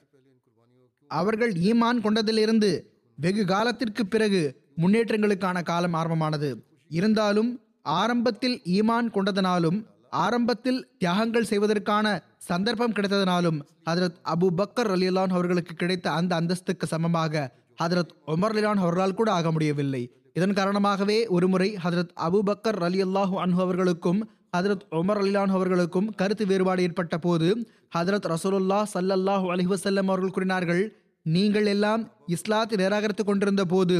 அவர்கள் 1.06 1.52
ஈமான் 1.52 2.00
கொண்டதிலிருந்து 2.00 2.70
வெகு 3.16 3.44
காலத்திற்கு 3.44 4.06
பிறகு 4.06 4.42
முன்னேற்றங்களுக்கான 4.76 5.62
காலம் 5.62 5.92
ஆரம்பமானது. 5.92 6.50
இருந்தாலும் 6.88 7.50
ஆரம்பத்தில் 7.82 8.60
ஈமான் 8.64 9.08
கொண்டதனாலும் 9.14 9.78
ஆரம்பத்தில் 10.10 10.80
தியாகங்கள் 10.98 11.50
செய்வதற்கான 11.50 12.06
சந்தர்ப்பம் 12.36 12.92
கிடைத்ததனாலும் 12.92 13.58
ஹதரத் 13.90 14.18
அபு 14.32 14.46
பக்கர் 14.56 14.90
அலிலான் 14.94 15.34
அவர்களுக்கு 15.36 15.74
கிடைத்த 15.74 16.06
அந்த 16.12 16.32
அந்தஸ்துக்கு 16.40 16.86
சமமாக 16.92 17.34
ஹதரத் 17.80 18.12
உமர் 18.32 18.54
லிலான் 18.56 18.80
அவர்களால் 18.84 19.18
கூட 19.18 19.28
ஆக 19.38 19.50
முடியவில்லை. 19.54 20.02
இதன் 20.38 20.56
காரணமாகவே 20.58 21.18
ஒருமுறை 21.36 21.68
ஹதரத் 21.84 22.12
அபுபக்கர் 22.26 22.78
அலி 22.88 23.00
அல்லாஹு 23.06 23.36
அன்ஹு 23.44 23.60
அவர்களுக்கும் 23.66 24.20
ஹதரத் 24.56 24.84
உமர் 25.00 25.20
அலிலான் 25.22 25.52
அவர்களுக்கும் 25.56 26.08
கருத்து 26.20 26.44
வேறுபாடு 26.50 26.82
ஏற்பட்ட 26.86 27.16
போது 27.26 27.48
ஹதரத் 27.96 28.28
ரசூலுல்லா 28.32 28.80
சல்லல்லாஹு 28.94 29.46
அலைஹி 29.54 29.98
அவர்கள் 30.12 30.34
கூறினார்கள் 30.36 30.82
நீங்கள் 31.26 31.68
எல்லாம் 31.74 32.02
இஸ்லாத்தை 32.36 32.76
நிராகரித்துக் 32.82 33.30
கொண்டிருந்த 33.30 33.64
போது 33.74 33.96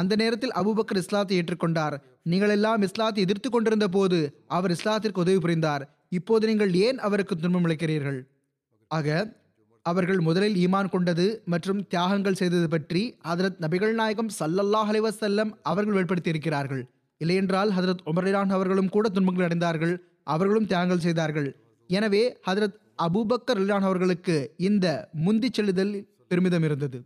அந்த 0.00 0.12
நேரத்தில் 0.22 0.56
அபூபக்கர் 0.60 1.00
இஸ்லாத்தை 1.02 1.34
ஏற்றுக்கொண்டார். 1.40 1.94
நீங்கள் 2.30 2.52
எல்லாம் 2.56 2.82
இஸ்லாத்தை 2.86 3.20
எதிர்த்து 3.26 3.48
கொண்டிருந்த 3.50 3.86
போது 3.88 4.18
அவர் 4.56 4.74
இஸ்லாத்திற்கு 4.76 5.22
உதவி 5.24 5.40
புரிந்தார். 5.44 5.84
இப்போது 6.18 6.44
நீங்கள் 6.50 6.72
ஏன் 6.86 6.98
அவருக்கு 7.06 7.34
துன்பம் 7.36 7.66
அளிக்கிறீர்கள்? 7.66 8.20
ஆக 8.90 9.08
அவர்கள் 9.90 10.20
முதலில் 10.28 10.56
ஈமான் 10.64 10.92
கொண்டது 10.94 11.26
மற்றும் 11.52 11.80
தியாகங்கள் 11.92 12.38
செய்தது 12.40 12.68
பற்றி 12.74 13.02
ஹதரத் 13.28 13.60
நபிகள் 13.64 13.94
நாயகம் 14.00 14.30
சல்லல்லாஹ் 14.38 14.90
அலைஹி 14.92 15.44
அவர்கள் 15.70 15.96
வெளிப்படுத்தி 15.96 16.34
இருக்கிறார்கள் 16.34 16.82
இல்லையென்றால் 17.20 17.70
ஹதரத் 17.76 18.04
உமரிலான் 18.10 18.52
அவர்களும் 18.56 18.92
கூட 18.92 19.06
துன்பங்கள் 19.08 19.46
அடைந்தார்கள். 19.46 19.94
அவர்களும் 20.32 20.68
தியாகங்கள் 20.70 21.04
செய்தார்கள். 21.06 21.48
எனவே 21.90 22.22
ஹதரத் 22.46 22.76
அபூபக்கர் 23.04 23.58
ரலிலான் 23.58 23.86
அவர்களுக்கு 23.88 24.36
இந்த 24.68 24.86
முந்தி 25.26 25.48
செல்லுதல் 25.56 25.92
பெருமிதம் 26.30 26.64
இருந்தது. 26.68 26.98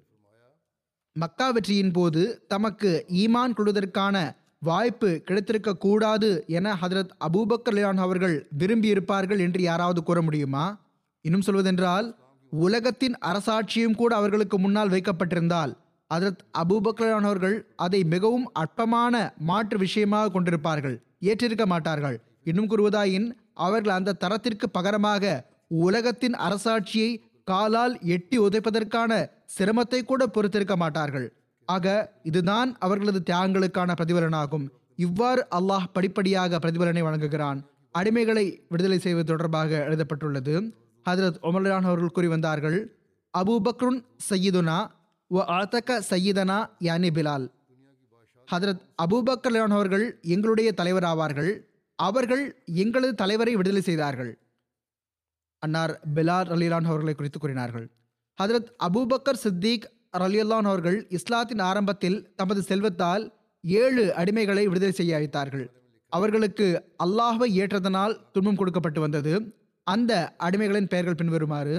மக்கா 1.17 1.47
வெற்றியின் 1.57 1.93
போது 1.99 2.23
தமக்கு 2.53 2.91
ஈமான் 3.23 3.57
கொள்வதற்கான 3.59 4.17
வாய்ப்பு 4.69 5.11
கிடைத்திருக்க 5.29 5.73
கூடாது 5.85 6.31
என 6.59 6.77
ஹதரத் 6.83 7.13
அபூபக்கர் 7.29 7.75
ரலிலான் 7.75 8.03
அவர்கள் 8.07 8.37
விரும்பியிருப்பார்கள் 8.61 9.43
என்று 9.47 9.63
யாராவது 9.71 10.03
கூற 10.03 10.21
முடியுமா? 10.29 10.67
இன்னும் 11.25 11.47
சொல்வதென்றால் 11.49 12.09
உலகத்தின் 12.63 13.17
அரசாட்சியும் 13.31 13.97
கூட 14.01 14.17
அவர்களுக்கு 14.17 14.57
முன்னால் 14.59 14.93
வைக்கப்பட்டிருந்தால் 14.95 15.73
அதரத் 16.11 16.43
அபூபக்கரானவர்கள் 16.63 17.57
அதை 17.77 18.01
மிகவும் 18.05 18.47
அற்பமான 18.63 19.15
மாற்று 19.51 19.77
விஷயமாக 19.79 20.33
கொண்டிருப்பார்கள் 20.35 20.97
ஏற்றிருக்க 21.31 21.67
மாட்டார்கள். 21.67 22.17
இன்னும் 22.43 22.69
கூறுவதாயின் 22.71 23.29
அவர்கள் 23.67 23.97
அந்த 23.97 24.17
தரத்திற்கு 24.25 24.67
பகரமாக 24.79 25.25
உலகத்தின் 25.87 26.37
அரசாட்சியை 26.47 27.11
காலால் 27.45 27.95
எட்டி 28.15 28.37
உதைப்பதற்கான 28.39 29.13
சிரமத்தை 29.57 30.01
கூட 30.05 30.27
பொறுத்திருக்க 30.27 30.77
மாட்டார்கள். 30.77 31.27
ஆக 31.69 31.87
இதுதான் 32.23 32.71
அவர்களது 32.79 33.21
தியாகங்களுக்கான 33.31 33.93
பிரதிபலனாகும். 34.01 34.67
இவ்வாறு 35.07 35.43
அல்லாஹ் 35.59 35.91
படிப்படியாக 35.93 36.59
பிரதிபலனை 36.59 37.03
வழங்குகிறான். 37.07 37.59
அடிமைகளை 37.99 38.47
விடுதலை 38.69 38.99
செய்வது 38.99 39.29
தொடர்பாக 39.33 39.71
எழுதப்பட்டுள்ளது. 39.89 40.55
ஹதரத் 41.09 41.39
ஒமர்லான் 41.43 41.89
அவர்கள் 41.91 42.11
கூறி 42.11 42.27
வந்தார்கள் 42.27 42.97
அபூபக்ருன் 43.39 44.05
சையீதுனா 44.31 44.87
ஒ 45.27 45.41
ஆத்தக 45.41 46.01
சையீதனா 46.11 46.59
யானி 46.81 47.11
பிலால். 47.17 47.51
ஹதரத் 48.53 48.83
அபூபக்கர் 49.03 49.69
அவர்கள் 49.69 50.19
எங்களுடைய 50.23 50.73
தலைவர் 50.73 51.03
ஆவார்கள் 51.03 51.61
அவர்கள் 51.95 52.63
எங்களது 52.65 53.15
தலைவரை 53.15 53.57
விடுதலை 53.57 53.83
செய்தார்கள். 53.83 54.39
அன்னார் 55.59 56.01
பிலால் 56.15 56.49
அலிலான் 56.55 56.85
அவர்களை 56.85 57.15
குறித்து 57.15 57.39
கூறினார்கள். 57.39 57.91
ஹதரத் 58.43 58.71
அபூபக்கர் 58.79 59.43
சித்திக் 59.45 59.91
அலியுல்லான் 60.19 60.69
அவர்கள் 60.71 61.07
இஸ்லாத்தின் 61.09 61.59
ஆரம்பத்தில் 61.59 62.35
தமது 62.37 62.61
செல்வத்தால் 62.61 63.33
ஏழு 63.63 64.13
அடிமைகளை 64.17 64.65
விடுதலை 64.65 64.93
செய்ய 64.93 65.19
அழைத்தார்கள். 65.19 65.67
அவர்களுக்கு 66.09 66.67
அல்லாஹை 67.05 67.49
ஏற்றதனால் 67.63 68.31
துன்பம் 68.33 68.57
கொடுக்கப்பட்டு 68.57 69.01
வந்தது. 69.01 69.64
அந்த 69.87 70.13
அடிமைகளின் 70.47 70.91
பெயர்கள் 70.93 71.19
பின்வருமாறு 71.21 71.77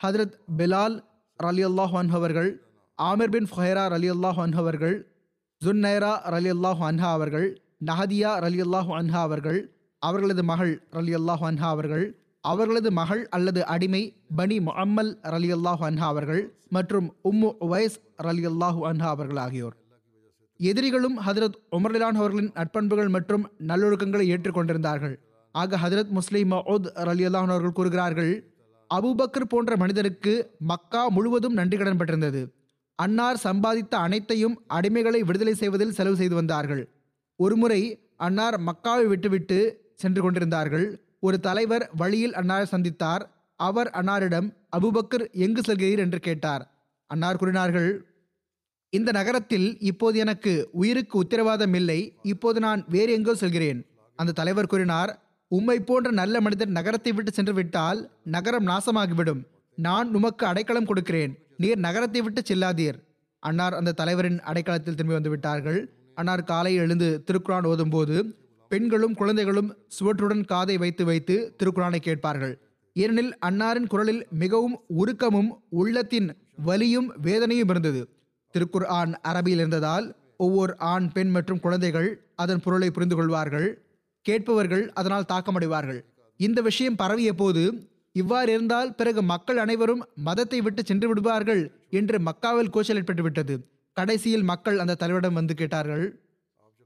ஹதரத் 0.00 0.36
பிலால் 0.58 0.96
அலி 1.40 1.62
அல்லாஹ் 1.70 1.94
அவர்கள் 2.18 2.50
ஆமிர் 2.98 3.32
பின் 3.34 3.48
ஃபஹேரா 3.50 3.84
அலி 3.96 4.08
அல்லாஹ் 4.14 4.40
அவர்கள் 4.62 4.96
ஜுன்னைரா 5.62 6.12
ரலி 6.34 6.50
அல்லாஹ் 6.56 6.80
அன்ஹா 6.88 7.10
அவர்கள் 7.18 7.46
நஹதியா 7.90 8.32
அலி 8.48 8.60
அல்லாஹ் 8.66 8.90
அன்ஹா 9.00 9.20
அவர்கள் 9.28 9.60
அவர்களது 10.02 10.42
மகள் 10.50 10.72
அலி 11.00 11.12
அல்லாஹ் 11.20 11.44
அன்ஹா 11.50 11.68
அவர்கள் 11.76 12.04
அவர்களது 12.44 12.90
மகள் 13.00 13.22
அல்லது 13.36 13.60
அடிமை 13.74 14.02
பனி 14.38 14.56
முஹம்மல் 14.68 15.10
அலி 15.36 15.48
அல்லாஹ் 15.58 15.82
அன்ஹா 15.88 16.06
அவர்கள் 16.14 16.42
மற்றும் 16.76 17.08
உம்மு 17.30 17.50
உவைஸ் 17.66 17.96
அலி 18.30 18.44
அல்லாஹு 18.52 18.80
அன்ஹா 18.90 19.08
அவர்கள் 19.16 19.40
ஆகியோர். 19.46 19.76
எதிரிகளும் 20.60 21.16
ஹதரத் 21.26 21.58
உமர்லான் 21.76 22.18
அவர்களின் 22.20 22.52
நட்பண்புகள் 22.60 23.10
மற்றும் 23.16 23.44
நல்லொழுக்கங்களை 23.70 24.26
ஏற்றுக்கொண்டிருந்தார்கள். 24.34 25.16
ஆக 25.60 25.78
ஹதரத் 25.84 26.08
முஸ்லிம் 26.08 26.50
மவுத் 26.50 26.86
அலி 26.86 27.24
அல்லாஹன் 27.26 27.52
அவர்கள் 27.54 27.72
கூறுகிறார்கள் 27.72 28.32
அபூபக்கர் 28.94 29.48
போன்ற 29.48 29.76
மனிதருக்கு 29.76 30.32
மக்கா 30.58 31.08
முழுவதும் 31.08 31.52
நன்றி 31.52 31.76
கடன் 31.76 31.96
பெற்றிருந்தது. 31.96 32.42
அன்னார் 32.98 33.40
சம்பாதித்த 33.44 33.94
அனைத்தையும் 34.06 34.56
அடிமைகளை 34.74 35.20
விடுதலை 35.20 35.54
செய்வதில் 35.54 35.92
செலவு 35.92 36.16
செய்து 36.16 36.34
வந்தார்கள். 36.34 36.82
ஒருமுறை 37.36 37.80
அன்னார் 38.16 38.56
மக்காவை 38.60 39.06
விட்டுவிட்டு 39.06 39.58
சென்று 39.94 40.22
கொண்டிருந்தார்கள். 40.22 40.86
ஒரு 41.20 41.40
தலைவர் 41.40 41.90
வழியில் 41.96 42.32
அன்னாரை 42.32 42.66
சந்தித்தார். 42.72 43.24
அவர் 43.60 43.88
அன்னாரிடம் 44.00 44.48
அபூபக்கர் 44.76 45.24
எங்கு 45.44 45.62
செல்கிறீர்? 45.66 45.98
என்று 45.98 46.18
கேட்டார். 46.18 46.64
அன்னார் 47.10 47.36
கூறினார்கள் 47.36 47.90
இந்த 48.92 49.10
நகரத்தில் 49.12 49.68
இப்போது 49.80 50.18
எனக்கு 50.18 50.52
உயிருக்கு 50.72 51.18
உத்தரவாதம் 51.18 51.74
இல்லை. 51.74 52.00
இப்போது 52.22 52.60
நான் 52.60 52.84
வேறு 52.88 53.12
எங்கோ 53.12 53.34
செல்கிறேன். 53.34 53.80
அந்த 54.18 54.32
தலைவர் 54.32 54.66
கூறினார் 54.66 55.10
உம்மை 55.50 55.76
போன்ற 55.80 56.08
நல்ல 56.10 56.40
மனிதர் 56.44 56.74
நகரத்தை 56.78 57.12
விட்டு 57.12 57.30
சென்று 57.32 57.52
விட்டால் 57.58 58.00
நகரம் 58.34 58.66
நாசமாகிவிடும். 58.66 59.40
நான் 59.78 60.08
உமக்கு 60.18 60.44
அடைக்கலம் 60.46 60.88
கொடுக்கிறேன். 60.90 61.32
நீர் 61.62 61.80
நகரத்தை 61.86 62.20
விட்டு 62.20 62.40
செல்லாதீர். 62.48 62.98
அன்னார் 63.42 63.76
அந்த 63.78 63.94
தலைவரின் 64.00 64.38
அடைக்கலத்தில் 64.50 64.98
திரும்பி 64.98 65.16
வந்து 65.18 65.32
விட்டார்கள் 65.34 65.80
அன்னார் 66.14 66.44
காலை 66.44 66.72
எழுந்து 66.74 67.08
திருக்குறான் 67.28 67.66
ஓதும்போது 67.70 68.16
பெண்களும் 68.70 69.14
குழந்தைகளும் 69.14 69.70
சுவற்றுடன் 69.96 70.44
காதை 70.44 70.76
வைத்து 70.76 71.02
வைத்து 71.10 71.34
திருக்குறானை 71.58 72.00
கேட்பார்கள். 72.08 72.54
ஏனெனில் 72.96 73.32
அன்னாரின் 73.48 73.90
குரலில் 73.92 74.22
மிகவும் 74.42 74.76
உருக்கமும் 75.00 75.50
உள்ளத்தின் 75.80 76.28
வலியும் 76.68 77.08
வேதனையும் 77.26 77.70
இருந்தது. 77.72 78.00
திருக்குர் 78.54 78.88
ஆண் 78.98 79.12
அரபியில் 79.30 79.62
இருந்ததால் 79.62 80.06
ஒவ்வொரு 80.36 80.72
ஆண் 80.92 81.06
பெண் 81.12 81.30
மற்றும் 81.30 81.60
குழந்தைகள் 81.60 82.08
அதன் 82.42 82.62
பொருளை 82.64 82.88
புரிந்து 82.90 83.16
கொள்வார்கள் 83.16 83.68
கேட்பவர்கள் 84.26 84.84
அதனால் 84.92 85.28
தாக்கமடைவார்கள். 85.32 86.00
இந்த 86.36 86.60
விஷயம் 86.60 86.96
பரவிய 86.96 87.34
போது 87.34 87.62
இவ்வாறு 88.12 88.52
இருந்தால் 88.52 88.94
பிறகு 88.94 89.22
மக்கள் 89.22 89.56
அனைவரும் 89.56 90.02
மதத்தை 90.14 90.60
விட்டு 90.60 90.82
சென்று 90.84 91.08
விடுவார்கள் 91.08 91.62
என்று 91.90 92.18
மக்காவில் 92.18 92.72
கூச்சல் 92.74 92.98
ஏற்பட்டுவிட்டது 93.00 93.54
கடைசியில் 93.96 94.42
மக்கள் 94.42 94.78
அந்த 94.78 94.96
தலைவரிடம் 95.02 95.38
வந்து 95.40 95.54
கேட்டார்கள். 95.54 96.04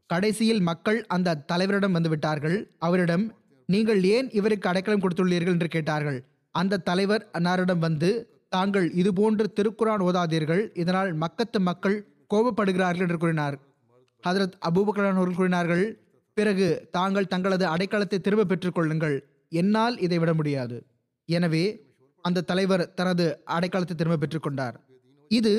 கடைசியில் 0.07 0.61
மக்கள் 0.61 0.99
அந்த 1.07 1.39
தலைவரிடம் 1.53 1.91
வந்து 1.91 2.09
விட்டார்கள். 2.09 2.57
அவரிடம் 2.79 3.25
நீங்கள் 3.69 4.05
ஏன் 4.05 4.29
இவருக்கு 4.31 4.69
அடைக்கலம் 4.69 5.03
கொடுத்துள்ளீர்கள்? 5.03 5.55
என்று 5.57 5.69
கேட்டார்கள். 5.69 6.19
அந்த 6.55 6.81
தலைவர் 6.89 7.31
அன்னாரிடம் 7.39 7.79
வந்து 7.79 8.11
தாங்கள் 8.49 8.87
இதுபோன்று 9.03 9.45
திருக்குரான் 9.59 10.03
ஓதாதீர்கள். 10.07 10.63
இதனால் 10.75 11.11
மக்கத்து 11.19 11.59
மக்கள் 11.59 11.97
கோபப்படுகிறார்கள் 12.35 13.07
என்று 13.07 13.19
கூறினார். 13.19 13.57
ஹதரத் 14.25 14.57
அபூபக்கரான் 14.69 15.19
அவர்கள் 15.19 15.41
கூறினார்கள் 15.41 15.85
பிறகு 16.37 16.69
தாங்கள் 16.97 17.31
தங்களது 17.33 17.65
அடைக்கலத்தை 17.75 18.19
திரும்ப 18.27 18.47
பெற்றுக்கொள்ளுங்கள். 18.51 19.17
என்னால் 19.61 19.97
இதை 20.07 20.19
விட 20.23 20.33
முடியாது. 20.41 20.77
எனவே 21.29 21.65
அந்த 22.25 22.45
தலைவர் 22.51 22.85
தனது 22.99 23.25
அடைக்கலத்தை 23.57 23.95
திரும்ப 24.01 24.19
பெற்றுக்கொண்டார். 24.23 24.77
இது 25.31 25.53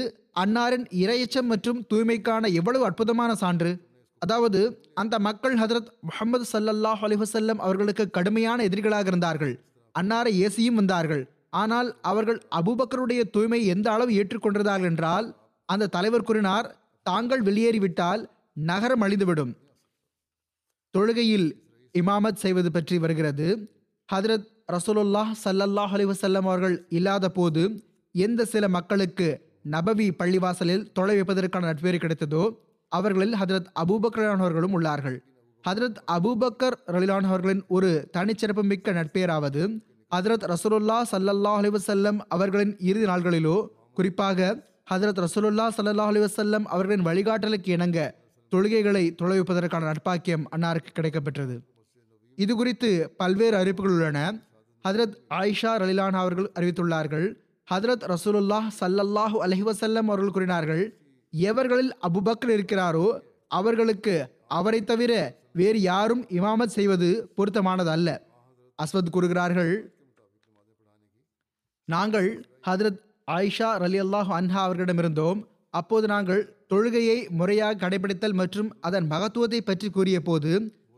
அன்னாரின் 0.44 0.86
இரையச்சம் 1.04 1.50
மற்றும் 1.54 1.80
தூய்மைக்கான 1.92 2.50
எவ்வளவு 2.60 2.84
அற்புதமான 2.90 3.32
சான்று. 3.44 3.72
அதாவது 4.22 4.60
அந்த 5.02 5.16
மக்கள் 5.28 5.56
ஹதரத் 5.62 5.90
முகமது 6.10 6.46
சல்லல்லாஹ் 6.52 7.02
அலிஹசல்லம் 7.08 7.62
அவர்களுக்கு 7.66 8.06
கடுமையான 8.18 8.60
எதிரிகளாக 8.70 9.08
இருந்தார்கள். 9.12 9.54
அன்னாரை 9.96 10.32
ஏசியும் 10.46 10.80
வந்தார்கள். 10.82 11.24
ஆனால் 11.62 11.90
அவர்கள் 12.12 12.40
அபூபக்கருடைய 12.60 13.24
தூய்மை 13.36 13.60
எந்த 13.74 13.88
அளவு 13.96 14.12
ஏற்றுக்கொண்டிருந்தார்கள் 14.20 14.92
என்றால் 14.92 15.28
அந்த 15.70 15.90
தலைவர் 15.96 16.28
கூறினார் 16.30 16.68
தாங்கள் 17.06 17.44
வெளியேறிவிட்டால் 17.48 18.22
நகரம் 18.72 19.04
அழிந்துவிடும். 19.06 19.52
தொழுகையில் 20.94 21.48
இமாமத் 21.96 22.42
செய்வது 22.44 22.70
பற்றி 22.72 22.96
வருகிறது. 22.98 23.48
ஹதரத் 24.10 24.48
ரசூலுல்லாஹ் 24.76 25.32
சல்லல்லாஹ் 25.44 25.94
அலைஹி 25.96 26.10
வஸல்லம் 26.12 26.46
அவர்கள் 26.50 26.76
இல்லாத 26.90 27.26
போது 27.30 27.64
எந்த 28.16 28.42
சில 28.46 28.68
மக்களுக்கு 28.68 29.28
நபவி 29.76 30.08
பள்ளிவாசலில் 30.20 30.84
தொலை 30.98 31.16
வைப்பதற்கான 31.18 31.68
நட்பேறு 31.72 31.98
கிடைத்ததோ 32.04 32.44
அவர்களில் 32.92 33.36
ஹதரத் 33.42 33.70
அபூபக்கரானவர்களும் 33.82 34.76
உள்ளார்கள். 34.78 35.18
ஹதரத் 35.64 36.00
அபூபக்கர் 36.16 36.78
ரலிலான் 36.96 37.28
அவர்களின் 37.30 37.64
ஒரு 37.68 37.90
தனிச்சிறப்பு 38.16 38.64
மிக்க 38.72 38.92
நட்பேராவது 38.92 39.62
ஹதரத் 40.12 40.46
ரசூலுல்லா 40.54 40.98
ஸல்லல்லாஹு 41.12 41.60
அலைஹி 41.62 42.12
அவர்களின் 42.36 42.74
இறுதி 42.90 43.08
நாள்களிலோ 43.12 43.56
குறிப்பாக 43.94 44.40
ஹதரத் 44.92 45.22
ரசூலுல்லா 45.26 45.66
ஸல்லல்லாஹு 45.78 46.12
அலைஹி 46.12 46.66
அவர்களின் 46.76 47.06
வழிகாட்டலுக்கு 47.10 47.72
இணங்க 47.78 48.00
தொழுகைகளை 48.54 49.04
தொலைவிப்பதற்கான 49.22 49.84
நட்பாக்கியம் 49.90 50.44
அன்னாருக்கு 50.56 50.92
கிடைக்கப்பெற்றது. 50.98 51.56
இது 52.38 52.56
குறித்து 52.56 53.14
பல்வேறு 53.18 53.56
அறிவிப்புகள் 53.58 53.92
உள்ளன. 53.92 54.20
ஹதரத் 54.88 55.16
ஆயிஷா 55.30 55.72
ரலிலான் 55.84 56.20
அவர்கள் 56.24 56.52
அறிவித்துள்ளார்கள். 56.60 57.28
ஹதரத் 57.72 58.06
ரசூலுல்லாஹ் 58.14 58.70
சல்லல்லாஹு 58.80 59.38
அலஹிவசல்லம் 59.46 60.08
அவர்கள் 60.10 60.32
கூறினார்கள் 60.32 60.84
எவர்களில் 61.34 61.92
அபுபக்கர் 62.08 62.56
இருக்கிறாரோ 62.58 63.06
அவர்களுக்கு 63.48 64.16
அவரை 64.48 64.84
தவிர 64.84 65.14
வேறு 65.54 65.82
யாரும் 65.82 66.24
இமாமத் 66.28 66.76
செய்வது 66.78 67.32
பொருத்தமானது 67.36 67.90
அல்ல 67.90 68.10
அஸ்வத் 68.84 69.10
கூறுகிறார்கள் 69.10 69.74
நாங்கள் 71.88 72.46
ஹதரத் 72.68 73.02
ஆயிஷா 73.32 73.70
ரலி 73.84 74.00
அல்லாஹ் 74.06 74.32
அன்ஹா 74.40 74.62
அவர்களிடமிருந்தோம். 74.68 75.40
அப்போது 75.70 76.08
நாங்கள் 76.08 76.42
தொழுகையை 76.74 77.18
முறையாக 77.40 77.80
கடைபிடித்தல் 77.82 78.40
மற்றும் 78.42 78.70
அதன் 78.88 79.08
மகத்துவத்தை 79.12 79.60
பற்றி 79.62 79.88
கூறிய 79.90 80.20
போது 80.22 80.52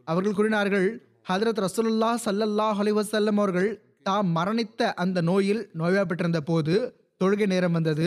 அவர்கள் 0.07 0.37
கூறினார்கள் 0.37 0.87
ஹதரத் 1.29 1.59
ரசூலுல்லா 1.65 2.11
சல்லல்லாஹ் 2.25 2.79
அலைஹி 2.81 3.31
அவர்கள் 3.43 3.69
தாம் 4.07 4.29
மரணித்த 4.35 4.81
அந்த 5.03 5.21
நோயில் 5.29 5.61
நோய்வாய்ப்பட்டிருந்த 5.79 6.39
போது 6.49 6.73
தொழுகை 7.23 7.47
நேரம் 7.53 7.75
வந்தது 7.77 8.05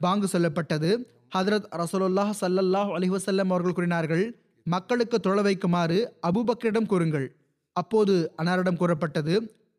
பாங்கு 0.00 0.28
சொல்லப்பட்டது. 0.32 0.90
ஹதரத் 1.36 1.66
ரசூலுல்லாஹ் 1.80 2.32
சல்லல்லாஹ் 2.40 2.90
அலிவசல்லம் 2.98 3.52
அவர்கள் 3.52 3.76
கூறினார்கள் 3.78 4.24
மக்களுக்கு 4.66 5.20
தொழ 5.20 5.38
வைக்குமாறு 5.42 5.98
அபூபக்கரிடம் 6.28 6.88
கூறுங்கள். 6.92 7.26
அப்போது 7.76 8.14
அன்னாரிடம் 8.40 8.80
கூறப்பட்டது 8.82 9.34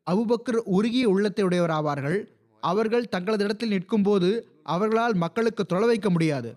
அபுபக்கர் 0.06 0.60
உருகிய 0.76 1.06
உள்ளத்தை 1.08 1.44
உடையவர் 1.44 1.74
ஆவார்கள் 1.78 2.18
அவர்கள் 2.62 3.04
தங்களது 3.14 3.44
இடத்தில் 3.44 3.74
நிற்கும் 3.74 4.02
போது 4.02 4.30
அவர்களால் 4.74 5.14
மக்களுக்கு 5.14 5.64
தொழ 5.66 5.82
வைக்க 5.86 6.10
முடியாது. 6.10 6.50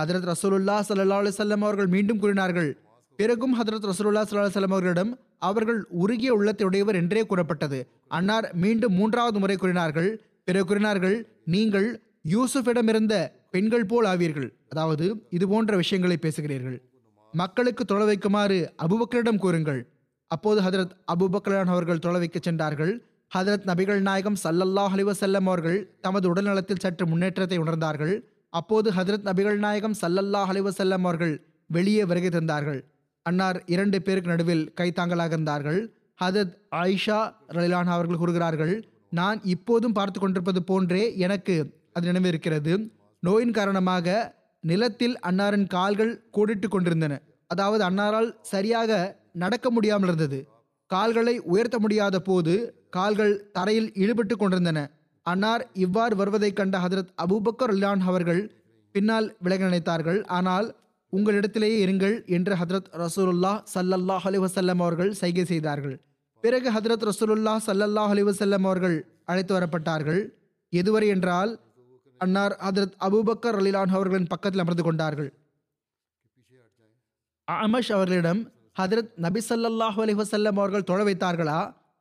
ஹதரத் 0.00 0.32
ரசூலுல்லா 0.32 0.76
சல்லா 0.88 1.16
அலுவலம் 1.22 1.64
அவர்கள் 1.66 1.86
மீண்டும் 1.86 2.18
கூறினார்கள். 2.18 2.78
பிறகும் 3.16 3.62
ஹதரத் 3.62 3.88
ரசூலுல்லா 3.90 4.22
சல்லா 4.28 4.44
அலுவலம் 4.44 4.74
அவர்களிடம் 4.76 5.18
அவர்கள் 5.38 5.86
உருகிய 5.88 6.34
உள்ளத்தை 6.34 6.66
உடையவர் 6.66 6.94
என்றே 6.94 7.26
கூறப்பட்டது. 7.26 7.88
அன்னார் 8.08 8.54
மீண்டும் 8.54 8.92
மூன்றாவது 8.92 9.38
முறை 9.38 9.56
கூறினார்கள். 9.56 10.24
பிறகு 10.44 10.66
கூறினார்கள் 10.66 11.28
நீங்கள் 11.44 12.02
யூசுஃபிடம் 12.28 12.88
இருந்த 12.88 13.32
பெண்கள் 13.50 13.86
போல் 13.86 14.04
ஆவீர்கள். 14.04 14.52
அதாவது 14.68 15.26
இது 15.30 15.48
போன்ற 15.48 15.76
விஷயங்களை 15.76 16.18
பேசுகிறீர்கள். 16.22 16.80
மக்களுக்கு 17.32 17.84
தொலை 17.84 18.06
வைக்குமாறு 18.06 18.68
அபுபக்கரிடம் 18.82 19.38
கூறுங்கள். 19.38 19.86
அப்போது 20.26 20.60
ஹதரத் 20.60 20.92
அபுபக்கரான் 21.12 21.72
அவர்கள் 21.74 21.98
தொலை 21.98 22.18
வைக்க 22.18 22.38
சென்றார்கள். 22.42 23.04
ஹதரத் 23.34 23.66
நபிகள் 23.66 24.00
நாயகம் 24.00 24.36
சல்லல்லாஹ் 24.44 24.94
அலிவசல்லம் 24.96 25.46
அவர்கள் 25.50 25.90
தமது 26.00 26.34
உடல்நலத்தில் 26.34 26.78
சற்று 26.78 27.06
முன்னேற்றத்தை 27.06 27.58
உணர்ந்தார்கள். 27.58 28.22
அப்போது 28.52 28.88
ஹதரத் 28.90 29.26
நபிகள் 29.28 29.58
நாயகம் 29.58 29.96
சல்லல்லாஹ் 30.00 30.50
அலிவசல்லம் 30.52 31.04
அவர்கள் 31.06 31.34
வெளியே 31.66 32.04
வருகை 32.04 32.30
தந்தார்கள் 32.30 32.80
அன்னார் 33.26 33.58
இரண்டு 33.66 34.02
பேருக்கு 34.02 34.30
நடுவில் 34.30 34.64
கைத்தாங்கலாக 34.80 35.32
இருந்தார்கள். 35.36 35.80
ஹதரத் 36.18 36.54
ஆயிஷா 36.76 37.18
ரலிலான் 37.56 37.92
அவர்கள் 37.96 38.20
கூறுகிறார்கள் 38.22 38.74
நான் 39.10 39.38
இப்போதும் 39.44 39.92
பார்த்து 39.92 40.18
கொண்டிருப்பது 40.20 40.60
போன்றே 40.62 41.02
எனக்கு 41.16 41.54
அது 41.92 42.12
நினைவிருக்கிறது. 42.12 42.72
நோயின் 43.22 43.54
காரணமாக 43.58 44.06
நிலத்தில் 44.64 45.16
அன்னாரின் 45.28 45.66
கால்கள் 45.66 46.12
கோடிட்டு 46.36 46.68
கொண்டிருந்தன. 46.68 47.14
அதாவது 47.50 47.82
அன்னாரால் 47.84 48.30
சரியாக 48.52 48.90
நடக்க 49.32 49.66
முடியாமல் 49.70 50.08
இருந்தது. 50.08 50.38
கால்களை 50.90 51.34
உயர்த்த 51.52 51.76
முடியாத 51.78 52.16
போது 52.20 52.54
கால்கள் 52.90 53.34
தரையில் 53.52 53.90
இழுபட்டு 54.02 54.34
கொண்டிருந்தன. 54.36 54.80
அன்னார் 55.26 55.62
இவ்வாறு 55.84 56.14
வருவதைக் 56.16 56.58
கண்ட 56.60 56.76
ஹதரத் 56.84 57.10
அபூபக்கர் 57.24 57.72
இல்லான் 57.74 58.00
அவர்கள் 58.10 58.40
பின்னால் 58.94 59.26
விலக 59.44 59.60
நினைத்தார்கள். 59.68 60.20
ஆனால் 60.26 60.66
உங்களிடத்திலேயே 61.12 61.76
இருங்கள் 61.84 62.16
என்று 62.36 62.54
ஹதரத் 62.60 62.88
ரசூலுல்லா 63.02 63.52
சல்லல்லாஹ் 63.74 64.26
அலி 64.30 64.38
வசல்லம் 64.38 64.80
அவர்கள் 64.84 65.12
சைகை 65.12 65.44
செய்தார்கள். 65.44 65.96
பிறகு 66.44 66.68
ஹதரத் 66.70 67.04
ரசூலுல்லா 67.10 67.54
சல்லல்லாஹ் 67.66 68.12
அலி 68.14 68.22
வசல்லம் 68.22 68.64
அவர்கள் 68.68 68.96
அழைத்து 69.24 69.52
வரப்பட்டார்கள். 69.58 70.22
எதுவரை 70.72 71.08
என்றால் 71.08 71.52
அன்னார் 72.20 72.54
ஹதரத் 72.66 72.96
அபூபக்கர் 73.06 73.58
அலிலான் 73.60 73.94
அவர்களின் 73.96 74.30
பக்கத்தில் 74.32 74.62
அமர்ந்து 74.64 74.84
கொண்டார்கள். 74.88 75.30
அமஷ் 77.48 77.92
அவர்களிடம் 77.96 78.40
ஹதரத் 78.80 79.12
நபி 79.24 79.40
ஸல்லல்லாஹு 79.48 79.98
அலி 80.04 80.14
வசல்லம் 80.14 80.58
அவர்கள் 80.60 80.88
தொழ 80.90 81.00
வைத்தார்களா? 81.04 81.60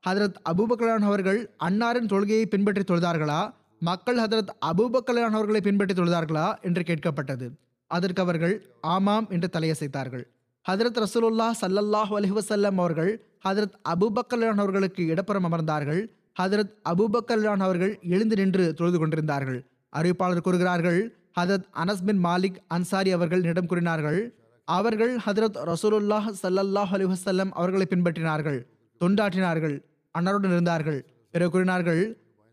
ஹதரத் 0.10 0.38
அபூபக்கலான் 0.50 1.08
அவர்கள் 1.10 1.56
அன்னாரின் 1.64 2.08
தொழுகையை 2.12 2.46
பின்பற்றி 2.46 2.82
தொழுதார்களா? 2.82 3.54
மக்கள் 3.80 4.18
ஹதரத் 4.18 4.54
அபூபக்கலான் 4.66 5.36
அவர்களை 5.38 5.62
பின்பற்றி 5.62 5.94
தொழுதார்களா? 5.94 6.62
என்று 6.62 6.82
கேட்கப்பட்டது. 6.82 7.48
அதற்கு 7.88 8.22
அவர்கள் 8.22 8.66
ஆமாம் 8.82 9.28
என்று 9.30 9.50
தலையசைத்தார்கள். 9.54 10.24
ஹதரத் 10.70 11.04
ரசூலுல்லா 11.04 11.52
சல்லல்லாஹ் 11.62 12.12
அலைஹி 12.18 12.64
அவர்கள் 12.64 13.26
ஹதரத் 13.46 13.76
அபூபக்கலான் 13.90 14.62
அவர்களுக்கு 14.64 15.06
இடப்புறம் 15.06 15.46
அமர்ந்தார்கள். 15.52 16.02
ஹதரத் 16.42 16.74
அபூபக்கலான் 16.90 17.64
அவர்கள் 17.68 18.00
எழுந்து 18.02 18.36
நின்று 18.36 18.74
தொழுது 18.74 18.98
கொண்டிருந்தார்கள். 18.98 19.66
அறிவிப்பாளர் 19.96 20.46
கூறுகிறார்கள் 20.48 21.16
ஹதரத் 21.40 21.70
அனஸ் 21.76 22.04
பின் 22.06 22.24
மாலிக் 22.24 22.60
அன்சாரி 22.68 23.12
அவர்கள் 23.12 23.44
இடம் 23.44 23.66
கூறினார்கள் 23.66 24.20
அவர்கள் 24.64 25.18
ஹதரத் 25.26 25.58
ரசூலுல்லாஹ் 25.72 26.28
சல்லல்லாஹ் 26.44 26.92
அலைஹி 26.96 27.50
அவர்களை 27.50 27.88
பின்பற்றினார்கள் 27.90 28.60
தொண்டாற்றினார்கள். 29.02 29.78
அன்னாருடன் 30.18 30.54
இருந்தார்கள். 30.58 31.00
பிறகு 31.32 31.52
கூறினார்கள் 31.52 32.02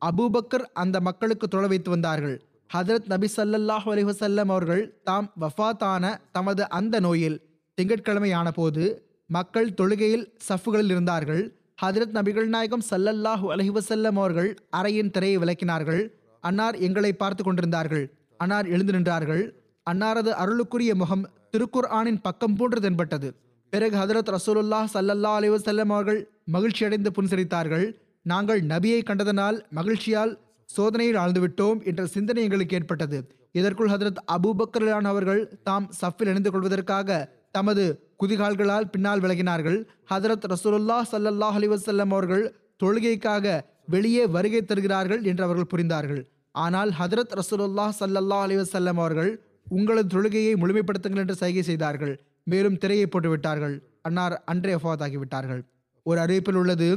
அபூபக்கர் 0.02 0.64
அந்த 0.72 1.00
மக்களுக்கு 1.00 1.48
தொலை 1.48 1.68
வைத்து 1.68 1.90
வந்தார்கள். 1.90 2.36
ஹதரத் 2.70 3.08
நபி 3.12 3.28
சல்லல்லாஹ் 3.36 3.86
அலைஹி 3.92 4.06
வஸல்லம் 4.10 4.50
அவர்கள் 4.54 4.82
தாம் 5.04 5.32
வஃபாத்தான 5.40 6.04
தமது 6.32 6.68
அந்த 6.68 7.00
நோயில் 7.00 7.36
திங்கட்கிழமை 7.74 8.32
ஆனபோது 8.32 8.84
மக்கள் 9.26 9.68
தொழுகையில் 9.80 10.26
சஃப்புகளில் 10.48 10.92
இருந்தார்கள். 10.94 11.42
ஹதரத் 11.82 12.14
நபிகள் 12.18 12.46
நாயகம் 12.46 12.84
சல்லல்லாஹ் 12.90 13.44
அலைஹி 13.54 13.72
வஸல்லம் 13.78 14.16
அவர்கள் 14.22 14.50
அறையின் 14.76 15.10
திரையை 15.10 15.38
விளக்கினார்கள். 15.38 16.02
அன்னார் 16.40 16.76
எங்களை 16.76 17.12
பார்த்து 17.12 17.42
கொண்டிருந்தார்கள். 17.44 18.04
அன்னார் 18.36 18.66
எழுந்து 18.66 18.92
நின்றார்கள். 18.92 19.44
அன்னாரது 19.90 20.30
அருளுக்குரிய 20.42 20.94
முகம் 20.94 21.24
திருக்குர் 21.52 21.88
ஆனின் 21.98 22.20
பக்கம் 22.22 22.56
போன்று 22.56 22.80
தென்பட்டது 22.80 23.28
பிறகு 23.72 23.94
ஹதரத் 23.96 24.32
ரசூலுல்லாஹ் 24.36 24.88
சல்லல்லா 24.94 25.32
அலைஹி 25.38 25.52
வஸல்லம் 25.56 25.92
அவர்கள் 25.96 26.20
மகிழ்ச்சியடைந்து 26.52 27.10
புன்சரித்தார்கள். 27.18 27.86
நாங்கள் 28.22 28.60
நபியை 28.62 29.00
கண்டதனால் 29.02 29.58
மகிழ்ச்சியால் 29.70 30.32
சோதனையில் 30.76 31.16
ஆழ்ந்துவிட்டோம் 31.16 31.84
என்ற 31.84 32.06
சிந்தனை 32.06 32.42
எங்களுக்கு 32.42 32.76
ஏற்பட்டது. 32.76 33.18
இதற்குள் 33.52 33.90
ஹதரத் 33.90 34.20
அபூபக்கரான் 34.32 35.08
அவர்கள் 35.12 35.60
தாம் 35.62 35.86
சஃபில் 36.00 36.28
இணைந்து 36.30 36.50
கொள்வதற்காக 36.50 37.36
தமது 37.50 37.84
குதிகால்களால் 38.22 38.90
பின்னால் 38.90 39.20
விலகினார்கள். 39.20 39.78
ஹதரத் 40.10 40.46
ரசூலுல்லா 40.54 40.98
சல்லல்லாஹ் 41.12 41.56
அலிவசல்லம் 41.60 42.12
அவர்கள் 42.16 42.54
தொழுகைக்காக 42.82 43.60
வெளியே 43.86 44.26
வருகை 44.26 44.60
தருகிறார்கள் 44.62 45.22
என்று 45.22 45.44
அவர்கள் 45.44 45.70
புரிந்தார்கள். 45.72 46.22
ஆனால் 46.50 46.90
ஹதரத் 46.90 47.34
ரசூலுல்லா 47.40 47.86
சல்லல்லா 48.00 48.38
அலிவசல்லம் 48.46 49.00
அவர்கள் 49.02 49.44
உங்களது 49.68 50.08
தொழுகையை 50.14 50.52
முழுமைப்படுத்துங்கள் 50.54 51.24
என்று 51.24 51.34
சைகை 51.34 51.62
செய்தார்கள். 51.62 52.20
மேலும் 52.44 52.78
திரையை 52.78 53.06
போட்டுவிட்டார்கள். 53.06 53.74
அன்னார் 54.02 54.42
அன்றே 54.44 54.74
வஃபாத் 54.74 55.04
ஆகிவிட்டார்கள். 55.06 55.62
ஒரு 56.02 56.18
அறிவிப்பில் 56.20 56.58
உள்ளது. 56.62 56.88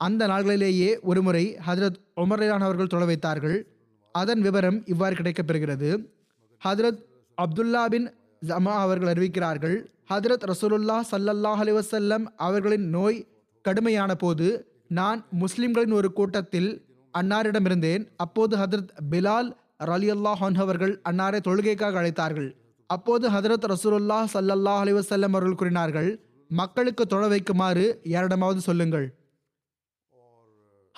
அந்த 0.00 0.22
நாள்களிலேயே 0.28 0.90
ஒருமுறை 1.00 1.44
ஹதரத் 1.66 1.98
உமர்லான் 2.16 2.64
அவர்கள் 2.66 2.92
தொலை 2.94 3.06
வைத்தார்கள். 3.06 3.56
அதன் 4.14 4.40
விவரம் 4.40 4.78
இவ்வாறு 4.86 5.14
கிடைக்கப்பெறுகிறது 5.16 5.90
ஹதரத் 6.62 7.00
அப்துல்லா 7.38 7.82
பின் 7.88 8.08
ஜமா 8.46 8.74
அவர்கள் 8.84 9.12
அறிவிக்கிறார்கள் 9.12 9.76
ஹதரத் 10.12 10.44
ரசூலுல்லா 10.50 10.96
சல்லல்லாஹ் 11.10 11.60
அலி 11.64 11.72
வசல்லம் 11.72 12.24
அவர்களின் 12.36 12.88
நோய் 12.88 13.18
கடுமையான 13.64 14.14
போது 14.14 14.48
நான் 14.88 15.20
முஸ்லிம்களின் 15.30 15.92
ஒரு 15.92 16.12
கூட்டத்தில் 16.12 16.70
அன்னாரிடம் 17.14 17.64
இருந்தேன். 17.64 18.02
அப்போது 18.16 18.56
ஹதரத் 18.56 18.92
பிலால் 19.10 19.48
ரலி 19.90 20.08
அல்லாஹான் 20.16 20.58
அவர்கள் 20.58 21.00
அன்னாரை 21.10 21.40
தொழுகைக்காக 21.48 22.00
அழைத்தார்கள். 22.02 22.50
அப்போது 22.86 23.30
ஹதரத் 23.30 23.66
ரசூலுல்லா 23.74 24.18
சல்லல்லாஹ் 24.34 24.82
அலி 24.84 24.92
வசல்லம் 24.92 25.34
அவர்கள் 25.34 25.54
கூறினார்கள் 25.54 26.10
மக்களுக்கு 26.60 27.06
தொழ 27.06 27.28
வைக்குமாறு 27.28 27.84
யாரிடமாவது 28.02 28.60
சொல்லுங்கள். 28.60 29.06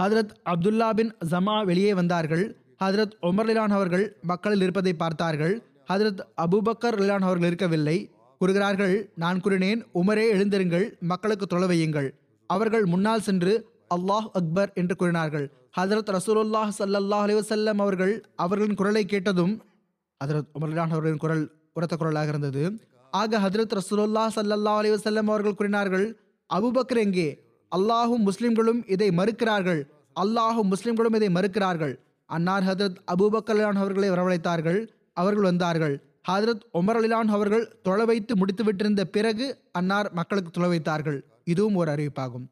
ஹதரத் 0.02 0.32
அப்துல்லா 0.44 0.90
பின் 0.90 1.12
ஜமா 1.30 1.64
வெளியே 1.64 1.94
வந்தார்கள். 1.94 2.44
ஹதரத் 2.84 3.14
உமர் 3.22 3.46
லிலான் 3.48 3.74
அவர்கள் 3.78 4.16
மக்களில் 4.22 4.60
இருப்பதை 4.60 4.92
பார்த்தார்கள். 4.94 5.54
ஹதரத் 5.92 6.22
அபூபக்கர் 6.42 6.98
லிலான் 7.00 7.26
அவர்கள் 7.28 7.46
இருக்கவில்லை. 7.46 7.96
கூறுகிறார்கள் 8.38 8.94
நான் 9.14 9.40
கூறினேன் 9.40 9.82
உமரே 9.94 10.24
எழுந்திருங்கள் 10.36 10.86
மக்களுக்கு 11.00 11.46
தொழ 11.46 11.66
வையுங்கள். 11.66 12.08
அவர்கள் 12.50 12.84
முன்னால் 12.84 13.20
சென்று 13.20 13.52
அல்லாஹ் 13.94 14.28
அக்பர் 14.32 14.72
என்று 14.74 14.96
கூறினார்கள். 14.96 15.46
ஹதரத் 15.78 16.10
ரசூலுல்லாஹ் 16.16 16.72
சல்லாஹ் 16.78 17.24
அலிவசல்லம் 17.26 17.80
அவர்கள் 17.84 18.14
அவர்களின் 18.36 18.74
குரலை 18.74 19.04
கேட்டதும் 19.04 19.54
ஹதரத் 20.24 20.50
உமர் 20.56 20.70
லிலான் 20.72 20.94
அவர்களின் 20.94 21.22
குரல் 21.26 21.44
உரத்த 21.72 21.96
குரலாக 21.96 22.28
இருந்தது. 22.28 22.64
ஆக 23.20 23.38
ஹதரத் 23.38 23.78
ரசூலுல்லா 23.78 24.22
சல்லல்லா 24.36 24.72
அலி 24.76 24.90
வஸல்லம் 24.90 25.30
அவர்கள் 25.32 25.54
கூறினார்கள் 25.54 26.18
அபுபக்கர் 26.54 26.96
எங்கே? 26.96 27.42
அல்லாஹும் 27.76 28.28
முஸ்லிம்களும் 28.28 28.90
இதை 28.90 29.08
மறுக்கிறார்கள். 29.08 29.80
அல்லாஹும் 30.20 30.72
முஸ்லிம்களும் 30.72 31.14
இதை 31.14 31.28
மறுக்கிறார்கள். 31.28 31.94
அன்னார் 32.24 32.62
ஹதரத் 32.62 32.96
அபுபக்கலான் 33.12 33.80
அவர்களை 33.82 34.10
வரவழைத்தார்கள். 34.10 34.88
அவர்கள் 35.12 35.42
வந்தார்கள். 35.42 36.02
ஹதரத் 36.28 36.64
உமர் 36.74 36.98
அலிலான் 37.00 37.32
அவர்கள் 37.36 37.76
தொலை 37.82 38.04
வைத்து 38.04 38.36
முடித்து 38.36 38.64
விட்டிருந்த 38.64 39.04
பிறகு 39.04 39.58
அன்னார் 39.72 40.12
மக்களுக்கு 40.12 40.50
தொலை 40.50 40.68
வைத்தார்கள். 40.68 41.24
இதுவும் 41.44 41.74
ஒரு 41.74 41.90
அறிவிப்பாகும். 41.92 42.46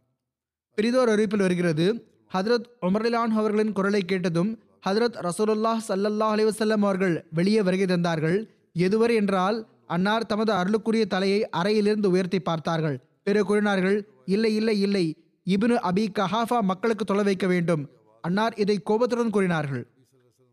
பெரிதோர் 0.74 1.08
அறிவிப்பில் 1.08 1.44
வருகிறது 1.46 2.06
ஹதரத் 2.34 2.68
உமர்லான் 2.82 3.36
அவர்களின் 3.40 3.72
குரலை 3.72 4.02
கேட்டதும் 4.02 4.58
ஹதரத் 4.86 5.18
ரசூலுல்லாஹ் 5.28 5.84
சல்லல்லா 5.88 6.28
அலைஹி 6.34 6.80
அவர்கள் 6.80 7.26
வெளியே 7.32 7.62
வருகை 7.62 7.86
தந்தார்கள். 7.86 8.48
எதுவரை 8.78 9.14
என்றால் 9.14 9.66
அன்னார் 9.86 10.26
தமது 10.26 10.52
அருளுக்குரிய 10.52 11.04
தலையை 11.06 11.48
அறையிலிருந்து 11.48 12.10
உயர்த்தி 12.10 12.40
பார்த்தார்கள். 12.40 12.98
பிறகு 13.22 13.44
கூறினார்கள் 13.44 14.08
இல்லை 14.24 14.54
இல்லை 14.54 14.80
இல்லை. 14.80 15.04
இபினு 15.46 15.76
அபி 15.90 16.04
கஹாஃபா 16.18 16.60
மக்களுக்கு 16.60 17.04
தொலை 17.04 17.24
வைக்க 17.24 17.46
வேண்டும். 17.46 17.88
அன்னார் 18.20 18.54
இதை 18.54 18.82
கோபத்துடன் 18.82 19.30
கூறினார்கள். 19.30 19.86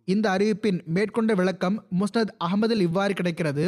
இந்த 0.06 0.30
அறிவிப்பின் 0.30 0.80
மேற்கொண்ட 0.86 1.34
விளக்கம் 1.34 1.86
முஸ்னத் 2.00 2.34
அகமதில் 2.46 2.80
இவ்வாறு 2.80 3.14
கிடைக்கிறது. 3.14 3.66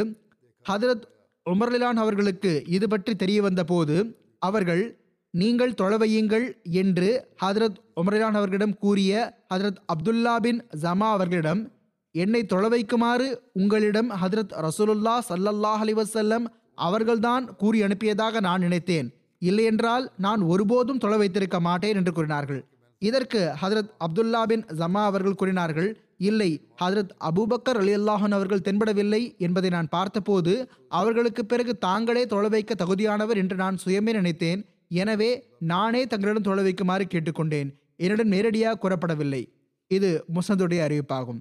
ஹதரத் 0.70 1.04
உமர்லிலான் 1.50 2.00
அவர்களுக்கு 2.04 2.62
இது 2.66 2.88
பற்றி 2.88 3.14
தெரிய 3.14 3.42
வந்த 3.42 3.64
போது 3.64 3.96
அவர்கள் 4.38 4.82
நீங்கள் 5.30 5.72
தொலைவையுங்கள் 5.72 6.46
என்று 6.62 7.28
ஹதரத் 7.44 7.78
உமர்லான் 8.00 8.38
அவர்களிடம் 8.38 8.78
கூறிய 8.78 9.12
ஹதரத் 9.54 9.80
அப்துல்லா 9.92 10.36
பின் 10.36 10.60
ஜமா 10.80 11.08
அவர்களிடம் 11.10 11.72
என்னை 12.14 12.40
தொலைவைக்குமாறு 12.52 13.26
உங்களிடம் 13.52 14.10
ஹதரத் 14.22 14.54
ரசூலுல்லா 14.64 15.14
சல்லல்லாஹ் 15.28 15.82
அலிவசல்லம் 15.84 16.46
அவர்கள்தான் 16.74 17.44
கூறி 17.56 17.78
அனுப்பியதாக 17.82 18.40
நான் 18.40 18.60
நினைத்தேன். 18.60 19.08
இல்லையென்றால் 19.38 20.04
நான் 20.16 20.42
ஒருபோதும் 20.52 20.98
தொலை 20.98 21.18
வைத்திருக்க 21.18 21.60
மாட்டேன் 21.60 21.96
என்று 21.96 22.12
கூறினார்கள். 22.12 22.60
இதற்கு 23.02 23.40
ஹதரத் 23.62 23.92
அப்துல்லா 24.04 24.42
பின் 24.42 24.64
ஜமா 24.80 25.02
அவர்கள் 25.10 25.34
கூறினார்கள் 25.34 25.88
இல்லை 26.28 26.50
ஹதரத் 26.82 27.14
அபூபக்கர் 27.28 27.78
அலி 27.82 27.94
அல்லாஹன் 27.96 28.36
அவர்கள் 28.38 28.64
தென்படவில்லை 28.66 29.22
என்பதை 29.38 29.70
நான் 29.70 29.88
பார்த்தபோது 29.88 30.52
அவர்களுக்கு 30.88 31.44
பிறகு 31.44 31.72
தாங்களே 31.78 32.26
தொலை 32.26 32.50
வைக்க 32.50 32.74
தகுதியானவர் 32.74 33.40
என்று 33.42 33.56
நான் 33.56 33.78
சுயமே 33.84 34.12
நினைத்தேன். 34.18 34.60
எனவே 35.02 35.30
நானே 35.72 36.02
தங்களிடம் 36.06 36.46
தொலை 36.48 36.64
வைக்குமாறு 36.64 37.06
கேட்டுக்கொண்டேன். 37.14 37.70
என்னிடம் 37.96 38.32
நேரடியாக 38.34 38.80
கூறப்படவில்லை. 38.82 39.42
இது 39.90 40.24
முசந்துடைய 40.34 40.80
அறிவிப்பாகும். 40.86 41.40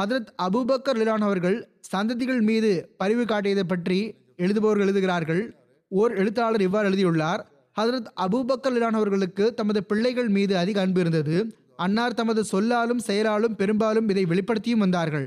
ஹதரத் 0.00 0.30
அபூபக்கர் 0.42 0.98
லிலான் 1.00 1.24
அவர்கள் 1.26 1.56
சந்ததிகள் 1.96 2.40
மீது 2.42 2.70
பரிவு 2.96 3.24
காட்டியதை 3.24 3.64
பற்றி 3.66 3.98
எழுதுபவர்கள் 4.36 4.86
எழுதுகிறார்கள். 4.86 5.42
ஓர் 5.88 6.12
எழுத்தாளர் 6.14 6.60
இவ்வாறு 6.60 6.86
எழுதியுள்ளார் 6.86 7.42
ஹதரத் 7.80 8.08
அபூபக்கர் 8.24 8.74
லிலான் 8.76 8.98
அவர்களுக்கு 9.00 9.54
தமது 9.54 9.84
பிள்ளைகள் 9.84 10.28
மீது 10.28 10.56
அதிக 10.56 10.80
அன்பு 10.80 11.00
இருந்தது. 11.00 11.36
அன்னார் 11.76 12.14
தமது 12.14 12.44
சொல்லாலும் 12.44 12.98
செயலாலும் 12.98 13.56
பெரும்பாலும் 13.56 14.08
இதை 14.08 14.24
வெளிப்படுத்தியும் 14.24 14.84
வந்தார்கள். 14.86 15.26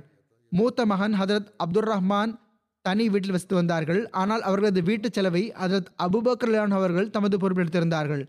மூத்த 0.51 0.86
மகன் 0.86 1.15
ஹதரத் 1.22 1.49
அப்துல் 1.57 1.89
ரஹ்மான் 1.93 2.34
தனி 2.86 3.09
வீட்டில் 3.09 3.32
வசித்து 3.32 3.55
வந்தார்கள். 3.55 4.01
ஆனால் 4.11 4.41
அவர்களது 4.41 4.82
வீட்டு 4.82 5.09
செலவை 5.11 5.43
ஹதரத் 5.61 5.89
அபூபக்கர் 6.03 6.51
லிலான் 6.53 6.78
அவர்கள் 6.80 7.09
தமது 7.09 7.38
பொறுப்பெடுத்திருந்தார்கள் 7.38 8.24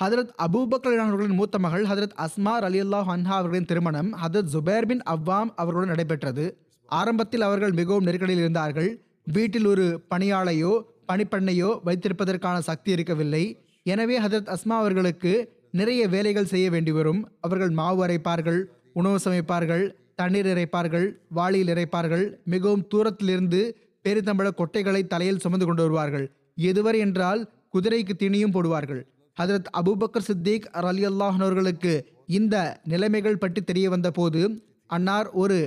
ஹதரத் 0.00 0.30
அபூபக்கர் 0.44 1.00
அவர்களின் 1.02 1.34
மூத்த 1.38 1.56
மகள் 1.64 1.82
ஹதரத் 1.88 2.14
அஸ்மார் 2.24 2.64
அலி 2.66 2.78
அல்லாஹ் 2.84 3.08
அன்ஹா 3.14 3.34
அவர்களின் 3.40 3.66
திருமணம் 3.70 4.10
ஹதரத் 4.22 4.48
ஜுபேர் 4.52 4.86
பின் 4.90 5.02
அவ்வாம் 5.14 5.50
அவர்களுடன் 5.60 5.92
நடைபெற்றது. 5.92 6.44
ஆரம்பத்தில் 6.88 7.44
அவர்கள் 7.48 7.74
மிகவும் 7.80 8.06
நெருக்கடியில் 8.06 8.42
இருந்தார்கள். 8.44 8.88
வீட்டில் 9.36 9.68
ஒரு 9.72 9.84
பணியாளையோ 10.12 10.72
பணிப்பெண்ணையோ 11.10 11.70
வைத்திருப்பதற்கான 11.88 12.56
சக்தி 12.70 12.90
இருக்கவில்லை. 12.96 13.42
எனவே 13.86 14.16
ஹதரத் 14.24 14.50
அஸ்மா 14.54 14.78
அவர்களுக்கு 14.82 15.34
நிறைய 15.80 16.08
வேலைகள் 16.14 16.50
செய்ய 16.54 16.66
வேண்டி 16.76 16.94
வரும். 16.98 17.20
அவர்கள் 17.46 17.72
மாவு 17.80 18.00
அரைப்பார்கள் 18.06 18.60
உணவு 19.00 19.20
சமைப்பார்கள் 19.26 19.84
தண்ணீர் 20.20 20.50
இறைப்பார்கள் 20.54 21.06
வாளியில் 21.38 21.72
இறைப்பார்கள். 21.76 22.26
மிகவும் 22.54 22.88
தூரத்திலிருந்து 22.92 23.62
பெருந்தம்பள 24.04 24.48
கொட்டைகளை 24.60 25.04
தலையில் 25.14 25.44
சுமந்து 25.44 25.66
கொண்டு 25.66 25.82
வருவார்கள். 25.86 26.26
எதுவரை 26.70 27.00
என்றால் 27.08 27.40
குதிரைக்கு 27.74 28.14
திணியும் 28.22 28.54
போடுவார்கள். 28.54 29.02
ஹதரத் 29.40 29.68
அபூபக்கர் 29.80 30.26
சித்திக் 30.28 30.66
அலி 30.70 31.04
அவர்களுக்கு 31.18 32.04
இந்த 32.26 32.80
நிலைமைகள் 32.84 33.38
பற்றி 33.38 33.62
தெரிய 33.62 33.90
வந்தபோது 33.90 34.40
அன்னார் 34.86 35.30
ஒரு 35.30 35.58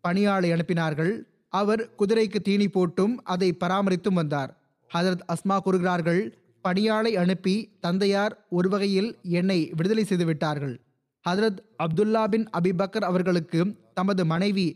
பணியாளை 0.00 0.52
அனுப்பினார்கள். 0.52 1.22
அவர் 1.48 1.90
குதிரைக்கு 1.98 2.36
தீனி 2.36 2.66
போட்டும் 2.66 3.14
அதை 3.24 3.56
பராமரித்தும் 3.60 4.12
வந்தார். 4.12 4.50
ஹதரத் 4.94 5.24
அஸ்மா 5.32 5.58
கூறுகிறார்கள் 5.58 6.38
பணியாளை 6.60 7.16
அனுப்பி 7.16 7.76
தந்தையார் 7.80 8.46
ஒரு 8.50 8.68
வகையில் 8.68 9.18
என்னை 9.22 9.72
விடுதலை 9.76 10.04
செய்து 10.04 10.24
விட்டார்கள். 10.24 10.80
ஹதரத் 11.28 11.58
அப்துல்லா 11.82 12.24
பின் 12.24 12.48
அபிபக்கர் 12.60 13.08
அவர்களுக்கு 13.10 13.74
தமது 13.94 14.24
மனைவி 14.24 14.68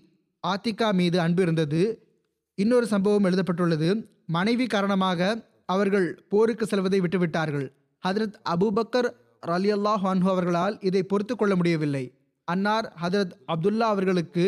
ஆத்திகா 0.46 0.92
மீது 0.92 1.20
அன்பு 1.20 1.42
இருந்தது. 1.42 2.08
இன்னொரு 2.54 2.86
சம்பவம் 2.86 3.24
எழுதப்பட்டுள்ளது. 3.24 4.08
மனைவி 4.26 4.66
காரணமாக 4.66 5.48
அவர்கள் 5.66 6.24
போருக்கு 6.28 6.66
செல்வதை 6.66 7.00
விட்டுவிட்டார்கள். 7.00 7.72
ஹதரத் 8.06 8.36
அபூபக்கர் 8.52 9.08
அலி 9.54 9.70
அல்லாஹ் 9.76 10.04
அன்ஹு 10.10 10.28
அவர்களால் 10.32 10.74
இதை 10.88 11.02
பொறுத்து 11.10 11.34
கொள்ள 11.36 11.52
முடியவில்லை. 11.58 12.04
அன்னார் 12.48 12.86
ஹதரத் 13.02 13.32
அப்துல்லா 13.52 13.86
அவர்களுக்கு 13.94 14.44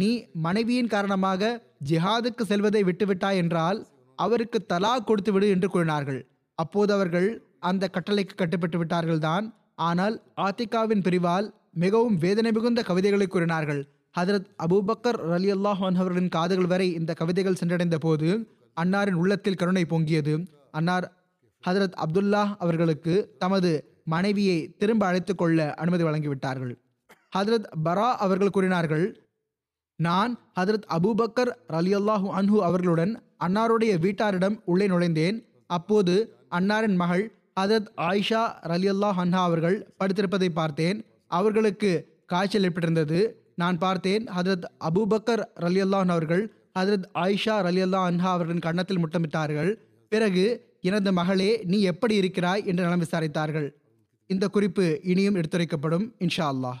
நீ 0.00 0.08
மனைவியின் 0.46 0.90
காரணமாக 0.94 1.50
ஜிஹாதுக்கு 1.90 2.44
செல்வதை 2.50 2.82
விட்டுவிட்டாய் 2.88 3.38
என்றால் 3.42 3.78
அவருக்கு 4.18 4.58
தலா 4.72 4.92
கொடுத்து 5.08 5.32
விடு 5.34 5.46
என்று 5.54 5.68
கூறினார்கள். 5.74 6.20
அப்போது 6.58 6.90
அவர்கள் 6.96 7.28
அந்த 7.70 7.84
கட்டளைக்கு 7.94 8.34
கட்டுப்பட்டு 8.40 8.78
விட்டார்கள் 8.80 9.22
தான். 9.28 9.46
ஆனால் 9.88 10.16
ஆத்திகாவின் 10.46 11.04
பிரிவால் 11.06 11.46
மிகவும் 11.84 12.16
வேதனை 12.24 12.50
மிகுந்த 12.56 12.82
கவிதைகளை 12.88 13.26
கூறினார்கள். 13.34 13.80
ஹதரத் 14.18 14.48
அபூபக்கர் 14.64 15.18
அலி 15.36 15.50
அல்லாஹ் 15.56 15.82
அவர்களின் 16.00 16.34
காதுகள் 16.36 16.70
வரை 16.72 16.88
இந்த 17.00 17.14
கவிதைகள் 17.20 17.60
சென்றடைந்த 17.60 17.98
போது 18.06 18.28
அன்னாரின் 18.76 19.20
உள்ளத்தில் 19.22 19.60
கருணை 19.62 19.84
பொங்கியது. 19.92 20.34
அன்னார் 20.78 21.06
ஹதரத் 21.66 21.96
அப்துல்லா 22.04 22.56
அவர்களுக்கு 22.58 23.34
தமது 23.38 23.70
மனைவியை 24.04 24.74
திரும்ப 24.78 25.06
அழைத்து 25.06 25.34
கொள்ள 25.34 25.74
அனுமதி 25.74 26.04
வழங்கிவிட்டார்கள். 26.04 26.74
ஹதரத் 27.36 27.66
பரா 27.84 28.12
அவர்கள் 28.24 28.50
கூறினார்கள் 28.50 29.06
நான் 29.96 30.32
ஹதரத் 30.60 30.86
அபூபக்கர் 30.96 31.50
அலியல்லாஹூ 31.68 32.28
அன்ஹு 32.40 32.58
அவர்களுடன் 32.58 33.12
அன்னாருடைய 33.46 33.92
வீட்டாரிடம் 34.04 34.56
உள்ளே 34.64 34.86
நுழைந்தேன். 34.88 35.36
அப்போது 35.66 36.14
அன்னாரின் 36.50 36.96
மகள் 36.96 37.24
ஹதரத் 37.60 37.90
ஆயிஷா 37.96 38.42
ரலி 38.62 38.88
அல்லாஹ் 38.94 39.32
அவர்கள் 39.32 39.92
படுத்திருப்பதை 39.98 40.48
பார்த்தேன். 40.48 41.04
அவர்களுக்கு 41.26 41.90
காய்ச்சல் 42.26 42.62
ஏற்பட்டிருந்தது. 42.62 43.20
நான் 43.54 43.78
பார்த்தேன் 43.78 44.24
ஹதரத் 44.36 44.66
அபூபக்கர் 44.88 45.42
ரலியல்லாஹன் 45.60 46.08
அவர்கள் 46.08 46.44
ஹதரத் 46.78 47.06
ஆயிஷா 47.14 47.54
ரலியல்லா 47.68 48.00
அன்ஹா 48.10 48.30
அவர்களின் 48.32 48.66
கன்னத்தில் 48.66 49.00
முட்டமிட்டார்கள் 49.04 49.70
பிறகு 50.08 50.44
எனது 50.88 51.12
மகளே 51.12 51.50
நீ 51.64 51.78
எப்படி 51.82 52.14
இருக்கிறாய்? 52.14 52.66
என்று 52.66 52.82
நலம் 52.82 53.04
விசாரித்தார்கள். 53.04 53.68
இந்த 54.26 54.48
குறிப்பு 54.48 54.86
இனியும் 55.02 55.34
எடுத்துரைக்கப்படும் 55.34 56.06
இன்ஷா 56.18 56.46
அல்லாஹ். 56.52 56.80